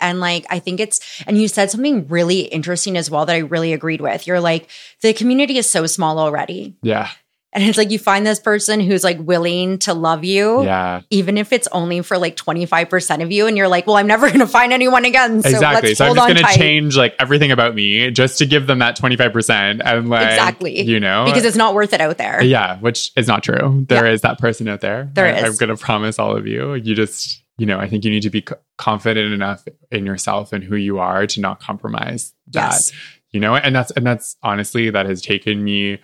And 0.01 0.21
like, 0.21 0.47
I 0.49 0.59
think 0.61 0.79
it's, 0.81 1.01
and 1.27 1.37
you 1.41 1.49
said 1.49 1.71
something 1.71 2.07
really 2.09 2.41
interesting 2.43 2.97
as 2.97 3.11
well 3.11 3.27
that 3.27 3.35
I 3.35 3.39
really 3.39 3.73
agreed 3.73 4.01
with. 4.01 4.27
You're 4.27 4.41
like, 4.41 4.69
the 5.03 5.13
community 5.13 5.59
is 5.59 5.69
so 5.69 5.87
small 5.87 6.19
already. 6.19 6.77
yeah 6.83 7.09
And 7.57 7.65
it's 7.65 7.79
like 7.79 7.91
you 7.91 7.99
find 7.99 8.27
this 8.27 8.39
person 8.39 8.81
who's 8.81 9.03
like 9.03 9.19
willing 9.19 9.79
to 9.81 9.95
love 9.95 10.23
you, 10.25 10.63
yeah 10.63 11.01
even 11.11 11.39
if 11.39 11.53
it's 11.53 11.67
only 11.73 12.03
for 12.03 12.19
like 12.19 12.37
25% 12.37 13.23
of 13.23 13.33
you. 13.33 13.47
And 13.47 13.57
you're 13.57 13.69
like, 13.69 13.87
well, 13.87 13.97
I'm 13.97 14.07
never 14.07 14.27
going 14.33 14.41
to 14.41 14.47
find 14.47 14.73
anyone 14.73 15.05
again. 15.05 15.43
So 15.43 15.49
exactly. 15.49 15.95
So 15.95 16.05
I'm 16.07 16.15
just 16.15 16.29
going 16.29 16.47
to 16.47 16.59
change 16.59 16.97
like 16.97 17.15
everything 17.19 17.51
about 17.51 17.75
me 17.75 18.11
just 18.11 18.39
to 18.39 18.47
give 18.47 18.67
them 18.67 18.81
that 18.81 18.97
25% 18.99 19.81
and 19.85 20.09
like 20.11 20.27
Exactly. 20.29 20.83
you 20.83 21.01
know 21.01 21.25
because 21.27 21.45
it's 21.45 21.57
not 21.57 21.75
worth 21.75 21.93
it 21.93 22.01
out 22.01 22.19
there. 22.19 22.43
yeah, 22.43 22.79
which 22.81 23.11
is 23.17 23.27
not 23.27 23.43
true. 23.43 23.85
There 23.89 24.07
is 24.07 24.21
Yeah. 24.23 24.31
that 24.31 24.39
person 24.39 24.69
out 24.69 24.81
there. 24.83 25.09
There 25.15 25.27
I, 25.27 25.39
is. 25.39 25.45
I'm 25.45 25.57
going 25.67 25.77
to 25.77 25.83
promise 25.83 26.19
all 26.19 26.37
of 26.37 26.47
you. 26.47 26.75
You 26.75 26.95
just 26.95 27.43
you 27.59 27.65
know, 27.65 27.79
I 27.79 27.89
think 27.89 28.05
you 28.05 28.11
need 28.11 28.23
to 28.23 28.31
be 28.31 28.45
confident 28.77 29.33
enough 29.33 29.65
in 29.91 30.05
yourself 30.05 30.53
and 30.53 30.63
who 30.63 30.77
you 30.77 30.99
are 30.99 31.27
to 31.27 31.41
not 31.41 31.59
compromise 31.59 32.35
that. 32.49 32.73
Yes. 32.73 32.93
You 33.31 33.41
know, 33.41 33.57
and 33.57 33.75
that's 33.75 33.91
and 33.93 34.07
that's 34.07 34.37
honestly 34.43 34.91
that 34.91 35.07
has 35.07 35.23
taken 35.23 35.65
me 35.65 35.99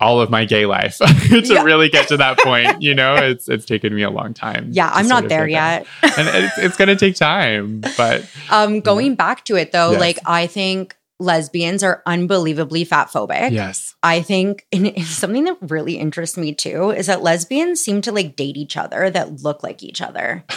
all 0.00 0.20
of 0.20 0.30
my 0.30 0.44
gay 0.44 0.66
life 0.66 0.96
to 1.28 1.40
Yeah. 1.44 1.62
really 1.62 1.88
get 1.88 2.08
to 2.08 2.16
that 2.16 2.38
point. 2.38 2.80
You 2.82 2.94
know, 2.94 3.14
it's 3.16 3.48
it's 3.48 3.66
taken 3.66 3.94
me 3.94 4.02
a 4.02 4.10
long 4.10 4.32
time. 4.34 4.68
Yeah, 4.72 4.90
I'm 4.92 5.06
not 5.08 5.28
there 5.28 5.46
yet. 5.46 5.86
and 6.02 6.28
it's, 6.28 6.58
it's 6.58 6.76
going 6.76 6.88
to 6.88 6.96
take 6.96 7.14
time, 7.16 7.82
but 7.96 8.28
Um, 8.50 8.80
going 8.80 9.14
back 9.14 9.44
to 9.46 9.56
it 9.56 9.72
though, 9.72 9.92
Yes. 9.92 10.00
like 10.00 10.18
I 10.24 10.46
think 10.46 10.96
lesbians 11.18 11.82
are 11.82 12.02
unbelievably 12.06 12.84
fat 12.84 13.08
phobic. 13.08 13.50
yes, 13.52 13.94
I 14.02 14.22
think 14.22 14.66
and 14.72 14.86
it's 14.86 15.08
something 15.10 15.44
that 15.44 15.58
really 15.60 15.98
interests 15.98 16.38
me 16.38 16.54
too 16.54 16.90
is 16.90 17.06
that 17.08 17.22
lesbians 17.22 17.80
seem 17.80 18.00
to 18.02 18.12
like 18.12 18.36
date 18.36 18.56
each 18.56 18.76
other 18.78 19.10
that 19.10 19.42
look 19.42 19.62
like 19.62 19.82
each 19.82 20.00
other. 20.00 20.44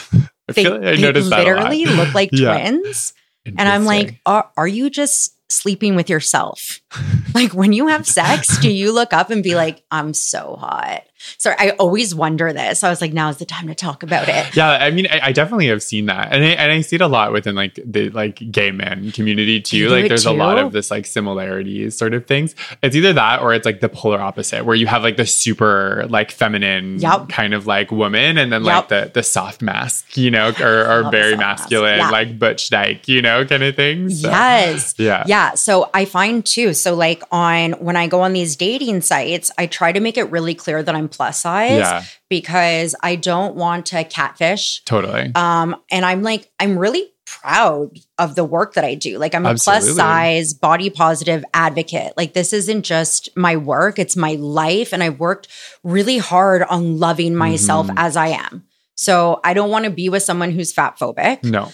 I 0.48 0.54
They, 0.54 0.64
feel 0.64 0.72
like 0.74 0.82
I 0.88 0.96
they 0.96 1.02
noticed 1.02 1.30
that 1.32 1.46
a 1.48 1.54
lot. 1.56 1.70
literally 1.72 1.86
look 1.86 2.14
like 2.14 2.30
Yeah. 2.32 2.54
twins. 2.58 3.14
And 3.46 3.68
I'm 3.68 3.84
like, 3.84 4.22
are, 4.26 4.50
are 4.56 4.68
you 4.68 4.90
just 4.90 5.36
sleeping 5.54 5.96
with 5.96 6.10
yourself? 6.10 6.80
like 7.34 7.54
when 7.54 7.74
you 7.74 7.88
have 7.88 8.08
sex, 8.08 8.58
do 8.60 8.72
you 8.72 8.92
look 8.92 9.14
up 9.14 9.30
and 9.30 9.44
be 9.44 9.56
like, 9.56 9.84
I'm 9.92 10.14
so 10.14 10.56
hot? 10.60 11.04
So 11.38 11.54
I 11.58 11.72
always 11.72 12.14
wonder 12.16 12.52
this. 12.54 12.84
I 12.84 12.90
was 12.90 13.02
like, 13.02 13.14
now 13.14 13.30
is 13.30 13.38
the 13.38 13.46
time 13.46 13.68
to 13.68 13.76
talk 13.76 14.04
about 14.04 14.28
it. 14.30 14.56
Yeah, 14.56 14.70
I 14.72 14.92
mean, 14.92 15.08
I, 15.12 15.20
I 15.28 15.32
definitely 15.32 15.68
have 15.68 15.82
seen 15.84 16.06
that, 16.08 16.32
and 16.32 16.44
I, 16.44 16.48
and 16.50 16.72
I 16.72 16.82
see 16.82 16.96
it 16.96 17.02
a 17.02 17.08
lot 17.08 17.32
within 17.32 17.56
like 17.56 17.80
the 17.86 18.10
like 18.10 18.52
gay 18.52 18.72
men 18.72 19.12
community 19.12 19.62
too. 19.62 19.90
Like, 19.90 20.08
there's 20.08 20.26
a 20.26 20.32
lot 20.32 20.58
of 20.58 20.72
this 20.72 20.92
like 20.92 21.06
similarities, 21.06 21.98
sort 21.98 22.14
of 22.14 22.26
things. 22.26 22.56
It's 22.82 22.96
either 22.96 23.14
that 23.14 23.42
or 23.42 23.54
it's 23.54 23.66
like 23.66 23.80
the 23.80 23.90
polar 23.90 24.20
opposite, 24.20 24.66
where 24.66 24.76
you 24.76 24.88
have 24.88 25.04
like 25.04 25.18
the 25.18 25.26
super 25.26 26.06
like 26.10 26.32
feminine 26.32 27.00
Yep. 27.00 27.30
kind 27.30 27.54
of 27.54 27.68
like 27.68 27.92
woman, 27.92 28.38
and 28.38 28.52
then 28.52 28.64
like 28.64 28.88
the 28.90 29.12
the 29.14 29.24
soft 29.24 29.62
masc, 29.62 30.18
you 30.18 30.32
know, 30.32 30.54
or, 30.60 30.86
or 31.08 31.12
very 31.12 31.36
masculine, 31.36 31.98
Yeah. 32.00 32.10
like 32.10 32.38
butch 32.40 32.70
dyke, 32.70 33.08
you 33.08 33.22
know, 33.22 33.46
kind 33.46 33.64
of 33.64 33.76
thing. 33.76 34.10
So, 34.10 34.30
Yes. 34.30 34.96
Yeah. 34.98 35.24
Yeah. 35.28 35.54
So 35.56 35.90
I 35.94 36.06
find 36.06 36.46
too. 36.46 36.74
So, 36.74 36.94
like, 36.96 37.24
on 37.32 37.74
when 37.74 37.96
I 37.96 38.08
go 38.08 38.22
on 38.22 38.34
these 38.34 38.56
dating 38.56 39.02
sites, 39.02 39.52
I 39.58 39.66
try 39.68 39.92
to 39.92 40.00
make 40.00 40.18
it 40.18 40.30
really 40.32 40.56
clear 40.56 40.84
that 40.84 40.96
I'm 40.96 41.08
plus 41.14 41.40
size 41.42 41.72
Yeah. 41.80 42.04
because 42.30 42.96
I 43.02 43.16
don't 43.16 43.56
want 43.56 43.86
to 43.88 44.04
catfish. 44.04 44.84
Totally. 44.86 45.32
Um, 45.36 45.76
and 45.92 46.06
I'm 46.06 46.22
like, 46.24 46.52
I'm 46.60 46.78
really 46.78 47.10
proud 47.26 47.92
of 48.18 48.36
the 48.36 48.44
work 48.44 48.74
that 48.74 48.84
I 48.84 48.96
do. 48.96 49.18
Like, 49.18 49.34
I'm 49.34 49.46
a 49.46 49.56
plus 49.56 49.96
size, 49.96 50.54
body 50.54 50.90
positive 50.90 51.44
advocate. 51.54 52.14
Like, 52.18 52.34
this 52.34 52.52
isn't 52.54 52.84
just 52.84 53.30
my 53.36 53.56
work, 53.56 53.98
it's 53.98 54.16
my 54.18 54.34
life. 54.34 54.94
And 54.94 55.02
I've 55.02 55.20
worked 55.20 55.48
really 55.84 56.18
hard 56.18 56.64
on 56.64 57.00
loving 57.00 57.34
myself 57.36 57.88
Mhm. 57.88 57.94
as 57.98 58.18
I 58.18 58.28
am. 58.28 58.66
So, 58.96 59.40
I 59.44 59.54
don't 59.54 59.70
want 59.72 59.86
to 59.86 59.92
be 59.92 60.10
with 60.10 60.22
someone 60.24 60.52
who's 60.52 60.74
fat 60.74 61.00
phobic. 61.00 61.44
no. 61.44 61.72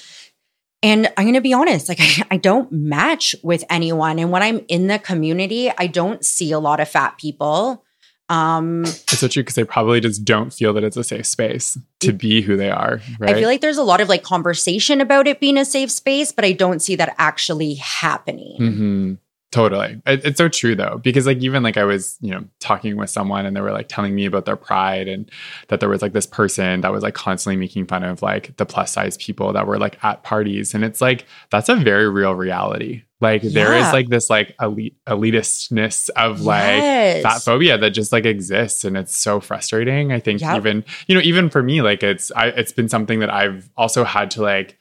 And 0.81 1.07
I'm 1.17 1.25
going 1.25 1.33
to 1.33 1.41
be 1.41 1.51
honest, 1.51 1.89
like 1.89 1.99
I, 1.99 2.23
I 2.31 2.37
don't 2.37 2.71
match 2.71 3.35
with 3.43 3.65
anyone. 3.69 4.17
And 4.17 4.31
when 4.31 4.41
I'm 4.41 4.63
in 4.69 4.87
the 4.87 4.97
community, 4.97 5.69
I 5.77 5.87
don't 5.87 6.23
see 6.23 6.53
a 6.53 6.59
lot 6.59 6.79
of 6.79 6.87
fat 6.87 7.17
people. 7.17 7.83
Um, 8.29 8.83
It's 8.85 9.17
so 9.19 9.27
true 9.27 9.41
because 9.43 9.55
they 9.55 9.63
probably 9.63 9.99
just 9.99 10.23
don't 10.23 10.53
feel 10.53 10.71
that 10.73 10.83
it's 10.83 10.95
a 10.97 11.03
safe 11.03 11.25
space 11.25 11.77
to 12.01 12.13
be 12.13 12.41
who 12.41 12.55
they 12.55 12.69
are. 12.69 13.01
Right. 13.19 13.35
I 13.35 13.39
feel 13.39 13.49
like 13.49 13.61
there's 13.61 13.77
a 13.77 13.83
lot 13.83 14.01
of 14.01 14.07
like 14.09 14.23
conversation 14.23 15.01
about 15.01 15.27
it 15.27 15.39
being 15.39 15.57
a 15.57 15.65
safe 15.65 15.91
space, 15.91 16.31
but 16.31 16.45
I 16.45 16.51
don't 16.51 16.79
see 16.81 16.95
that 16.95 17.15
actually 17.17 17.75
happening. 17.75 18.55
hmm 18.57 19.13
Totally. 19.51 19.99
It, 20.05 20.25
it's 20.25 20.37
so 20.37 20.47
true 20.47 20.75
though, 20.75 20.99
because 21.03 21.25
like 21.25 21.39
even 21.39 21.63
like 21.63 21.75
I 21.75 21.83
was, 21.83 22.17
you 22.21 22.29
know, 22.31 22.43
talking 22.59 22.97
with 22.97 23.09
someone 23.09 23.47
and 23.47 23.55
they 23.55 23.61
were 23.61 23.71
like 23.71 23.87
telling 23.87 24.13
me 24.13 24.25
about 24.25 24.45
their 24.45 24.55
pride 24.55 25.07
and 25.07 25.29
that 25.69 25.79
there 25.79 25.89
was 25.89 26.03
like 26.03 26.13
this 26.13 26.27
person 26.27 26.81
that 26.81 26.91
was 26.91 27.01
like 27.01 27.15
constantly 27.15 27.57
making 27.57 27.87
fun 27.87 28.03
of 28.03 28.21
like 28.21 28.55
the 28.57 28.65
plus 28.65 28.91
size 28.91 29.17
people 29.17 29.51
that 29.53 29.65
were 29.65 29.79
like 29.79 30.03
at 30.03 30.21
parties. 30.21 30.75
And 30.75 30.83
it's 30.83 31.01
like, 31.01 31.25
that's 31.49 31.67
a 31.67 31.75
very 31.75 32.07
real 32.09 32.33
reality. 32.35 33.01
Like 33.21 33.41
there 33.41 33.73
is 33.75 33.91
like 33.91 34.07
this 34.07 34.29
like 34.29 34.55
elite 34.61 34.95
elitistness 35.05 36.09
of 36.15 36.41
like 36.41 36.77
Yes. 36.81 37.23
fat 37.23 37.39
phobia 37.39 37.77
that 37.77 37.89
just 37.89 38.13
like 38.13 38.25
exists 38.25 38.85
and 38.85 38.95
it's 38.95 39.17
so 39.17 39.39
frustrating. 39.41 40.13
I 40.13 40.19
think 40.21 40.39
Yep. 40.41 40.57
even, 40.57 40.85
you 41.07 41.15
know, 41.15 41.21
even 41.21 41.49
for 41.49 41.61
me, 41.61 41.81
like 41.81 42.01
it's 42.01 42.31
I 42.31 42.47
it's 42.47 42.71
been 42.71 42.87
something 42.87 43.19
that 43.19 43.33
I've 43.33 43.69
also 43.75 44.05
had 44.05 44.31
to 44.31 44.41
like 44.41 44.78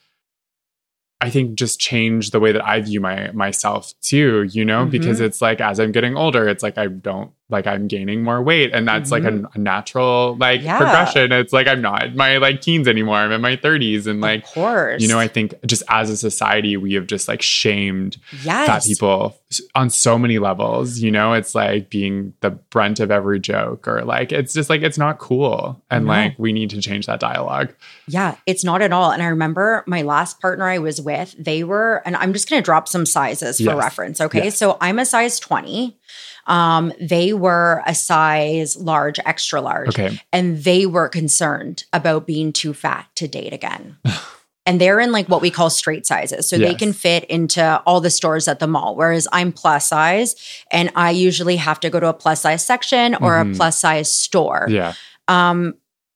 I 1.20 1.30
think 1.30 1.56
just 1.56 1.80
change 1.80 2.30
the 2.30 2.38
way 2.40 2.52
that 2.52 2.64
I 2.64 2.80
view 2.80 3.00
my 3.00 3.30
myself 3.32 3.92
too, 4.00 4.44
you 4.50 4.64
know, 4.64 4.86
Mhm. 4.86 4.90
because 4.90 5.20
it's 5.20 5.40
like 5.42 5.60
as 5.60 5.80
I'm 5.80 5.90
getting 5.92 6.16
older, 6.16 6.46
it's 6.48 6.62
like 6.62 6.78
I 6.78 6.86
don't 6.86 7.32
like 7.50 7.66
I'm 7.66 7.88
gaining 7.88 8.22
more 8.22 8.42
weight 8.42 8.72
and 8.74 8.86
that's 8.86 9.10
like 9.10 9.22
mm-hmm. 9.22 9.46
a, 9.46 9.50
a 9.54 9.58
natural 9.58 10.36
like 10.38 10.60
Yeah. 10.60 10.76
progression. 10.76 11.32
It's 11.32 11.52
like 11.52 11.66
I'm 11.66 11.80
not 11.80 12.04
in 12.04 12.16
my 12.16 12.36
like 12.38 12.60
teens 12.60 12.86
anymore. 12.86 13.16
I'm 13.16 13.32
in 13.32 13.40
my 13.40 13.56
30s 13.56 14.06
and 14.06 14.20
like 14.20 14.44
of 14.44 14.50
course. 14.52 15.02
you 15.02 15.08
know, 15.08 15.18
I 15.18 15.28
think 15.28 15.54
just 15.66 15.82
as 15.88 16.10
a 16.10 16.16
society 16.16 16.76
we 16.76 16.92
have 16.94 17.06
just 17.06 17.26
like 17.26 17.40
shamed 17.40 18.18
yes. 18.42 18.66
fat 18.66 18.82
people 18.84 19.34
on 19.74 19.88
so 19.88 20.18
many 20.18 20.38
levels, 20.38 20.98
you 20.98 21.10
know, 21.10 21.32
it's 21.32 21.54
like 21.54 21.88
being 21.88 22.34
the 22.40 22.50
brunt 22.50 23.00
of 23.00 23.10
every 23.10 23.40
joke 23.40 23.88
or 23.88 24.04
like 24.04 24.30
it's 24.30 24.52
just 24.52 24.68
like 24.68 24.82
it's 24.82 24.98
not 24.98 25.18
cool 25.18 25.82
and 25.90 26.04
No. 26.04 26.12
like 26.12 26.38
we 26.38 26.52
need 26.52 26.70
to 26.70 26.82
change 26.82 27.06
that 27.06 27.18
dialogue. 27.18 27.74
Yeah, 28.06 28.36
it's 28.46 28.62
not 28.62 28.82
at 28.82 28.92
all. 28.92 29.10
And 29.10 29.22
I 29.22 29.26
remember 29.28 29.84
my 29.86 30.02
last 30.02 30.40
partner 30.40 30.66
I 30.68 30.78
was 30.78 31.00
with, 31.00 31.34
they 31.38 31.64
were, 31.64 32.02
and 32.04 32.14
I'm 32.16 32.32
just 32.32 32.48
going 32.50 32.60
to 32.60 32.64
drop 32.64 32.88
some 32.88 33.06
sizes 33.06 33.56
for 33.56 33.62
Yes. 33.64 33.76
reference. 33.76 34.20
Okay. 34.20 34.44
Yes. 34.44 34.58
So 34.58 34.76
I'm 34.80 34.98
a 34.98 35.06
size 35.06 35.38
20. 35.40 35.97
Um, 36.46 36.92
they 37.00 37.32
were 37.32 37.82
a 37.86 37.94
size 37.94 38.76
large, 38.76 39.18
extra 39.24 39.60
large. 39.60 39.88
Okay. 39.88 40.20
And 40.32 40.58
they 40.64 40.86
were 40.86 41.08
concerned 41.08 41.84
about 41.92 42.26
being 42.26 42.52
too 42.52 42.72
fat 42.74 43.06
to 43.16 43.28
date 43.28 43.52
again. 43.52 43.96
and 44.66 44.80
they're 44.80 45.00
in 45.00 45.12
like 45.12 45.28
what 45.28 45.40
we 45.42 45.50
call 45.50 45.70
straight 45.70 46.06
sizes. 46.06 46.48
So 46.48 46.58
they 46.58 46.74
can 46.74 46.92
fit 46.92 47.24
into 47.24 47.82
all 47.86 48.00
the 48.00 48.10
stores 48.10 48.48
at 48.48 48.58
the 48.60 48.66
mall. 48.66 48.96
Whereas 48.96 49.26
I'm 49.32 49.50
plus 49.52 49.86
size 49.88 50.36
and 50.70 50.90
I 50.94 51.10
usually 51.12 51.56
have 51.56 51.80
to 51.80 51.90
go 51.90 52.00
to 52.00 52.08
a 52.08 52.14
plus 52.14 52.42
size 52.42 52.64
section 52.64 53.14
or 53.16 53.32
Mhm. 53.34 53.54
a 53.54 53.56
plus 53.56 53.78
size 53.78 54.10
store. 54.10 54.66
Yeah. 54.68 54.92
Um, 55.26 55.74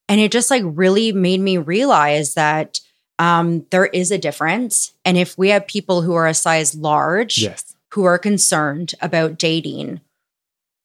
and 0.09 0.21
it 0.21 0.33
just 0.33 0.51
like 0.51 0.63
really 0.67 1.13
made 1.13 1.41
me 1.41 1.57
realize 1.59 2.35
that 2.35 2.81
um, 3.19 3.65
there 3.71 3.87
is 3.87 4.11
a 4.11 4.19
difference. 4.19 4.93
And 5.05 5.17
if 5.17 5.39
we 5.39 5.51
have 5.51 5.67
people 5.67 6.03
who 6.03 6.15
are 6.15 6.27
a 6.27 6.35
size 6.35 6.75
large 6.75 7.39
Yes. 7.39 7.72
Who 7.93 8.05
are 8.05 8.19
concerned 8.19 8.95
about 9.01 9.39
dating, 9.39 10.01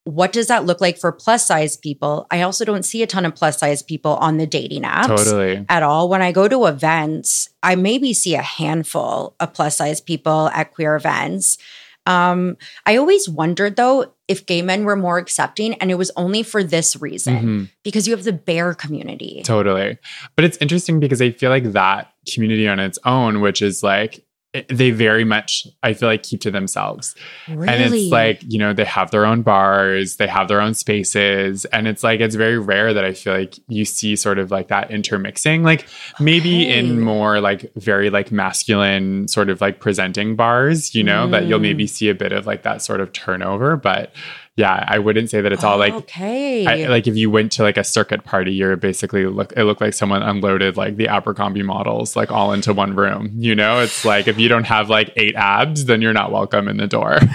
what 0.03 0.31
does 0.31 0.47
that 0.47 0.65
look 0.65 0.79
like 0.79 0.97
for 0.97 1.11
plus 1.11 1.45
size 1.45 1.75
people? 1.75 2.27
I 2.31 2.41
also 2.41 2.63
don't 2.63 2.83
see 2.83 3.03
a 3.03 3.07
ton 3.07 3.25
of 3.25 3.35
plus 3.35 3.59
size 3.59 3.81
people 3.83 4.15
on 4.15 4.37
the 4.37 4.47
dating 4.47 4.83
apps 4.83 5.07
Totally. 5.07 5.65
at 5.67 5.83
all. 5.83 6.07
When 6.07 6.21
I 6.21 6.31
go 6.31 6.47
to 6.47 6.65
events, 6.65 7.49
I 7.61 7.75
maybe 7.75 8.13
see 8.13 8.35
a 8.35 8.41
handful 8.41 9.35
of 9.39 9.53
plus 9.53 9.75
size 9.77 9.99
people 9.99 10.47
at 10.53 10.73
queer 10.73 10.95
events. 10.95 11.57
Um, 12.05 12.55
I 12.85 12.95
always 12.95 13.27
wondered 13.27 13.75
though 13.75 14.13
if 14.29 14.45
gay 14.45 14.61
men 14.61 14.85
were 14.85 14.95
more 14.95 15.17
accepting, 15.17 15.73
and 15.75 15.91
it 15.91 15.95
was 15.95 16.11
only 16.15 16.41
for 16.43 16.63
this 16.63 16.95
reason 17.01 17.35
Mhm. 17.43 17.69
because 17.83 18.07
you 18.07 18.15
have 18.15 18.23
the 18.25 18.31
bear 18.33 18.73
community. 18.73 19.41
Totally. 19.43 19.97
But 20.37 20.45
it's 20.45 20.57
interesting 20.57 21.01
because 21.01 21.21
I 21.21 21.31
feel 21.31 21.49
like 21.49 21.71
that 21.73 22.11
community 22.33 22.67
on 22.67 22.79
its 22.79 22.97
own, 23.05 23.41
which 23.41 23.61
is 23.61 23.83
like, 23.83 24.23
they 24.69 24.91
very 24.91 25.23
much, 25.23 25.65
I 25.83 25.93
feel 25.93 26.09
like, 26.09 26.23
keep 26.23 26.41
to 26.41 26.51
themselves. 26.51 27.15
Really? 27.47 27.67
And 27.67 27.93
it's 27.93 28.11
like, 28.11 28.41
you 28.47 28.59
know, 28.59 28.73
they 28.73 28.85
have 28.85 29.11
their 29.11 29.25
own 29.25 29.41
bars, 29.41 30.17
they 30.17 30.27
have 30.27 30.47
their 30.47 30.61
own 30.61 30.73
spaces. 30.73 31.65
And 31.65 31.87
it's 31.87 32.03
like, 32.03 32.19
it's 32.19 32.35
very 32.35 32.57
rare 32.57 32.93
that 32.93 33.03
I 33.05 33.13
feel 33.13 33.33
like 33.33 33.55
you 33.67 33.85
see 33.85 34.15
sort 34.15 34.39
of 34.39 34.51
like 34.51 34.67
that 34.69 34.91
intermixing. 34.91 35.63
Like 35.63 35.87
maybe 36.19 36.65
Okay. 36.67 36.79
in 36.79 37.01
more 37.01 37.39
like 37.41 37.71
very 37.75 38.09
like 38.09 38.31
masculine 38.31 39.27
sort 39.27 39.49
of 39.49 39.61
like 39.61 39.79
presenting 39.79 40.35
bars, 40.35 40.93
you 40.95 41.03
know, 41.03 41.27
that 41.29 41.45
you'll 41.45 41.59
Mm. 41.59 41.63
maybe 41.63 41.87
see 41.87 42.09
a 42.09 42.15
bit 42.15 42.31
of 42.31 42.45
like 42.45 42.63
that 42.63 42.81
sort 42.81 43.01
of 43.01 43.11
turnover. 43.13 43.75
But 43.77 44.11
yeah, 44.57 44.83
I 44.87 44.97
wouldn't 44.97 45.29
say 45.29 45.41
that 45.41 45.51
it's 45.51 45.63
all 45.63 45.77
like 45.77 45.93
okay. 45.93 46.65
I, 46.65 46.87
like 46.87 47.05
if 47.05 47.15
you 47.15 47.29
went 47.29 47.51
to 47.53 47.61
like 47.61 47.77
a 47.77 47.83
circuit 47.83 48.23
party, 48.23 48.51
you're 48.51 48.75
basically 48.75 49.27
look. 49.27 49.53
It 49.55 49.65
looked 49.65 49.81
like 49.81 49.93
someone 49.93 50.23
unloaded 50.23 50.75
like 50.75 50.95
the 50.97 51.07
Abercrombie 51.07 51.61
models 51.61 52.15
like 52.15 52.31
all 52.31 52.51
into 52.53 52.73
one 52.73 52.95
room. 52.95 53.31
You 53.37 53.53
know, 53.53 53.81
it's 53.81 54.03
like 54.03 54.27
if 54.27 54.39
you 54.39 54.49
don't 54.49 54.63
have 54.63 54.89
like 54.89 55.13
eight 55.15 55.35
abs, 55.35 55.85
then 55.85 56.01
you're 56.01 56.11
not 56.11 56.31
welcome 56.31 56.67
in 56.67 56.77
the 56.77 56.87
door. 56.87 57.19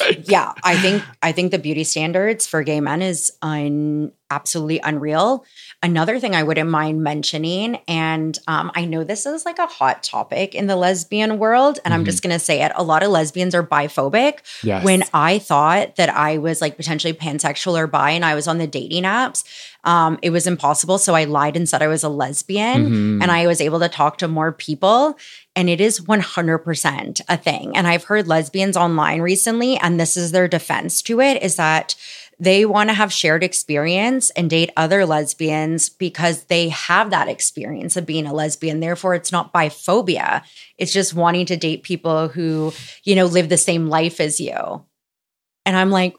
Like, 0.00 0.30
yeah, 0.30 0.52
I 0.62 0.76
think 0.76 1.02
I 1.22 1.32
think 1.32 1.50
the 1.50 1.58
beauty 1.58 1.82
standards 1.82 2.46
for 2.46 2.62
gay 2.62 2.78
men 2.80 3.00
is 3.00 3.32
un, 3.40 4.12
absolutely 4.30 4.80
unreal. 4.80 5.46
Another 5.80 6.18
thing 6.18 6.34
I 6.34 6.42
wouldn't 6.42 6.68
mind 6.68 7.04
mentioning, 7.04 7.76
and 7.86 8.36
um, 8.48 8.72
I 8.74 8.84
know 8.84 9.04
this 9.04 9.26
is 9.26 9.44
like 9.44 9.60
a 9.60 9.66
hot 9.66 10.02
topic 10.02 10.52
in 10.56 10.66
the 10.66 10.74
lesbian 10.74 11.38
world, 11.38 11.78
and 11.84 11.94
I'm 11.94 12.04
just 12.04 12.20
going 12.20 12.32
to 12.32 12.40
say 12.40 12.62
it: 12.62 12.72
a 12.74 12.82
lot 12.82 13.04
of 13.04 13.10
lesbians 13.10 13.54
are 13.54 13.62
biphobic. 13.62 14.38
Yes. 14.64 14.84
When 14.84 15.04
I 15.14 15.38
thought 15.38 15.94
that 15.94 16.08
I 16.08 16.38
was 16.38 16.60
like 16.60 16.76
potentially 16.76 17.12
pansexual 17.12 17.78
or 17.78 17.86
bi, 17.86 18.10
and 18.10 18.24
I 18.24 18.34
was 18.34 18.48
on 18.48 18.58
the 18.58 18.66
dating 18.66 19.04
apps, 19.04 19.44
um, 19.84 20.18
it 20.20 20.30
was 20.30 20.48
impossible. 20.48 20.98
So 20.98 21.14
I 21.14 21.24
lied 21.24 21.56
and 21.56 21.68
said 21.68 21.80
I 21.80 21.86
was 21.86 22.02
a 22.02 22.08
lesbian, 22.08 22.90
Mhm. 22.90 23.22
and 23.22 23.30
I 23.30 23.46
was 23.46 23.60
able 23.60 23.78
to 23.78 23.88
talk 23.88 24.18
to 24.18 24.26
more 24.26 24.50
people. 24.50 25.16
And 25.54 25.68
it 25.70 25.80
is 25.80 26.00
100% 26.00 27.20
a 27.28 27.36
thing. 27.36 27.76
And 27.76 27.86
I've 27.86 28.04
heard 28.04 28.26
lesbians 28.28 28.76
online 28.76 29.20
recently, 29.20 29.76
and 29.76 29.98
this 29.98 30.16
is 30.16 30.32
their 30.32 30.48
defense 30.48 31.02
to 31.02 31.20
it 31.20 31.40
is 31.42 31.54
that 31.56 31.94
they 32.40 32.64
want 32.64 32.88
to 32.88 32.94
have 32.94 33.12
shared 33.12 33.42
experience 33.42 34.30
and 34.30 34.48
date 34.48 34.70
other 34.76 35.04
lesbians 35.04 35.88
because 35.88 36.44
they 36.44 36.68
have 36.68 37.10
that 37.10 37.28
experience 37.28 37.96
of 37.96 38.06
being 38.06 38.26
a 38.26 38.32
lesbian. 38.32 38.80
Therefore, 38.80 39.14
it's 39.14 39.32
not 39.32 39.52
biphobia. 39.52 40.42
It's 40.76 40.92
just 40.92 41.14
wanting 41.14 41.46
to 41.46 41.56
date 41.56 41.82
people 41.82 42.28
who, 42.28 42.72
you 43.04 43.16
know, 43.16 43.26
live 43.26 43.48
the 43.48 43.56
same 43.56 43.88
life 43.88 44.20
as 44.20 44.38
you. 44.38 44.84
And 45.66 45.76
I'm 45.76 45.90
like, 45.90 46.16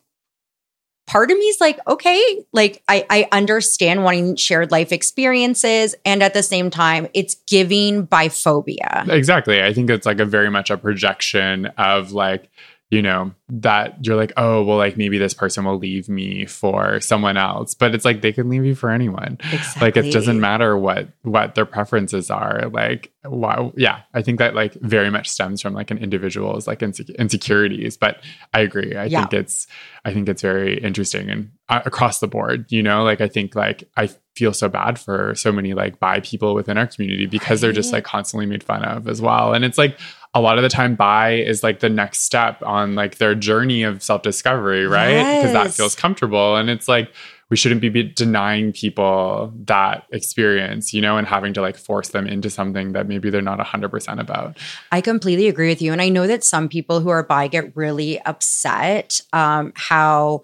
part 1.08 1.32
of 1.32 1.38
me 1.38 1.46
is 1.46 1.60
like, 1.60 1.80
okay, 1.88 2.46
like 2.54 2.84
I, 2.88 3.06
I 3.10 3.28
understand 3.32 4.04
wanting 4.04 4.36
shared 4.36 4.72
life 4.72 4.92
experiences. 4.92 5.96
And 6.06 6.22
at 6.22 6.34
the 6.34 6.44
same 6.44 6.70
time, 6.70 7.08
it's 7.14 7.36
giving 7.48 8.06
biphobia. 8.06 9.10
exactly. 9.10 9.64
I 9.64 9.74
think 9.74 9.90
it's 9.90 10.06
like 10.06 10.20
a 10.20 10.26
very 10.26 10.52
much 10.52 10.70
a 10.70 10.78
projection 10.78 11.66
of 11.78 12.12
like 12.12 12.50
you 12.92 13.02
know 13.04 13.32
that 13.50 14.04
you're 14.06 14.16
like 14.16 14.32
oh 14.38 14.64
well 14.64 14.78
like 14.78 14.98
maybe 14.98 15.18
this 15.18 15.34
person 15.34 15.66
will 15.66 15.78
leave 15.78 16.10
me 16.10 16.46
for 16.46 17.00
someone 17.00 17.38
else. 17.38 17.74
But 17.76 17.94
it's 17.96 18.06
like 18.06 18.22
they 18.22 18.32
can 18.34 18.50
leave 18.50 18.66
you 18.66 18.76
for 18.76 18.90
anyone. 18.90 19.38
Like 19.82 19.96
it 19.98 20.12
doesn't 20.12 20.40
matter 20.40 20.78
what 20.78 21.10
what 21.22 21.56
their 21.56 21.66
preferences 21.66 22.30
are. 22.32 22.70
Like 22.70 23.12
wow 23.26 23.74
yeah 23.76 24.00
i 24.14 24.22
think 24.22 24.40
that 24.40 24.56
like 24.56 24.74
very 24.76 25.10
much 25.10 25.28
stems 25.30 25.62
from 25.62 25.74
like 25.74 25.92
an 25.92 25.98
individual's 25.98 26.68
like 26.68 26.80
insec- 26.80 27.16
insecurities. 27.18 27.98
But 27.98 28.22
i 28.54 28.62
agree. 28.62 28.96
I 28.96 29.06
Yeah. 29.06 29.22
think 29.22 29.34
it's 29.34 29.68
i 30.06 30.14
think 30.14 30.28
it's 30.30 30.42
very 30.42 30.80
interesting 30.80 31.30
and 31.30 31.52
uh, 31.70 31.82
across 31.86 32.20
the 32.20 32.28
board 32.28 32.66
you 32.72 32.82
know? 32.82 33.04
Like 33.04 33.22
i 33.22 33.28
think 33.28 33.56
like 33.56 33.84
i 33.98 34.10
feel 34.36 34.54
so 34.54 34.70
bad 34.70 34.98
for 34.98 35.36
so 35.36 35.52
many 35.52 35.74
like 35.74 36.00
bi 36.00 36.22
people 36.22 36.56
within 36.56 36.78
our 36.78 36.88
community 36.88 37.26
because 37.26 37.60
they're 37.62 37.74
just 37.74 37.92
like 37.92 38.06
constantly 38.06 38.46
made 38.46 38.64
fun 38.64 38.84
of 38.86 39.08
as 39.10 39.22
well. 39.22 39.54
And 39.54 39.66
it's 39.66 39.78
like 39.78 40.00
a 40.34 40.42
lot 40.42 40.58
of 40.58 40.64
the 40.64 40.70
time 40.70 40.96
bi 40.96 41.34
is 41.34 41.64
like 41.64 41.80
the 41.80 41.90
next 41.90 42.22
step 42.22 42.62
on 42.64 42.96
like 42.96 43.18
their 43.18 43.34
journey 43.34 43.84
of 43.84 44.04
self-discovery 44.04 44.86
right? 44.86 45.38
Because 45.38 45.54
that 45.54 45.72
feels 45.72 45.96
comfortable. 45.96 46.56
And 46.56 46.70
it's 46.70 46.88
like 46.88 47.12
we 47.50 47.58
shouldn't 47.58 47.82
be 47.82 47.90
be 47.90 48.04
denying 48.04 48.72
people 48.72 49.52
that 49.66 50.06
experience 50.12 50.94
you 50.94 51.02
know 51.02 51.18
and 51.18 51.28
having 51.28 51.54
to 51.54 51.62
like 51.62 51.78
force 51.78 52.10
them 52.10 52.28
into 52.28 52.50
something 52.50 52.94
that 52.94 53.08
maybe 53.08 53.30
they're 53.30 53.42
not 53.42 53.60
100% 53.60 54.20
about. 54.20 54.58
I 54.92 55.02
completely 55.02 55.48
agree 55.48 55.70
with 55.70 55.82
you. 55.82 55.92
And 55.92 56.02
I 56.02 56.10
know 56.10 56.28
that 56.28 56.44
some 56.44 56.70
people 56.70 57.00
who 57.00 57.10
are 57.10 57.24
bi 57.24 57.48
get 57.48 57.76
really 57.76 58.20
upset 58.22 59.22
um, 59.34 59.74
how 59.76 60.44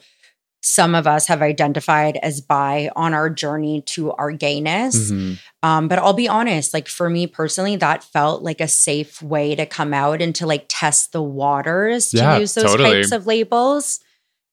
some 0.67 0.95
of 0.95 1.05
us 1.05 1.27
have 1.27 1.43
identified 1.43 2.17
as 2.23 2.41
bi 2.41 2.89
on 2.95 3.13
our 3.13 3.29
journey 3.29 3.81
to 3.81 4.11
our 4.13 4.31
gayness. 4.31 5.11
Mhm. 5.11 5.37
Um, 5.61 5.87
but 5.87 5.99
I'll 5.99 6.13
be 6.13 6.27
honest, 6.27 6.73
like 6.73 6.87
for 6.87 7.07
me 7.07 7.27
personally, 7.27 7.75
that 7.75 8.03
felt 8.03 8.41
like 8.41 8.59
a 8.59 8.67
safe 8.67 9.21
way 9.21 9.53
to 9.53 9.67
come 9.67 9.93
out 9.93 10.23
and 10.23 10.33
to 10.35 10.47
like 10.47 10.65
test 10.67 11.11
the 11.11 11.21
waters 11.21 12.09
to 12.09 12.17
Yeah, 12.17 12.37
use 12.39 12.55
those 12.55 12.65
totally. 12.65 12.89
types 13.01 13.11
of 13.11 13.27
labels. 13.27 13.99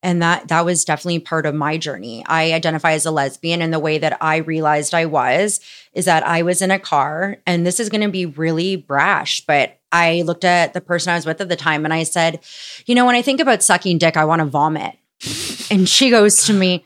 And 0.03 0.21
that 0.21 0.49
that 0.49 0.65
was 0.67 0.85
definitely 0.85 1.21
part 1.21 1.47
of 1.47 1.55
my 1.55 1.79
journey. 1.79 2.25
I 2.27 2.53
identify 2.53 2.93
as 2.93 3.07
a 3.07 3.11
lesbian, 3.11 3.63
and 3.63 3.73
the 3.73 3.79
way 3.79 3.97
that 3.99 4.19
I 4.21 4.39
realized 4.39 4.93
I 4.95 5.07
was 5.07 5.61
is 5.95 6.05
that 6.07 6.27
I 6.27 6.43
was 6.43 6.61
in 6.61 6.71
a 6.73 6.79
car, 6.79 7.39
and 7.47 7.65
this 7.65 7.79
is 7.81 7.89
going 7.89 8.01
to 8.03 8.09
be 8.11 8.27
really 8.27 8.75
brash, 8.77 9.43
but 9.47 9.79
I 9.93 10.23
looked 10.23 10.45
at 10.45 10.75
the 10.75 10.81
person 10.81 11.13
I 11.13 11.17
was 11.17 11.25
with 11.25 11.41
at 11.41 11.49
the 11.49 11.57
time, 11.57 11.85
and 11.85 11.95
I 11.95 12.03
said, 12.03 12.41
"You 12.85 12.97
know, 12.97 13.07
when 13.07 13.15
I 13.15 13.23
think 13.23 13.41
about 13.41 13.63
sucking 13.63 13.99
dick, 13.99 14.17
I 14.17 14.25
want 14.25 14.41
to 14.41 14.47
vomit." 14.47 14.97
And 15.71 15.89
she 15.89 16.11
goes 16.11 16.45
to 16.47 16.53
me, 16.53 16.85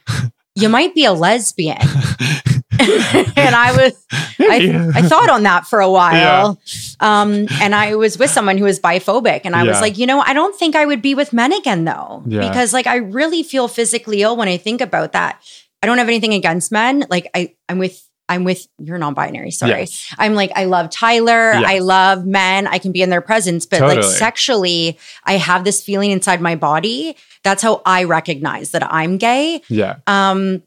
You 0.55 0.69
might 0.69 0.95
be 0.95 1.05
a 1.05 1.13
lesbian. 1.13 1.77
and 2.79 3.55
I 3.55 3.73
was, 3.75 4.05
I, 4.39 4.91
I 4.95 5.01
thought 5.01 5.29
on 5.29 5.43
that 5.43 5.67
for 5.67 5.79
a 5.79 5.89
while. 5.89 6.59
Um, 6.99 7.47
and 7.61 7.75
I 7.75 7.95
was 7.95 8.17
with 8.17 8.29
someone 8.29 8.57
who 8.57 8.65
was 8.65 8.79
biphobic. 8.79 9.41
And 9.43 9.55
I 9.55 9.63
was 9.63 9.81
like, 9.81 9.97
you 9.97 10.05
know, 10.05 10.19
I 10.21 10.33
don't 10.33 10.57
think 10.57 10.75
I 10.75 10.85
would 10.85 11.01
be 11.01 11.15
with 11.15 11.33
men 11.33 11.53
again 11.53 11.85
though. 11.85 12.23
Yeah. 12.25 12.47
Because 12.47 12.73
like 12.73 12.87
I 12.87 12.97
really 12.97 13.43
feel 13.43 13.67
physically 13.67 14.21
ill 14.21 14.35
when 14.35 14.47
I 14.47 14.57
think 14.57 14.81
about 14.81 15.13
that. 15.13 15.41
I 15.81 15.87
don't 15.87 15.99
have 15.99 16.07
anything 16.07 16.33
against 16.33 16.71
men. 16.71 17.05
Like 17.09 17.29
I, 17.35 17.55
I'm 17.69 17.77
with 17.77 18.06
I'm 18.29 18.43
with 18.43 18.67
you're 18.77 18.97
non-binary, 18.97 19.51
sorry. 19.51 19.81
Yes. 19.81 20.13
I'm 20.17 20.33
like, 20.33 20.51
I 20.55 20.65
love 20.65 20.89
Tyler. 20.89 21.53
Yes. 21.53 21.63
I 21.65 21.79
love 21.79 22.25
men. 22.25 22.67
I 22.67 22.77
can 22.77 22.91
be 22.91 23.01
in 23.01 23.09
their 23.09 23.21
presence. 23.21 23.65
But 23.65 23.81
like 23.81 24.03
sexually, 24.03 24.97
I 25.23 25.33
have 25.33 25.63
this 25.63 25.81
feeling 25.81 26.11
inside 26.11 26.41
my 26.41 26.55
body. 26.55 27.15
That's 27.43 27.63
how 27.63 27.81
I 27.85 28.03
recognize 28.03 28.71
that 28.71 28.83
I'm 28.91 29.17
gay. 29.17 29.61
Yeah. 29.69 29.97
Um, 30.07 30.63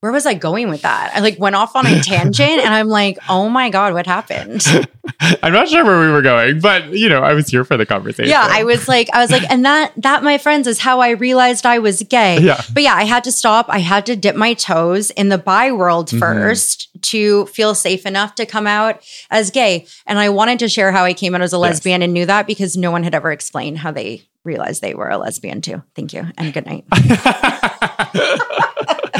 where 0.00 0.12
was 0.12 0.24
I 0.24 0.32
going 0.34 0.70
with 0.70 0.82
that? 0.82 1.12
I 1.14 1.20
like 1.20 1.38
went 1.38 1.56
off 1.56 1.76
on 1.76 1.86
a 1.86 2.00
tangent 2.00 2.48
and 2.64 2.72
I'm 2.72 2.88
like, 2.88 3.18
oh 3.28 3.48
my 3.50 3.68
God, 3.68 3.92
what 3.92 4.06
happened? 4.06 4.64
I'm 5.42 5.52
not 5.52 5.68
sure 5.68 5.84
where 5.84 6.00
we 6.00 6.10
were 6.10 6.22
going, 6.22 6.60
but 6.60 6.90
you 6.90 7.08
know, 7.08 7.20
I 7.22 7.34
was 7.34 7.48
here 7.48 7.64
for 7.64 7.76
the 7.76 7.84
conversation. 7.84 8.30
Yeah, 8.30 8.46
I 8.48 8.64
was 8.64 8.88
like, 8.88 9.08
I 9.12 9.20
was 9.20 9.30
like, 9.30 9.42
and 9.50 9.64
that 9.66 9.92
that, 9.98 10.22
my 10.22 10.38
friends, 10.38 10.66
is 10.66 10.78
how 10.78 11.00
I 11.00 11.10
realized 11.10 11.66
I 11.66 11.80
was 11.80 12.02
gay. 12.02 12.40
Yeah. 12.40 12.62
But 12.72 12.82
yeah, 12.82 12.94
I 12.94 13.04
had 13.04 13.24
to 13.24 13.32
stop. 13.32 13.66
I 13.68 13.78
had 13.78 14.06
to 14.06 14.16
dip 14.16 14.36
my 14.36 14.54
toes 14.54 15.10
in 15.10 15.28
the 15.28 15.38
bi 15.38 15.70
world 15.72 16.08
Mm-hmm. 16.08 16.18
first 16.18 16.88
to 17.02 17.46
feel 17.46 17.74
safe 17.74 18.06
enough 18.06 18.34
to 18.36 18.46
come 18.46 18.66
out 18.66 19.02
as 19.30 19.50
gay. 19.50 19.86
And 20.06 20.18
I 20.18 20.30
wanted 20.30 20.58
to 20.60 20.68
share 20.68 20.92
how 20.92 21.04
I 21.04 21.12
came 21.12 21.34
out 21.34 21.42
as 21.42 21.52
a 21.52 21.58
lesbian 21.58 22.02
and 22.02 22.12
knew 22.12 22.26
that 22.26 22.46
because 22.46 22.76
no 22.76 22.90
one 22.90 23.02
had 23.04 23.14
ever 23.14 23.30
explained 23.32 23.78
how 23.78 23.90
they 23.90 24.22
realized 24.44 24.80
they 24.80 24.94
were 24.94 25.08
a 25.10 25.18
lesbian 25.18 25.60
too. 25.60 25.82
Thank 25.94 26.12
you. 26.14 26.26
And 26.38 26.52
good 26.52 26.66
night. 26.66 26.84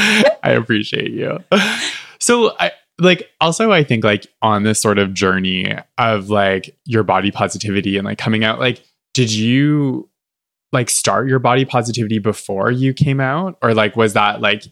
I 0.43 0.51
appreciate 0.53 1.13
you. 1.13 1.39
So 2.23 2.55
I 2.61 2.73
like 2.99 3.31
also 3.41 3.73
I 3.73 3.83
think 3.83 4.05
like 4.05 4.27
on 4.43 4.63
this 4.63 4.81
sort 4.81 4.99
of 4.99 5.15
journey 5.15 5.75
of 5.99 6.29
like 6.29 6.77
your 6.85 7.03
body 7.03 7.31
positivity 7.31 7.97
and 7.97 8.05
like 8.05 8.19
coming 8.19 8.45
out 8.45 8.61
like 8.61 8.85
did 9.15 9.33
you 9.33 10.09
like 10.73 10.91
start 10.91 11.29
your 11.29 11.39
body 11.39 11.65
positivity 11.65 12.19
before 12.19 12.71
you 12.71 12.93
came 12.93 13.21
out 13.21 13.57
or 13.63 13.73
like 13.75 13.97
was 13.97 14.13
that 14.13 14.41
like 14.41 14.65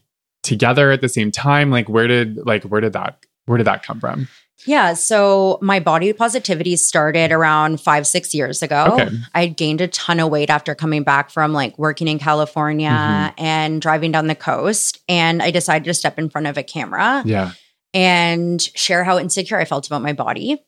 together 0.42 0.92
at 0.92 1.00
the 1.00 1.08
same 1.08 1.32
time 1.32 1.70
like 1.70 1.88
where 1.88 2.06
did 2.06 2.36
like 2.46 2.64
where 2.64 2.82
did 2.82 2.92
that 2.92 3.24
where 3.48 3.58
did 3.58 3.66
that 3.66 3.82
come 3.82 3.98
from? 4.00 4.28
Yeah. 4.66 4.94
So 4.94 5.58
my 5.62 5.78
body 5.78 6.12
positivity 6.12 6.74
started 6.76 7.30
around 7.30 7.80
five, 7.80 8.06
six 8.08 8.34
years 8.34 8.60
ago. 8.60 8.88
Okay. 9.00 9.08
I 9.32 9.40
had 9.46 9.56
gained 9.56 9.80
a 9.80 9.86
ton 9.88 10.18
of 10.18 10.30
weight 10.30 10.50
after 10.50 10.74
coming 10.74 11.04
back 11.04 11.30
from 11.30 11.52
like 11.52 11.78
working 11.78 12.08
in 12.08 12.18
California 12.18 12.88
Mm-hmm. 12.90 13.44
and 13.44 13.80
driving 13.80 14.10
down 14.12 14.26
the 14.26 14.34
coast. 14.34 15.00
And 15.08 15.40
I 15.42 15.52
decided 15.52 15.84
to 15.84 15.94
step 15.94 16.18
in 16.18 16.28
front 16.28 16.48
of 16.48 16.58
a 16.58 16.62
camera 16.64 17.22
Yeah. 17.24 17.52
and 17.94 18.60
share 18.60 19.04
how 19.04 19.18
insecure 19.18 19.58
I 19.58 19.64
felt 19.64 19.86
about 19.86 20.02
my 20.02 20.12
body. 20.12 20.62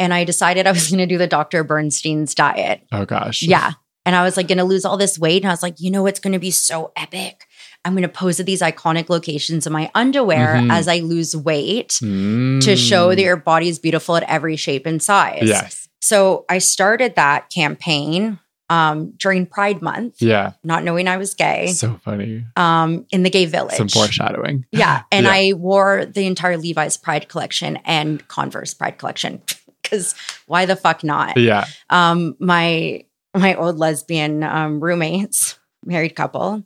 And 0.00 0.12
I 0.12 0.24
decided 0.24 0.66
I 0.66 0.72
was 0.72 0.88
going 0.90 0.98
to 0.98 1.06
do 1.06 1.18
the 1.18 1.26
Dr. 1.28 1.62
Bernstein's 1.64 2.34
diet. 2.34 2.82
Oh 2.90 3.04
gosh. 3.04 3.42
Yeah. 3.42 3.72
And 4.04 4.16
I 4.16 4.24
was 4.24 4.36
like 4.36 4.48
going 4.48 4.58
to 4.58 4.64
lose 4.64 4.84
all 4.84 4.96
this 4.96 5.16
weight. 5.16 5.42
And 5.42 5.48
I 5.50 5.52
was 5.52 5.62
like, 5.62 5.78
you 5.78 5.90
know 5.92 6.02
what's 6.02 6.18
going 6.18 6.32
to 6.32 6.40
be 6.40 6.50
so 6.50 6.90
epic? 6.96 7.44
I'm 7.84 7.94
going 7.94 8.02
to 8.02 8.08
pose 8.08 8.38
at 8.38 8.46
these 8.46 8.60
iconic 8.60 9.08
locations 9.08 9.66
in 9.66 9.72
my 9.72 9.90
underwear 9.94 10.54
Mhm. 10.56 10.70
as 10.72 10.86
I 10.88 10.98
lose 11.00 11.34
weight 11.34 11.98
Mm. 12.02 12.62
to 12.62 12.76
show 12.76 13.08
that 13.14 13.20
your 13.20 13.36
body 13.36 13.68
is 13.68 13.78
beautiful 13.78 14.16
at 14.16 14.22
every 14.24 14.56
shape 14.56 14.86
and 14.86 15.02
size. 15.02 15.42
Yes. 15.42 15.88
So 16.00 16.44
I 16.48 16.58
started 16.58 17.14
that 17.16 17.50
campaign 17.50 18.38
um, 18.70 19.12
during 19.18 19.44
Pride 19.44 19.82
Month, 19.82 20.22
Yeah. 20.22 20.52
not 20.64 20.82
knowing 20.82 21.06
I 21.06 21.18
was 21.18 21.34
gay, 21.34 21.66
So 21.74 22.00
funny. 22.02 22.44
um, 22.56 23.04
in 23.10 23.22
the 23.22 23.28
gay 23.28 23.44
village. 23.44 23.74
Some 23.76 23.88
foreshadowing. 23.88 24.64
Yeah. 24.72 25.02
And 25.12 25.26
Yeah. 25.26 25.32
I 25.32 25.52
wore 25.52 26.06
the 26.06 26.24
entire 26.26 26.56
Levi's 26.56 26.96
Pride 26.96 27.28
collection 27.28 27.76
and 27.84 28.26
Converse 28.28 28.72
Pride 28.72 28.96
collection. 28.96 29.42
Cause 29.84 30.14
why 30.46 30.64
the 30.64 30.76
fuck 30.76 31.04
not? 31.04 31.36
Yeah. 31.36 31.66
Um, 31.90 32.34
my 32.38 33.04
my 33.36 33.54
old 33.56 33.78
lesbian 33.78 34.42
um, 34.42 34.80
roommates, 34.80 35.58
married 35.84 36.14
couple, 36.16 36.62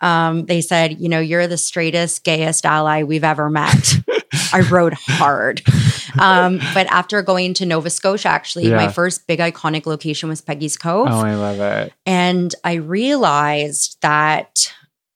um, 0.00 0.46
they 0.46 0.60
said, 0.60 1.00
you 1.00 1.08
know, 1.08 1.20
you're 1.20 1.46
the 1.46 1.56
straightest, 1.56 2.24
gayest 2.24 2.64
ally 2.66 3.02
we've 3.02 3.24
ever 3.24 3.50
met. 3.50 3.94
I 4.52 4.60
rode 4.70 4.94
hard. 4.94 5.62
Um, 6.18 6.60
but 6.74 6.86
after 6.88 7.22
going 7.22 7.54
to 7.54 7.66
Nova 7.66 7.90
Scotia, 7.90 8.28
actually, 8.28 8.68
Yeah. 8.68 8.76
my 8.76 8.88
first 8.90 9.26
big 9.26 9.38
iconic 9.40 9.86
location 9.86 10.28
was 10.28 10.40
Peggy's 10.40 10.76
Cove. 10.76 11.08
Oh, 11.10 11.20
I 11.20 11.34
love 11.34 11.60
it. 11.60 11.92
And 12.06 12.54
I 12.64 12.74
realized 12.74 13.98
that 14.02 14.72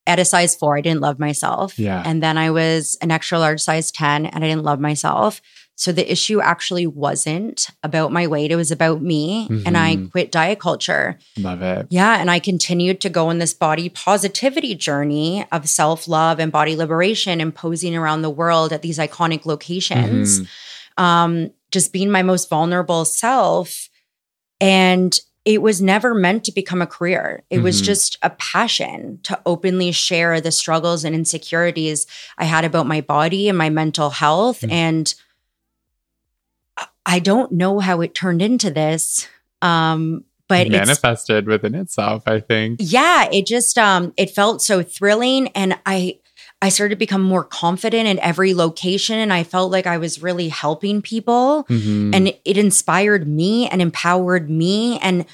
at 0.07 0.19
a 0.19 0.25
size 0.25 0.55
four, 0.55 0.77
I 0.77 0.81
didn't 0.83 1.01
love 1.01 1.19
myself. 1.19 1.79
Yeah. 1.79 2.03
And 2.05 2.23
then 2.23 2.37
I 2.37 2.51
was 2.51 2.97
an 3.01 3.11
extra 3.11 3.39
large 3.39 3.61
size 3.61 3.91
10 3.91 4.27
and 4.27 4.45
I 4.45 4.49
didn't 4.49 4.65
love 4.65 4.79
myself. 4.81 5.41
So 5.77 5.91
the 5.91 6.11
issue 6.11 6.41
actually 6.41 6.87
wasn't 6.87 7.67
about 7.83 8.13
my 8.13 8.27
weight, 8.29 8.53
it 8.53 8.57
was 8.57 8.71
about 8.71 9.03
me. 9.03 9.49
And 9.67 9.77
I 9.77 9.97
Mhm. 9.97 10.11
quit 10.13 10.31
diet 10.31 10.61
culture. 10.61 11.19
Love 11.37 11.63
it. 11.63 11.87
Yeah. 11.91 12.21
And 12.21 12.31
I 12.31 12.39
continued 12.39 13.01
to 13.01 13.09
go 13.09 13.27
on 13.29 13.39
this 13.39 13.53
body 13.53 13.89
positivity 13.89 14.75
journey 14.77 15.45
of 15.51 15.69
self 15.69 16.07
love 16.07 16.39
and 16.39 16.53
body 16.53 16.77
liberation 16.77 17.41
and 17.41 17.53
posing 17.55 17.97
around 17.97 18.23
the 18.23 18.31
world 18.31 18.73
at 18.73 18.83
these 18.83 18.99
iconic 18.99 19.47
locations 19.47 20.41
Mhm. 20.41 20.47
um, 20.97 21.51
just 21.73 21.93
being 21.93 22.09
my 22.11 22.23
most 22.23 22.49
vulnerable 22.49 23.05
self. 23.05 23.89
And 24.61 25.19
it 25.45 25.61
was 25.61 25.83
never 25.83 26.15
meant 26.15 26.45
to 26.45 26.53
become 26.53 26.81
a 26.81 26.87
career. 26.87 27.43
It 27.51 27.59
was 27.63 27.83
Mhm. 27.83 27.85
just 27.85 28.17
a 28.23 28.31
passion 28.31 29.19
to 29.25 29.39
openly 29.45 29.91
share 29.93 30.41
the 30.41 30.53
struggles 30.53 31.05
and 31.05 31.15
insecurities 31.15 32.07
I 32.39 32.45
had 32.45 32.65
about 32.65 32.87
my 32.87 33.01
body 33.01 33.49
and 33.49 33.59
my 33.59 33.69
mental 33.71 34.11
health. 34.11 34.61
Mm. 34.63 34.71
And 34.73 35.15
I- 37.07 37.19
don't 37.21 37.53
know 37.53 37.79
how 37.81 38.01
it 38.01 38.15
turned 38.15 38.43
into 38.43 38.71
this. 38.71 39.29
Um, 39.63 40.25
but 40.49 40.69
manifested 40.69 41.47
within 41.47 41.75
itself, 41.75 42.25
I 42.27 42.39
think. 42.41 42.79
yeah 42.83 43.29
it 43.33 43.47
just 43.47 43.79
um 43.79 44.13
it 44.19 44.31
felt 44.31 44.61
so 44.61 44.83
thrilling 44.83 45.49
and 45.55 45.79
i 45.87 46.19
i 46.61 46.69
started 46.69 46.95
to 46.97 46.99
become 46.99 47.23
more 47.23 47.45
confident 47.45 48.07
in 48.09 48.19
every 48.19 48.53
location 48.53 49.17
and 49.19 49.33
i 49.33 49.43
felt 49.43 49.73
like 49.73 49.87
i 49.87 49.97
was 49.97 50.21
really 50.23 50.51
helping 50.51 51.01
people 51.01 51.65
Mhm. 51.71 52.15
and 52.15 52.29
it 52.45 52.59
inspired 52.59 53.27
me 53.27 53.69
and 53.69 53.81
empowered 53.81 54.51
me 54.51 54.99
and 54.99 55.25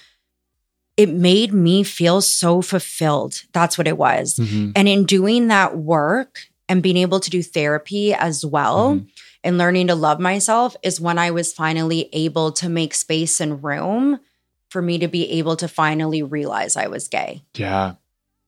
it 0.97 1.09
made 1.11 1.53
me 1.53 1.83
feel 1.83 2.21
so 2.21 2.63
fulfilled 2.63 3.43
that's 3.53 3.77
what 3.77 3.89
it 3.89 3.99
was 3.99 4.37
Mhm. 4.37 4.73
and 4.77 4.87
in 4.89 5.05
doing 5.07 5.49
that 5.49 5.77
work 5.77 6.43
and 6.69 6.85
being 6.85 6.97
able 6.97 7.19
to 7.19 7.31
do 7.31 7.43
therapy 7.43 8.15
as 8.15 8.47
well 8.47 8.95
Mhm. 8.95 9.07
And 9.43 9.59
learning 9.59 9.89
to 9.89 9.95
love 9.95 10.21
myself 10.21 10.77
is 10.83 11.01
when 11.01 11.19
I 11.19 11.31
was 11.31 11.53
finally 11.53 12.09
able 12.13 12.53
to 12.53 12.69
make 12.69 12.95
space 12.95 13.41
and 13.41 13.63
room 13.63 14.21
for 14.69 14.83
me 14.83 14.99
to 14.99 15.09
be 15.09 15.31
able 15.33 15.57
to 15.57 15.69
finally 15.69 16.23
realize 16.23 16.77
I 16.77 16.87
was 16.87 17.09
gay. 17.09 17.43
Yeah. 17.55 17.95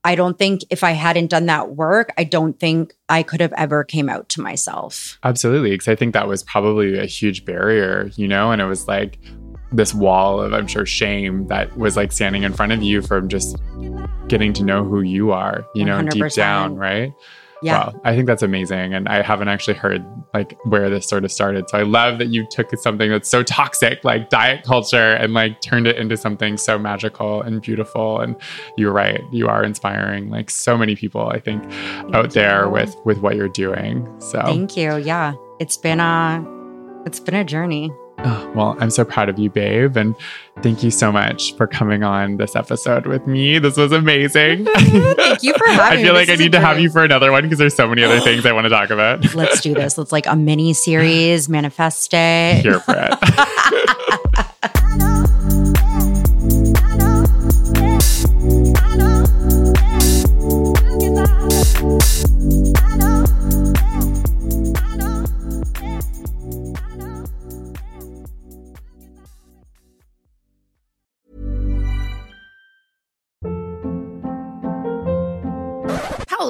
I 0.05 0.15
don't 0.17 0.37
think 0.37 0.63
if 0.69 0.83
I 0.83 0.93
hadn't 0.93 1.31
done 1.31 1.47
that 1.47 1.77
work, 1.77 2.13
I 2.19 2.25
don't 2.25 2.59
think 2.59 2.95
I 3.09 3.23
could 3.23 3.41
have 3.41 3.53
ever 3.53 3.85
came 3.85 4.09
out 4.09 4.29
to 4.31 4.41
myself. 4.41 5.19
Absolutely. 5.23 5.71
Because 5.71 5.89
I 5.89 5.95
think 5.95 6.13
that 6.15 6.27
was 6.27 6.43
probably 6.43 6.99
a 6.99 7.07
huge 7.07 7.45
barrier, 7.45 8.11
you 8.17 8.27
know, 8.27 8.51
and 8.51 8.61
it 8.61 8.67
was 8.67 8.89
like 8.89 9.19
this 9.71 9.95
wall 9.95 10.41
of, 10.41 10.53
I'm 10.53 10.67
sure, 10.67 10.85
shame 10.85 11.47
that 11.47 11.77
was 11.77 11.97
like 11.97 12.11
standing 12.13 12.43
in 12.43 12.53
front 12.53 12.73
of 12.73 12.83
you 12.83 13.01
from 13.01 13.29
just 13.29 13.57
getting 14.27 14.53
to 14.55 14.65
know 14.65 14.85
who 14.85 15.03
you 15.03 15.31
are, 15.31 15.65
you 15.75 15.85
know, 15.85 16.03
deep 16.03 16.23
100%. 16.23 16.35
down, 16.35 16.77
right? 16.77 17.13
Yeah. 17.63 17.87
Wow. 17.87 18.01
I 18.05 18.15
think 18.15 18.27
that's 18.27 18.43
amazing. 18.43 18.95
And 18.95 19.09
I 19.09 19.23
haven't 19.23 19.49
actually 19.49 19.75
heard 19.75 20.05
like 20.35 20.59
where 20.65 20.91
this 20.91 21.09
sort 21.09 21.25
of 21.25 21.33
started. 21.33 21.69
So 21.69 21.79
I 21.79 21.83
love 21.83 22.19
that 22.19 22.29
you 22.29 22.47
took 22.51 22.77
something 22.77 23.11
that's 23.11 23.29
so 23.29 23.43
toxic, 23.43 24.05
like 24.05 24.29
diet 24.31 24.65
culture, 24.65 25.13
and 25.15 25.35
like 25.35 25.61
turned 25.61 25.87
it 25.87 25.97
into 25.97 26.17
something 26.17 26.57
so 26.57 26.79
magical 26.79 27.43
and 27.43 27.63
beautiful. 27.63 28.21
And 28.21 28.37
you're 28.77 28.93
right. 28.93 29.21
You 29.33 29.49
are 29.49 29.63
inspiring 29.63 30.31
like 30.31 30.51
so 30.51 30.77
many 30.77 30.97
people, 30.97 31.29
I 31.29 31.39
think, 31.39 31.63
out 32.15 32.31
there 32.31 32.69
with 32.69 32.95
with 33.05 33.19
what 33.19 33.37
you're 33.37 33.49
doing. 33.49 34.09
So 34.21 34.43
Thank 34.43 34.77
you. 34.77 34.97
Yeah. 34.97 35.35
It's 35.61 35.77
been 35.77 36.01
a 36.01 36.45
it's 37.07 37.21
been 37.21 37.35
a 37.35 37.45
journey. 37.45 37.91
Oh, 38.25 38.53
well, 38.55 38.77
I'm 38.81 38.91
so 38.91 39.05
proud 39.05 39.29
of 39.29 39.39
you, 39.39 39.51
babe. 39.51 39.97
And 39.97 40.15
thank 40.63 40.83
you 40.83 40.91
so 40.91 41.11
much 41.13 41.55
for 41.57 41.67
coming 41.67 42.03
on 42.03 42.37
this 42.37 42.55
episode 42.57 43.07
with 43.07 43.27
me. 43.27 43.59
This 43.59 43.77
was 43.77 43.93
amazing. 43.93 44.65
Thank 44.75 45.43
you 45.43 45.55
for 45.55 45.67
having 45.71 45.99
me. 45.99 46.03
I 46.03 46.05
feel 46.05 46.15
like 46.15 46.27
This 46.29 46.39
I 46.41 46.43
need 46.43 46.53
to 46.53 46.61
have 46.61 46.79
you 46.79 46.91
for 46.91 47.03
another 47.03 47.33
one 47.33 47.43
because 47.45 47.59
there's 47.59 47.75
so 47.75 47.89
many 47.89 48.05
other 48.05 48.21
things 48.25 48.45
I 48.47 48.53
want 48.53 48.65
to 48.65 48.71
talk 48.71 48.91
about. 48.91 49.35
Let's 49.35 49.61
do 49.61 49.75
this. 49.75 49.97
Let's 49.99 50.13
like 50.13 50.27
a 50.27 50.37
mini 50.37 50.73
series, 50.73 51.49
manifest 51.49 52.13
it. 52.15 52.63
Here 52.63 52.81
for 52.81 52.95
it. 52.97 54.79